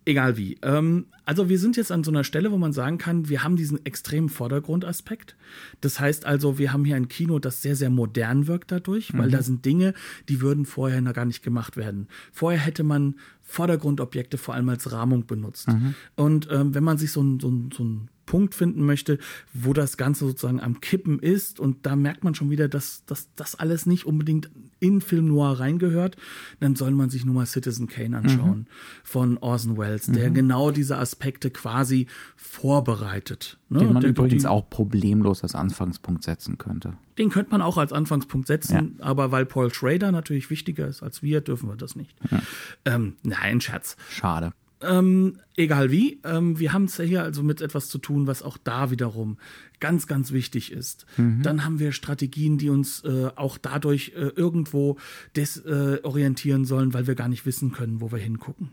[0.03, 0.57] Egal wie.
[0.63, 3.55] Ähm, also wir sind jetzt an so einer Stelle, wo man sagen kann, wir haben
[3.55, 5.35] diesen extremen Vordergrundaspekt.
[5.79, 9.27] Das heißt also, wir haben hier ein Kino, das sehr, sehr modern wirkt dadurch, weil
[9.27, 9.31] mhm.
[9.31, 9.93] da sind Dinge,
[10.27, 12.07] die würden vorher noch gar nicht gemacht werden.
[12.31, 15.67] Vorher hätte man Vordergrundobjekte vor allem als Rahmung benutzt.
[15.67, 15.93] Mhm.
[16.15, 19.17] Und ähm, wenn man sich so ein, so ein, so ein Punkt finden möchte,
[19.53, 21.59] wo das Ganze sozusagen am Kippen ist.
[21.59, 24.49] Und da merkt man schon wieder, dass, dass das alles nicht unbedingt
[24.79, 26.17] in Film Noir reingehört.
[26.59, 28.65] Dann soll man sich nur mal Citizen Kane anschauen mhm.
[29.03, 30.33] von Orson Welles, der mhm.
[30.33, 33.57] genau diese Aspekte quasi vorbereitet.
[33.69, 33.79] Ne?
[33.79, 36.93] Den man der, übrigens die, auch problemlos als Anfangspunkt setzen könnte.
[37.17, 39.05] Den könnte man auch als Anfangspunkt setzen, ja.
[39.05, 42.15] aber weil Paul Schrader natürlich wichtiger ist als wir, dürfen wir das nicht.
[42.29, 42.41] Ja.
[42.85, 43.95] Ähm, nein, Scherz.
[44.09, 44.53] Schade.
[44.81, 48.41] Ähm, egal wie, ähm, wir haben es ja hier also mit etwas zu tun, was
[48.41, 49.37] auch da wiederum
[49.79, 51.05] ganz, ganz wichtig ist.
[51.17, 51.43] Mhm.
[51.43, 54.97] Dann haben wir Strategien, die uns äh, auch dadurch äh, irgendwo
[55.35, 58.69] desorientieren äh, sollen, weil wir gar nicht wissen können, wo wir hingucken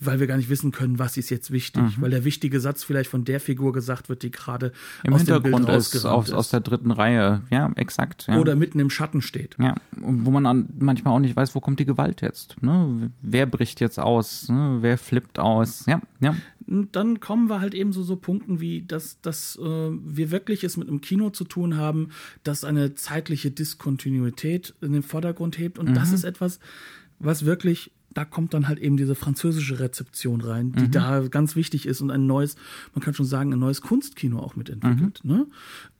[0.00, 2.02] weil wir gar nicht wissen können, was ist jetzt wichtig, mhm.
[2.02, 4.72] weil der wichtige Satz vielleicht von der Figur gesagt wird, die gerade
[5.04, 6.34] im aus Hintergrund ist, aus, ist.
[6.34, 8.26] aus der dritten Reihe, ja, exakt.
[8.28, 8.38] Ja.
[8.38, 9.56] Oder mitten im Schatten steht.
[9.58, 12.62] Ja, wo man an, manchmal auch nicht weiß, wo kommt die Gewalt jetzt.
[12.62, 13.10] Ne?
[13.22, 14.48] Wer bricht jetzt aus?
[14.48, 14.78] Ne?
[14.80, 15.86] Wer flippt aus?
[15.86, 16.34] Ja, ja.
[16.66, 20.76] Dann kommen wir halt eben so, so Punkten wie, dass, dass äh, wir wirklich es
[20.76, 22.10] mit einem Kino zu tun haben,
[22.44, 25.78] das eine zeitliche Diskontinuität in den Vordergrund hebt.
[25.78, 25.94] Und mhm.
[25.94, 26.60] das ist etwas,
[27.18, 30.90] was wirklich da kommt dann halt eben diese französische Rezeption rein, die mhm.
[30.90, 32.56] da ganz wichtig ist und ein neues,
[32.92, 35.20] man kann schon sagen, ein neues Kunstkino auch mitentwickelt.
[35.22, 35.30] Mhm.
[35.30, 35.46] Ne?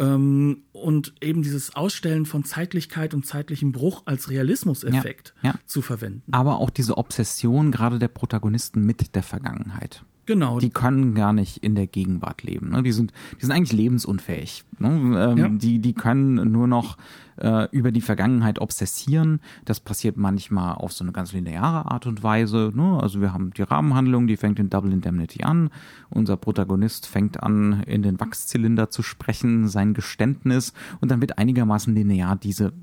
[0.00, 5.58] Ähm, und eben dieses Ausstellen von Zeitlichkeit und zeitlichem Bruch als Realismuseffekt ja, ja.
[5.64, 6.24] zu verwenden.
[6.32, 10.02] Aber auch diese Obsession gerade der Protagonisten mit der Vergangenheit.
[10.28, 10.58] Genau.
[10.58, 12.68] Die können gar nicht in der Gegenwart leben.
[12.68, 12.82] Ne?
[12.82, 14.62] Die, sind, die sind eigentlich lebensunfähig.
[14.78, 14.88] Ne?
[14.90, 15.48] Ähm, ja.
[15.48, 16.98] die, die können nur noch
[17.38, 19.40] äh, über die Vergangenheit obsessieren.
[19.64, 22.72] Das passiert manchmal auf so eine ganz lineare Art und Weise.
[22.74, 23.00] Ne?
[23.00, 25.70] Also wir haben die Rahmenhandlung, die fängt in Double Indemnity an.
[26.10, 30.74] Unser Protagonist fängt an, in den Wachszylinder zu sprechen, sein Geständnis.
[31.00, 32.74] Und dann wird einigermaßen linear diese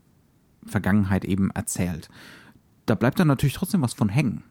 [0.66, 2.10] Vergangenheit eben erzählt.
[2.88, 4.42] Da bleibt dann natürlich trotzdem was von hängen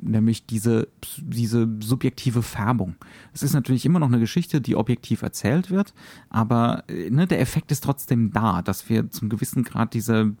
[0.00, 0.88] nämlich diese,
[1.18, 2.96] diese subjektive Färbung.
[3.32, 5.94] Es ist natürlich immer noch eine Geschichte, die objektiv erzählt wird,
[6.30, 10.34] aber äh, ne, der Effekt ist trotzdem da, dass wir zum gewissen Grad diese,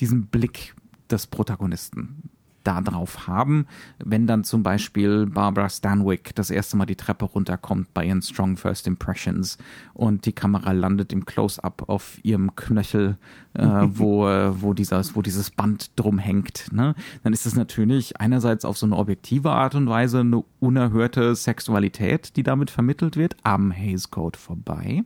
[0.00, 0.74] diesen Blick
[1.10, 2.30] des Protagonisten
[2.64, 3.66] da drauf haben,
[3.98, 8.56] wenn dann zum Beispiel Barbara Stanwyck das erste Mal die Treppe runterkommt bei ihren Strong
[8.56, 9.58] First Impressions
[9.94, 13.16] und die Kamera landet im Close-up auf ihrem Knöchel,
[13.54, 16.94] äh, wo, wo, dieses, wo dieses Band drum hängt, ne?
[17.22, 22.36] dann ist es natürlich einerseits auf so eine objektive Art und Weise eine unerhörte Sexualität,
[22.36, 25.04] die damit vermittelt wird, am Hays Code vorbei.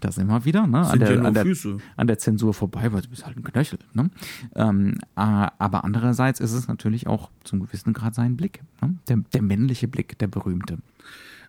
[0.00, 0.86] Da sind wir wieder, ne?
[0.86, 1.46] An der, an, der,
[1.96, 3.78] an der, Zensur vorbei, weil du bist halt ein Knöchel.
[3.92, 4.10] Ne?
[4.54, 8.62] Ähm, äh, aber andererseits ist es natürlich natürlich auch zum gewissen Grad seinen Blick.
[8.80, 8.96] Ne?
[9.08, 10.78] Der, der männliche Blick, der berühmte.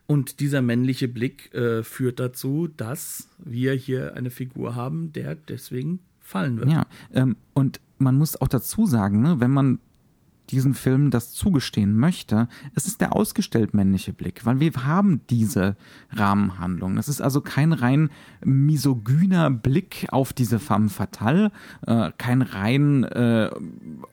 [0.06, 6.00] Und dieser männliche Blick äh, führt dazu, dass wir hier eine Figur haben, der deswegen
[6.22, 6.70] fallen wird.
[6.70, 9.80] Ja, ähm, und man muss auch dazu sagen, ne, wenn man
[10.50, 15.76] diesen Film das zugestehen möchte, es ist der ausgestellt männliche Blick, weil wir haben diese
[16.12, 16.98] Rahmenhandlung.
[16.98, 18.10] Es ist also kein rein
[18.44, 21.52] misogyner Blick auf diese femme fatale,
[21.86, 23.50] äh, kein rein äh,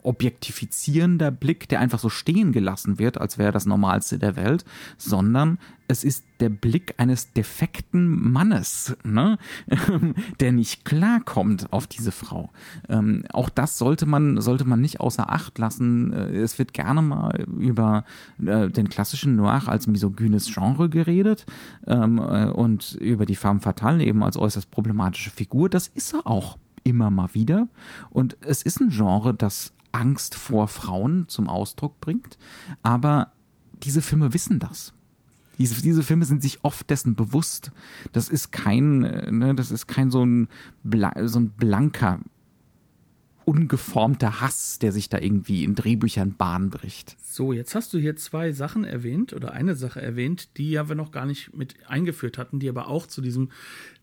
[0.02, 4.64] objektifizierender Blick, der einfach so stehen gelassen wird, als wäre das Normalste der Welt,
[4.96, 5.58] sondern
[5.88, 9.38] es ist der Blick eines defekten Mannes, ne?
[10.40, 12.50] der nicht klarkommt auf diese Frau.
[12.88, 16.12] Ähm, auch das sollte man, sollte man nicht außer Acht lassen.
[16.12, 18.04] Äh, es wird gerne mal über
[18.44, 21.46] äh, den klassischen Noir als misogynes Genre geredet
[21.86, 25.68] ähm, äh, und über die Femme Fatale eben als äußerst problematische Figur.
[25.68, 27.68] Das ist er auch immer mal wieder.
[28.10, 32.38] Und es ist ein Genre, das Angst vor Frauen zum Ausdruck bringt.
[32.82, 33.32] Aber
[33.82, 34.92] diese Filme wissen das.
[35.58, 37.70] Diese, diese Filme sind sich oft dessen bewusst.
[38.12, 40.48] Das ist kein, äh, ne, das ist kein so ein,
[41.24, 42.20] so ein blanker
[43.44, 47.16] ungeformter Hass, der sich da irgendwie in Drehbüchern Bahn bricht.
[47.22, 50.94] So, jetzt hast du hier zwei Sachen erwähnt oder eine Sache erwähnt, die ja wir
[50.94, 53.50] noch gar nicht mit eingeführt hatten, die aber auch zu diesem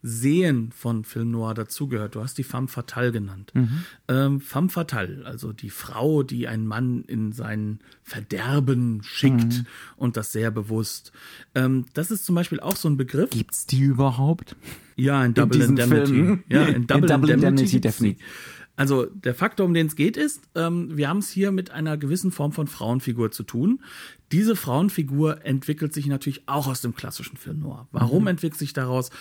[0.03, 2.15] Sehen von Film Noir dazugehört.
[2.15, 3.51] Du hast die Femme Fatale genannt.
[3.53, 3.85] Mhm.
[4.07, 9.65] Ähm, Femme Fatale, also die Frau, die einen Mann in sein Verderben schickt mhm.
[9.95, 11.11] und das sehr bewusst.
[11.55, 13.30] Ähm, das ist zum Beispiel auch so ein Begriff.
[13.30, 14.55] Gibt's die überhaupt?
[14.95, 16.13] Ja, in Double in Indemnity.
[16.13, 16.43] Film?
[16.49, 18.26] Ja, in Double, in Double Indemnity, Indemnity definitiv.
[18.82, 21.98] Also der Faktor, um den es geht, ist, ähm, wir haben es hier mit einer
[21.98, 23.84] gewissen Form von Frauenfigur zu tun.
[24.32, 27.88] Diese Frauenfigur entwickelt sich natürlich auch aus dem klassischen Film Noir.
[27.91, 28.30] Warum mhm.
[28.30, 29.12] entwickelt sich daraus?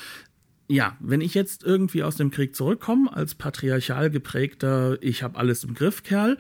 [0.70, 5.64] Ja, wenn ich jetzt irgendwie aus dem Krieg zurückkomme, als patriarchal geprägter, ich habe alles
[5.64, 6.36] im Griff, Kerl,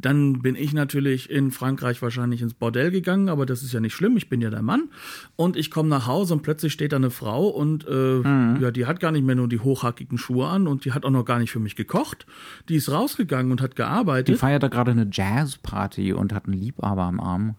[0.00, 3.94] dann bin ich natürlich in Frankreich wahrscheinlich ins Bordell gegangen, aber das ist ja nicht
[3.94, 4.88] schlimm, ich bin ja der Mann.
[5.36, 8.58] Und ich komme nach Hause und plötzlich steht da eine Frau und äh, mhm.
[8.60, 11.10] ja, die hat gar nicht mehr nur die hochhackigen Schuhe an und die hat auch
[11.10, 12.26] noch gar nicht für mich gekocht.
[12.68, 14.28] Die ist rausgegangen und hat gearbeitet.
[14.28, 17.56] Die feiert da gerade eine Jazzparty und hat einen Liebhaber am Arm.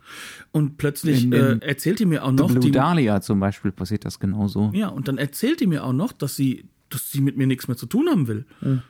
[0.51, 2.47] Und plötzlich in, in äh, erzählt die mir auch noch.
[2.47, 4.71] Blue die, Dahlia zum Beispiel passiert das genauso.
[4.73, 7.67] Ja, und dann erzählt die mir auch noch, dass sie dass sie mit mir nichts
[7.67, 8.45] mehr zu tun haben will.
[8.61, 8.83] Mhm.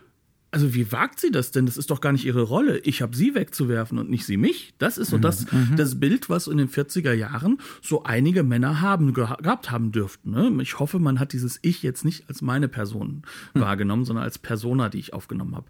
[0.53, 1.65] Also wie wagt sie das denn?
[1.65, 2.79] Das ist doch gar nicht ihre Rolle.
[2.79, 4.73] Ich habe sie wegzuwerfen und nicht sie mich.
[4.79, 5.21] Das ist so mhm.
[5.21, 5.77] das, mhm.
[5.77, 10.31] das Bild, was in den 40er Jahren so einige Männer haben gehabt haben dürften.
[10.31, 10.61] Ne?
[10.61, 13.21] Ich hoffe, man hat dieses Ich jetzt nicht als meine Person
[13.53, 13.61] mhm.
[13.61, 15.67] wahrgenommen, sondern als Persona, die ich aufgenommen habe.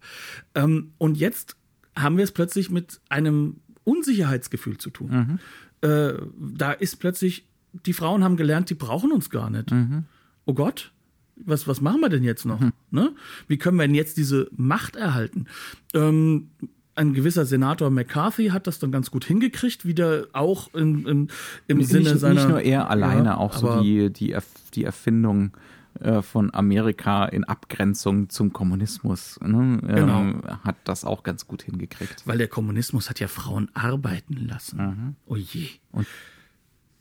[0.55, 1.57] Ähm, und jetzt
[1.95, 5.39] haben wir es plötzlich mit einem Unsicherheitsgefühl zu tun.
[5.83, 5.87] Mhm.
[5.87, 7.45] Äh, da ist plötzlich,
[7.85, 9.69] die Frauen haben gelernt, die brauchen uns gar nicht.
[9.69, 10.05] Mhm.
[10.45, 10.91] Oh Gott,
[11.45, 12.59] was, was machen wir denn jetzt noch?
[12.59, 12.73] Mhm.
[12.91, 13.13] Ne?
[13.47, 15.45] Wie können wir denn jetzt diese Macht erhalten?
[15.93, 16.49] Ähm,
[16.95, 21.27] ein gewisser Senator McCarthy hat das dann ganz gut hingekriegt, wieder auch in, in,
[21.67, 22.35] im nicht, Sinne seiner.
[22.35, 24.35] Nicht nur er alleine, ja, auch so die, die,
[24.73, 25.51] die Erfindung
[25.99, 30.19] äh, von Amerika in Abgrenzung zum Kommunismus ne, genau.
[30.19, 32.23] ähm, hat das auch ganz gut hingekriegt.
[32.25, 34.77] Weil der Kommunismus hat ja Frauen arbeiten lassen.
[34.77, 35.15] Mhm.
[35.25, 35.67] Oh je.
[35.91, 36.07] Und,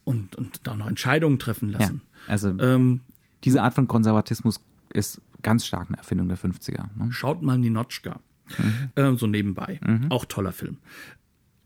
[0.05, 2.03] und, und da noch Entscheidungen treffen lassen.
[2.27, 3.01] Ja, also ähm,
[3.45, 4.61] diese Art von Konservatismus
[4.93, 6.89] ist ganz stark eine Erfindung der 50er.
[6.97, 7.13] Ne?
[7.13, 8.21] Schaut mal Ninochka.
[8.59, 8.91] Mhm.
[8.97, 9.81] Äh, so nebenbei.
[9.83, 10.11] Mhm.
[10.11, 10.79] Auch toller Film.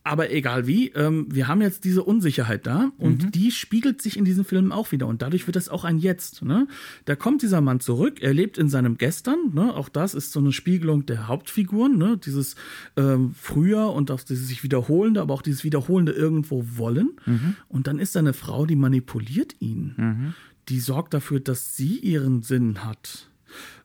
[0.07, 3.33] Aber egal wie, ähm, wir haben jetzt diese Unsicherheit da und mhm.
[3.33, 6.43] die spiegelt sich in diesen Filmen auch wieder und dadurch wird das auch ein Jetzt.
[6.43, 6.69] Ne?
[7.07, 9.75] Da kommt dieser Mann zurück, er lebt in seinem Gestern, ne?
[9.75, 12.19] auch das ist so eine Spiegelung der Hauptfiguren, ne?
[12.19, 12.55] dieses
[12.99, 17.13] ähm, Früher und auch dieses sich Wiederholende, aber auch dieses Wiederholende irgendwo wollen.
[17.25, 17.57] Mhm.
[17.69, 19.95] Und dann ist da eine Frau, die manipuliert ihn.
[19.97, 20.35] Mhm
[20.69, 23.29] die sorgt dafür, dass sie ihren Sinn hat.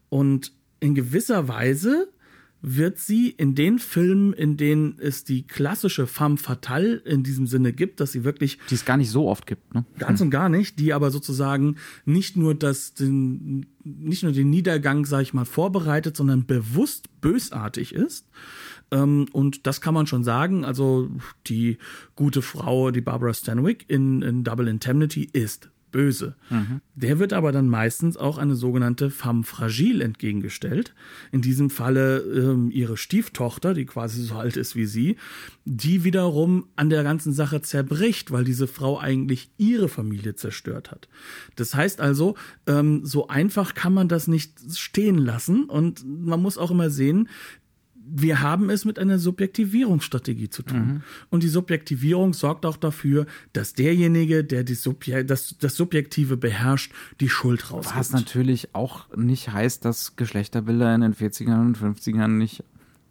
[0.09, 2.09] Und in gewisser Weise
[2.61, 7.71] wird sie in den Filmen, in denen es die klassische femme fatale in diesem Sinne
[7.71, 8.59] gibt, dass sie wirklich.
[8.69, 9.85] Die es gar nicht so oft gibt, ne?
[9.97, 15.05] Ganz und gar nicht, die aber sozusagen nicht nur das, den, nicht nur den Niedergang,
[15.05, 18.27] sag ich mal, vorbereitet, sondern bewusst bösartig ist.
[18.91, 20.65] Ähm, und das kann man schon sagen.
[20.65, 21.09] Also
[21.47, 21.77] die
[22.15, 26.35] gute Frau, die Barbara Stanwyck in, in Double Indemnity ist böse.
[26.49, 26.81] Mhm.
[26.95, 30.93] Der wird aber dann meistens auch eine sogenannte femme fragile entgegengestellt.
[31.31, 35.17] In diesem Falle ähm, ihre Stieftochter, die quasi so alt ist wie sie,
[35.65, 41.07] die wiederum an der ganzen Sache zerbricht, weil diese Frau eigentlich ihre Familie zerstört hat.
[41.55, 42.35] Das heißt also,
[42.67, 47.29] ähm, so einfach kann man das nicht stehen lassen und man muss auch immer sehen,
[48.11, 50.79] wir haben es mit einer Subjektivierungsstrategie zu tun.
[50.79, 51.01] Mhm.
[51.29, 56.91] Und die Subjektivierung sorgt auch dafür, dass derjenige, der die Subje das, das Subjektive beherrscht,
[57.19, 57.97] die Schuld rausgibt.
[57.97, 62.63] Was natürlich auch nicht heißt, dass Geschlechterbilder in den 40ern und 50ern nicht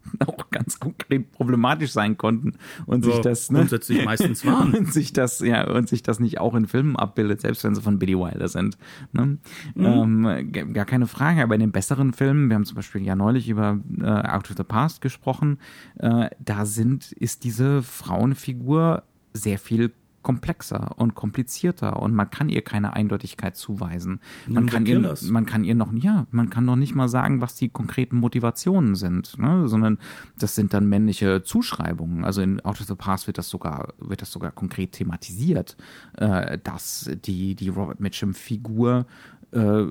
[0.26, 2.54] auch ganz konkret problematisch sein konnten
[2.86, 6.20] und ja, sich das ne, grundsätzlich meistens waren und sich das ja und sich das
[6.20, 8.78] nicht auch in Filmen abbildet, selbst wenn sie von Billy Wilder sind.
[9.12, 9.38] Ne?
[9.74, 9.84] Mhm.
[10.26, 11.42] Ähm, gar keine Frage.
[11.42, 14.56] Aber in den besseren Filmen, wir haben zum Beispiel ja neulich über äh, Out of
[14.56, 15.58] the Past gesprochen,
[15.98, 19.02] äh, da sind ist diese Frauenfigur
[19.32, 19.92] sehr viel
[20.22, 24.20] komplexer und komplizierter und man kann ihr keine Eindeutigkeit zuweisen.
[24.46, 27.54] Man kann ihr, man kann ihr noch, ja, man kann noch nicht mal sagen, was
[27.54, 29.68] die konkreten Motivationen sind, ne?
[29.68, 29.98] sondern
[30.38, 32.24] das sind dann männliche Zuschreibungen.
[32.24, 35.76] Also in Out of the Past wird das sogar, wird das sogar konkret thematisiert,
[36.16, 39.06] äh, dass die, die Robert Mitchum-Figur
[39.52, 39.84] äh,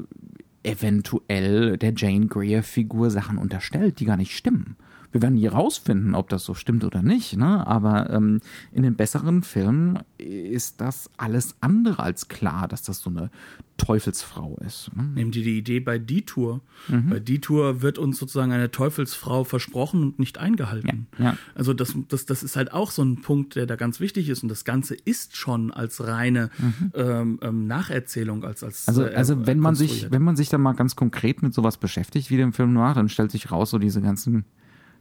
[0.63, 4.75] eventuell der Jane Greer-Figur Sachen unterstellt, die gar nicht stimmen.
[5.11, 7.65] Wir werden nie rausfinden, ob das so stimmt oder nicht, ne?
[7.65, 13.09] aber ähm, in den besseren Filmen ist das alles andere als klar, dass das so
[13.09, 13.29] eine
[13.77, 14.89] Teufelsfrau ist.
[14.95, 15.03] Ne?
[15.03, 16.61] Nehmen Sie die Idee bei Detour.
[16.87, 17.09] Mhm.
[17.09, 21.07] Bei Detour wird uns sozusagen eine Teufelsfrau versprochen und nicht eingehalten.
[21.17, 21.37] Ja, ja.
[21.55, 24.43] Also das, das, das ist halt auch so ein Punkt, der da ganz wichtig ist
[24.43, 26.91] und das Ganze ist schon als reine mhm.
[26.95, 30.57] ähm, ähm Nacherzählung, als als Also, äh, also wenn man sich, wenn man sich da
[30.57, 33.77] mal ganz konkret mit sowas beschäftigt, wie dem Film Noir, dann stellt sich raus, so
[33.77, 34.45] diese ganzen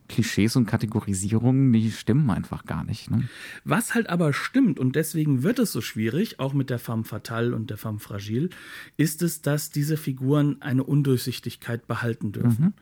[0.08, 3.10] Klischees und Kategorisierungen, die stimmen einfach gar nicht.
[3.10, 3.28] Ne?
[3.64, 7.54] Was halt aber stimmt, und deswegen wird es so schwierig, auch mit der femme fatale
[7.54, 8.50] und der femme fragile,
[8.96, 12.64] ist es, dass diese Figuren eine Undurchsichtigkeit behalten dürfen.
[12.66, 12.72] Mhm.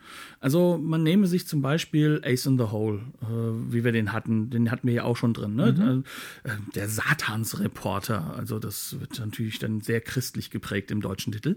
[0.40, 4.50] Also man nehme sich zum Beispiel Ace in the Hole, äh, wie wir den hatten,
[4.50, 5.72] den hatten wir ja auch schon drin, ne?
[5.72, 6.04] Mhm.
[6.44, 11.56] Äh, der Satansreporter, also das wird natürlich dann sehr christlich geprägt im deutschen Titel.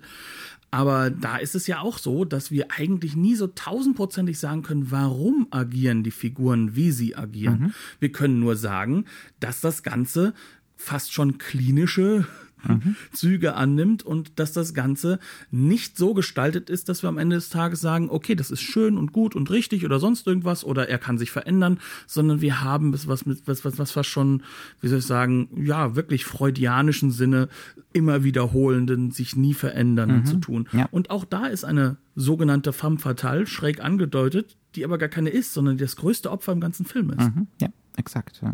[0.69, 4.91] Aber da ist es ja auch so, dass wir eigentlich nie so tausendprozentig sagen können,
[4.91, 7.59] warum agieren die Figuren, wie sie agieren.
[7.59, 7.73] Mhm.
[7.99, 9.05] Wir können nur sagen,
[9.39, 10.33] dass das Ganze
[10.75, 12.25] fast schon klinische
[12.65, 12.95] mhm.
[13.11, 15.19] Züge annimmt und dass das Ganze
[15.51, 18.97] nicht so gestaltet ist, dass wir am Ende des Tages sagen, okay, das ist schön
[18.97, 22.93] und gut und richtig oder sonst irgendwas oder er kann sich verändern, sondern wir haben
[22.93, 24.43] es was mit was was was fast schon,
[24.81, 27.49] wie soll ich sagen, ja, wirklich freudianischen Sinne
[27.93, 30.25] immer wiederholenden, sich nie verändernden mhm.
[30.25, 30.67] zu tun.
[30.71, 30.87] Ja.
[30.91, 35.53] Und auch da ist eine sogenannte femme fatale schräg angedeutet, die aber gar keine ist,
[35.53, 37.19] sondern die das größte Opfer im ganzen Film ist.
[37.19, 37.47] Mhm.
[37.59, 38.39] Ja, exakt.
[38.41, 38.53] Ja.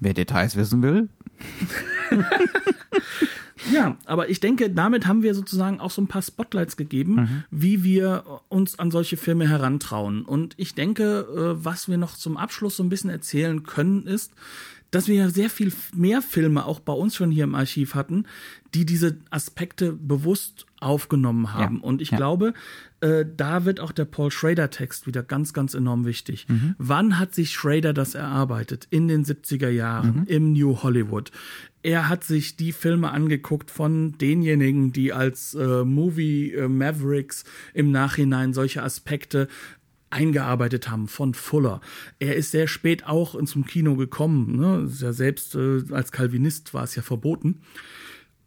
[0.00, 1.08] Wer Details wissen will.
[3.72, 7.44] ja, aber ich denke, damit haben wir sozusagen auch so ein paar Spotlights gegeben, mhm.
[7.50, 10.22] wie wir uns an solche Filme herantrauen.
[10.22, 11.26] Und ich denke,
[11.60, 14.32] äh, was wir noch zum Abschluss so ein bisschen erzählen können, ist,
[14.90, 18.24] dass wir ja sehr viel mehr Filme auch bei uns schon hier im Archiv hatten,
[18.72, 21.76] die diese Aspekte bewusst aufgenommen haben.
[21.76, 22.16] Ja, und ich ja.
[22.16, 22.54] glaube,
[23.00, 26.46] äh, da wird auch der Paul Schrader-Text wieder ganz, ganz enorm wichtig.
[26.48, 26.74] Mhm.
[26.78, 28.86] Wann hat sich Schrader das erarbeitet?
[28.90, 30.24] In den 70er Jahren, mhm.
[30.26, 31.30] im New Hollywood.
[31.82, 37.92] Er hat sich die Filme angeguckt von denjenigen, die als äh, Movie äh, Mavericks im
[37.92, 39.48] Nachhinein solche Aspekte
[40.10, 41.80] eingearbeitet haben von Fuller.
[42.18, 44.56] Er ist sehr spät auch zum Kino gekommen.
[44.56, 44.88] Ne?
[44.88, 47.60] Ja selbst äh, als Calvinist war es ja verboten.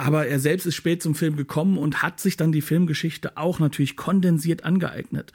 [0.01, 3.59] Aber er selbst ist spät zum Film gekommen und hat sich dann die Filmgeschichte auch
[3.59, 5.31] natürlich kondensiert angeeignet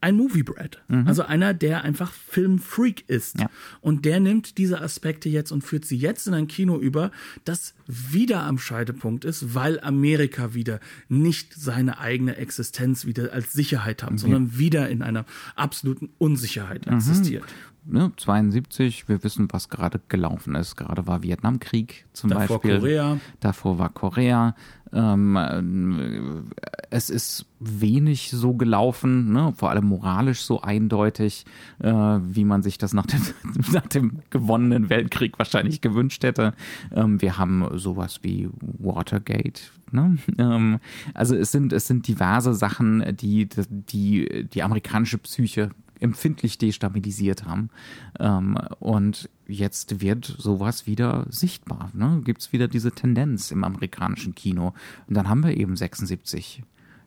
[0.00, 0.78] ein Movie Bread.
[0.88, 1.08] Mhm.
[1.08, 3.40] Also einer, der einfach Filmfreak ist.
[3.40, 3.50] Ja.
[3.80, 7.10] Und der nimmt diese Aspekte jetzt und führt sie jetzt in ein Kino über,
[7.44, 14.02] das wieder am Scheidepunkt ist, weil Amerika wieder nicht seine eigene Existenz wieder als Sicherheit
[14.02, 14.18] hat, mhm.
[14.18, 15.24] sondern wieder in einer
[15.56, 16.98] absoluten Unsicherheit mhm.
[16.98, 17.44] existiert
[17.86, 20.76] ne, 72, wir wissen, was gerade gelaufen ist.
[20.76, 22.78] Gerade war Vietnamkrieg zum Davor Beispiel.
[22.78, 23.18] Korea.
[23.40, 24.54] Davor war Korea.
[24.92, 26.46] Ähm,
[26.90, 29.52] es ist wenig so gelaufen, ne?
[29.56, 31.44] vor allem moralisch so eindeutig,
[31.80, 33.20] äh, wie man sich das nach dem,
[33.72, 36.54] nach dem gewonnenen Weltkrieg wahrscheinlich gewünscht hätte.
[36.94, 39.60] Ähm, wir haben sowas wie Watergate.
[39.90, 40.18] Ne?
[40.38, 40.78] Ähm,
[41.14, 45.70] also es sind, es sind diverse Sachen, die, die die amerikanische Psyche
[46.00, 47.70] empfindlich destabilisiert haben.
[48.18, 51.90] Ähm, und jetzt wird sowas wieder sichtbar.
[51.94, 52.20] Ne?
[52.24, 54.74] Gibt es wieder diese Tendenz im amerikanischen Kino.
[55.06, 56.62] Und dann haben wir eben 76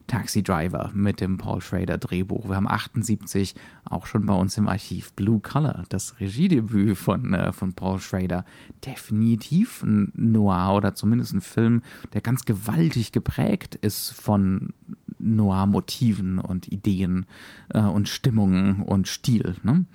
[0.10, 2.50] Taxi Driver mit dem Paul Schrader Drehbuch.
[2.50, 3.56] Wir haben 78
[3.86, 8.44] auch schon bei uns im Archiv Blue Color, das Regiedebüt von, äh, von Paul Schrader.
[8.86, 11.84] Definitiv ein Noir oder zumindest ein Film,
[12.14, 14.74] der ganz gewaltig geprägt ist von
[15.20, 17.26] Noir-Motiven und Ideen
[17.70, 19.56] äh, und Stimmungen und Stil.
[19.64, 19.86] Ne?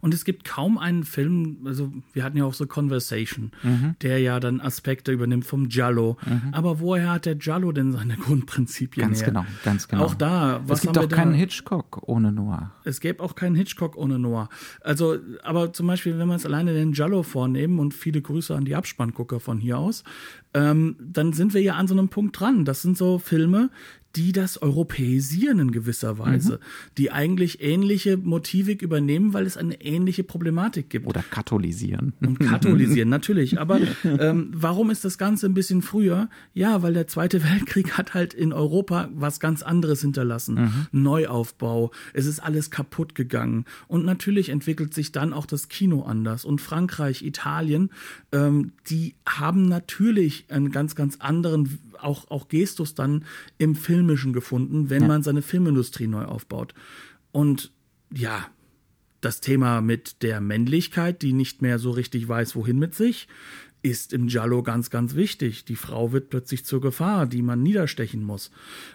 [0.00, 3.94] Und es gibt kaum einen Film, also wir hatten ja auch so Conversation, mhm.
[4.02, 6.16] der ja dann Aspekte übernimmt vom Giallo.
[6.24, 6.52] Mhm.
[6.52, 9.28] Aber woher hat der Giallo denn seine Grundprinzipien Ganz her?
[9.28, 10.04] genau, ganz genau.
[10.04, 12.72] Auch da, was Es gibt auch keinen Hitchcock ohne Noir.
[12.84, 14.48] Es gäbe auch keinen Hitchcock ohne Noir.
[14.80, 18.64] Also, aber zum Beispiel, wenn wir uns alleine den Giallo vornehmen und viele Grüße an
[18.64, 20.04] die Abspanngucker von hier aus,
[20.52, 22.64] ähm, dann sind wir ja an so einem Punkt dran.
[22.64, 23.70] Das sind so Filme,
[24.16, 26.94] die das europäisieren in gewisser Weise, mhm.
[26.98, 31.06] die eigentlich ähnliche Motivik übernehmen, weil es eine ähnliche Problematik gibt.
[31.06, 32.14] Oder katholisieren.
[32.20, 33.60] Und katholisieren, natürlich.
[33.60, 36.28] Aber ähm, warum ist das Ganze ein bisschen früher?
[36.54, 40.54] Ja, weil der Zweite Weltkrieg hat halt in Europa was ganz anderes hinterlassen.
[40.54, 41.02] Mhm.
[41.02, 43.64] Neuaufbau, es ist alles kaputt gegangen.
[43.86, 46.44] Und natürlich entwickelt sich dann auch das Kino anders.
[46.44, 47.90] Und Frankreich, Italien,
[48.32, 53.24] ähm, die haben natürlich einen ganz, ganz anderen auch, auch Gestus dann
[53.58, 55.08] im Filmischen gefunden, wenn ja.
[55.08, 56.74] man seine Filmindustrie neu aufbaut.
[57.32, 57.72] Und
[58.12, 58.48] ja,
[59.20, 63.28] das Thema mit der Männlichkeit, die nicht mehr so richtig weiß, wohin mit sich,
[63.82, 65.64] ist im Giallo ganz, ganz wichtig.
[65.64, 68.50] Die Frau wird plötzlich zur Gefahr, die man niederstechen muss.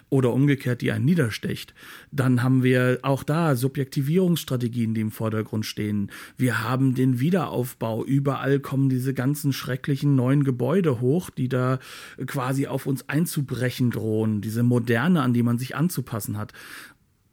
[0.08, 1.74] Oder umgekehrt, die einen niederstecht.
[2.12, 6.10] Dann haben wir auch da Subjektivierungsstrategien, die im Vordergrund stehen.
[6.36, 8.04] Wir haben den Wiederaufbau.
[8.04, 11.78] Überall kommen diese ganzen schrecklichen neuen Gebäude hoch, die da
[12.26, 14.40] quasi auf uns einzubrechen drohen.
[14.40, 16.52] Diese Moderne, an die man sich anzupassen hat.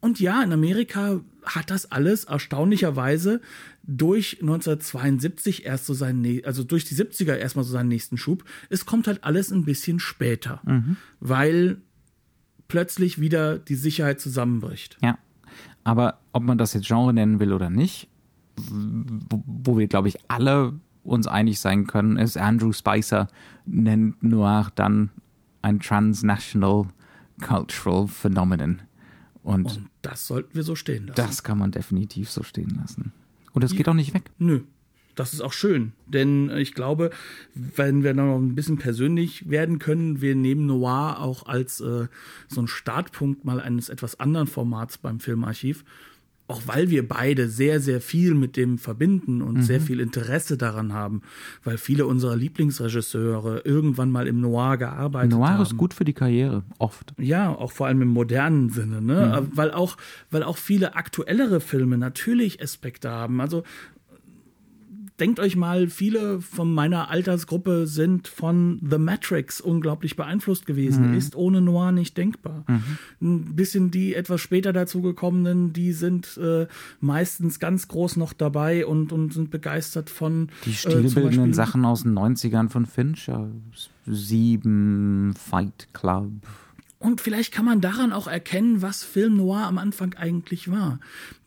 [0.04, 3.40] Und ja, in Amerika hat das alles erstaunlicherweise
[3.84, 8.44] durch 1972 erst so seinen, also durch die 70er erstmal so seinen nächsten Schub.
[8.70, 10.98] Es kommt halt alles ein bisschen später, mhm.
[11.22, 11.78] weil
[12.68, 14.98] plötzlich wieder die Sicherheit zusammenbricht.
[15.02, 15.18] Ja.
[15.86, 18.10] Aber ob man das jetzt Genre nennen will oder nicht,
[18.58, 20.74] wo, wo wir, glaube ich, alle
[21.06, 23.30] uns einig sein können, ist Andrew Spicer
[23.66, 25.12] nennt Noir dann
[25.62, 26.88] ein transnational
[27.42, 28.82] cultural phenomenon.
[29.44, 31.18] Und, Und das sollten wir so stehen lassen.
[31.18, 33.12] Das kann man definitiv so stehen lassen.
[33.52, 33.78] Und das ja.
[33.78, 34.32] geht auch nicht weg.
[34.38, 34.62] Nö.
[35.16, 37.12] Das ist auch schön, denn ich glaube,
[37.54, 42.08] wenn wir noch ein bisschen persönlich werden können, wir nehmen Noir auch als äh,
[42.48, 45.86] so ein Startpunkt mal eines etwas anderen Formats beim Filmarchiv
[46.54, 49.62] auch weil wir beide sehr, sehr viel mit dem verbinden und mhm.
[49.64, 51.22] sehr viel Interesse daran haben,
[51.64, 55.56] weil viele unserer Lieblingsregisseure irgendwann mal im Noir gearbeitet Noir haben.
[55.56, 57.16] Noir ist gut für die Karriere, oft.
[57.18, 59.42] Ja, auch vor allem im modernen Sinne, ne?
[59.42, 59.58] Mhm.
[59.58, 59.98] Weil auch,
[60.30, 63.42] weil auch viele aktuellere Filme natürlich Aspekte haben.
[63.42, 63.64] Also
[65.20, 71.10] denkt euch mal, viele von meiner Altersgruppe sind von The Matrix unglaublich beeinflusst gewesen.
[71.12, 71.18] Mhm.
[71.18, 72.66] Ist ohne Noir nicht denkbar.
[72.68, 72.98] Mhm.
[73.22, 76.68] Ein bisschen die etwas später dazugekommenen, die sind äh,
[77.00, 81.86] meistens ganz groß noch dabei und, und sind begeistert von die äh, stilbildenden äh, Sachen
[81.86, 83.50] aus den 90ern von Fincher.
[84.06, 86.32] Sieben, Fight Club.
[87.04, 91.02] Und vielleicht kann man daran auch erkennen, was Film Noir am Anfang eigentlich war.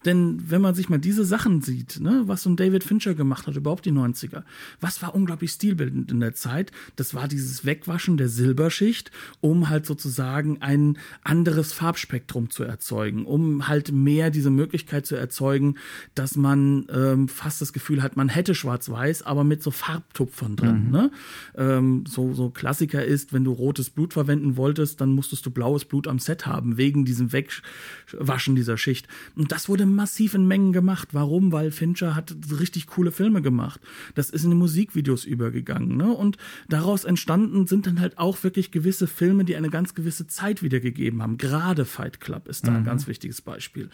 [0.06, 3.46] Denn wenn man sich mal diese Sachen sieht, ne, was so ein David Fincher gemacht
[3.46, 4.44] hat, überhaupt die 90er,
[4.80, 6.70] was war unglaublich stilbildend in der Zeit?
[6.94, 9.10] Das war dieses Wegwaschen der Silberschicht,
[9.40, 15.74] um halt sozusagen ein anderes Farbspektrum zu erzeugen, um halt mehr diese Möglichkeit zu erzeugen,
[16.14, 20.84] dass man ähm, fast das Gefühl hat, man hätte schwarz-weiß, aber mit so Farbtupfern drin.
[20.86, 20.90] Mhm.
[20.90, 21.10] Ne?
[21.56, 25.84] Ähm, so, so Klassiker ist, wenn du rotes Blut verwenden wolltest, dann musstest du blaues
[25.84, 29.08] Blut am Set haben, wegen diesem Wegwaschen dieser Schicht.
[29.34, 31.08] Und das wurde massiv in Mengen gemacht.
[31.12, 31.52] Warum?
[31.52, 33.80] Weil Fincher hat richtig coole Filme gemacht.
[34.14, 35.96] Das ist in die Musikvideos übergegangen.
[35.96, 36.12] Ne?
[36.12, 36.36] Und
[36.68, 41.22] daraus entstanden sind dann halt auch wirklich gewisse Filme, die eine ganz gewisse Zeit wiedergegeben
[41.22, 41.38] haben.
[41.38, 42.76] Gerade Fight Club ist da mhm.
[42.78, 43.90] ein ganz wichtiges Beispiel.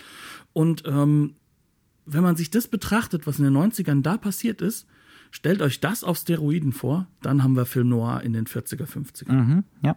[0.53, 1.35] Und ähm,
[2.05, 4.87] wenn man sich das betrachtet, was in den 90ern da passiert ist,
[5.31, 9.33] stellt euch das auf Steroiden vor, dann haben wir Film Noir in den 40er, 50er.
[9.33, 9.97] Mhm, ja.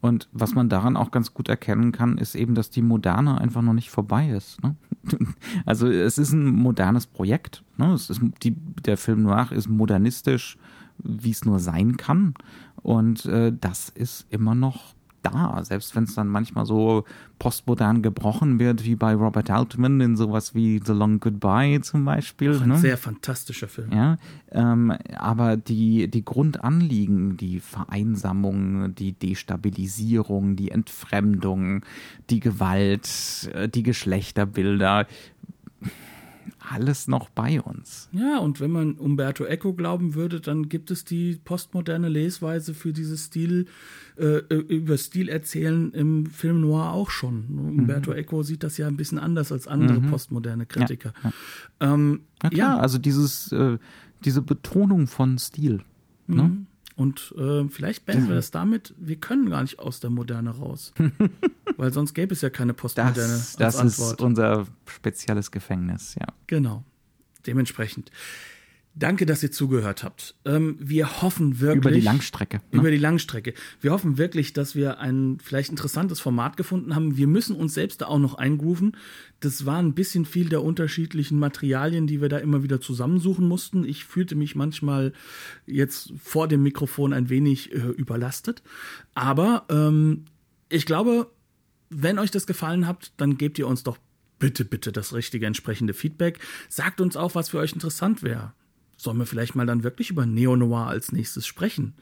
[0.00, 3.62] Und was man daran auch ganz gut erkennen kann, ist eben, dass die Moderne einfach
[3.62, 4.62] noch nicht vorbei ist.
[4.62, 4.76] Ne?
[5.64, 7.62] Also es ist ein modernes Projekt.
[7.76, 7.92] Ne?
[7.92, 10.56] Es ist die, der Film Noir ist modernistisch,
[10.98, 12.34] wie es nur sein kann.
[12.82, 14.94] Und äh, das ist immer noch
[15.30, 17.04] da, selbst wenn es dann manchmal so
[17.38, 22.58] postmodern gebrochen wird, wie bei Robert Altman in sowas wie The Long Goodbye zum Beispiel.
[22.60, 22.78] Ein ne?
[22.78, 23.92] sehr fantastischer Film.
[23.92, 24.16] Ja,
[24.52, 31.84] ähm, aber die, die Grundanliegen, die Vereinsamung, die Destabilisierung, die Entfremdung,
[32.30, 35.06] die Gewalt, äh, die Geschlechterbilder,
[36.70, 38.08] alles noch bei uns.
[38.12, 42.92] Ja, und wenn man Umberto Eco glauben würde, dann gibt es die postmoderne Lesweise für
[42.92, 43.66] dieses Stil,
[44.16, 47.46] äh, über Stil erzählen im Film Noir auch schon.
[47.48, 47.78] Mhm.
[47.80, 50.10] Umberto Eco sieht das ja ein bisschen anders als andere mhm.
[50.10, 51.12] postmoderne Kritiker.
[51.22, 51.32] Ja,
[51.80, 51.94] ja.
[51.94, 53.78] Ähm, ja klar, also dieses, äh,
[54.24, 55.82] diese Betonung von Stil.
[56.26, 56.42] Ne?
[56.42, 56.48] Mhm.
[56.48, 56.65] Ne?
[56.96, 60.94] Und äh, vielleicht beenden wir das damit, wir können gar nicht aus der Moderne raus.
[61.76, 64.12] Weil sonst gäbe es ja keine Postmoderne das, das Antwort.
[64.12, 66.26] ist unser spezielles Gefängnis, ja.
[66.46, 66.84] Genau.
[67.46, 68.10] Dementsprechend.
[68.98, 70.34] Danke, dass ihr zugehört habt.
[70.46, 71.84] Ähm, wir hoffen wirklich.
[71.84, 72.62] Über die Langstrecke.
[72.72, 72.80] Ne?
[72.80, 73.52] Über die Langstrecke.
[73.82, 77.18] Wir hoffen wirklich, dass wir ein vielleicht interessantes Format gefunden haben.
[77.18, 78.96] Wir müssen uns selbst da auch noch eingrooven.
[79.40, 83.84] Das war ein bisschen viel der unterschiedlichen Materialien, die wir da immer wieder zusammensuchen mussten.
[83.84, 85.12] Ich fühlte mich manchmal
[85.66, 88.62] jetzt vor dem Mikrofon ein wenig äh, überlastet.
[89.14, 90.24] Aber ähm,
[90.70, 91.30] ich glaube,
[91.90, 93.98] wenn euch das gefallen habt, dann gebt ihr uns doch
[94.38, 96.38] bitte, bitte das richtige entsprechende Feedback.
[96.70, 98.54] Sagt uns auch, was für euch interessant wäre.
[99.06, 101.94] Sollen wir vielleicht mal dann wirklich über Neo-Noir als nächstes sprechen?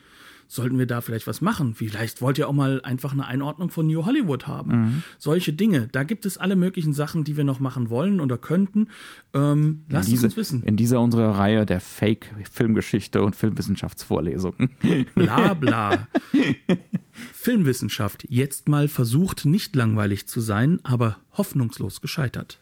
[0.49, 1.75] Sollten wir da vielleicht was machen?
[1.75, 4.71] Vielleicht wollt ihr auch mal einfach eine Einordnung von New Hollywood haben.
[4.71, 5.03] Mhm.
[5.19, 5.89] Solche Dinge.
[5.93, 8.89] Da gibt es alle möglichen Sachen, die wir noch machen wollen oder könnten.
[9.35, 10.63] Ähm, lasst diese, es uns wissen.
[10.63, 14.71] In dieser unserer Reihe der Fake-Filmgeschichte und Filmwissenschaftsvorlesungen.
[15.15, 16.09] Bla bla.
[17.13, 18.25] Filmwissenschaft.
[18.31, 22.61] Jetzt mal versucht, nicht langweilig zu sein, aber hoffnungslos gescheitert.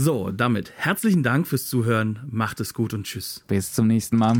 [0.00, 2.20] So, damit herzlichen Dank fürs Zuhören.
[2.30, 3.42] Macht es gut und tschüss.
[3.48, 4.38] Bis zum nächsten Mal.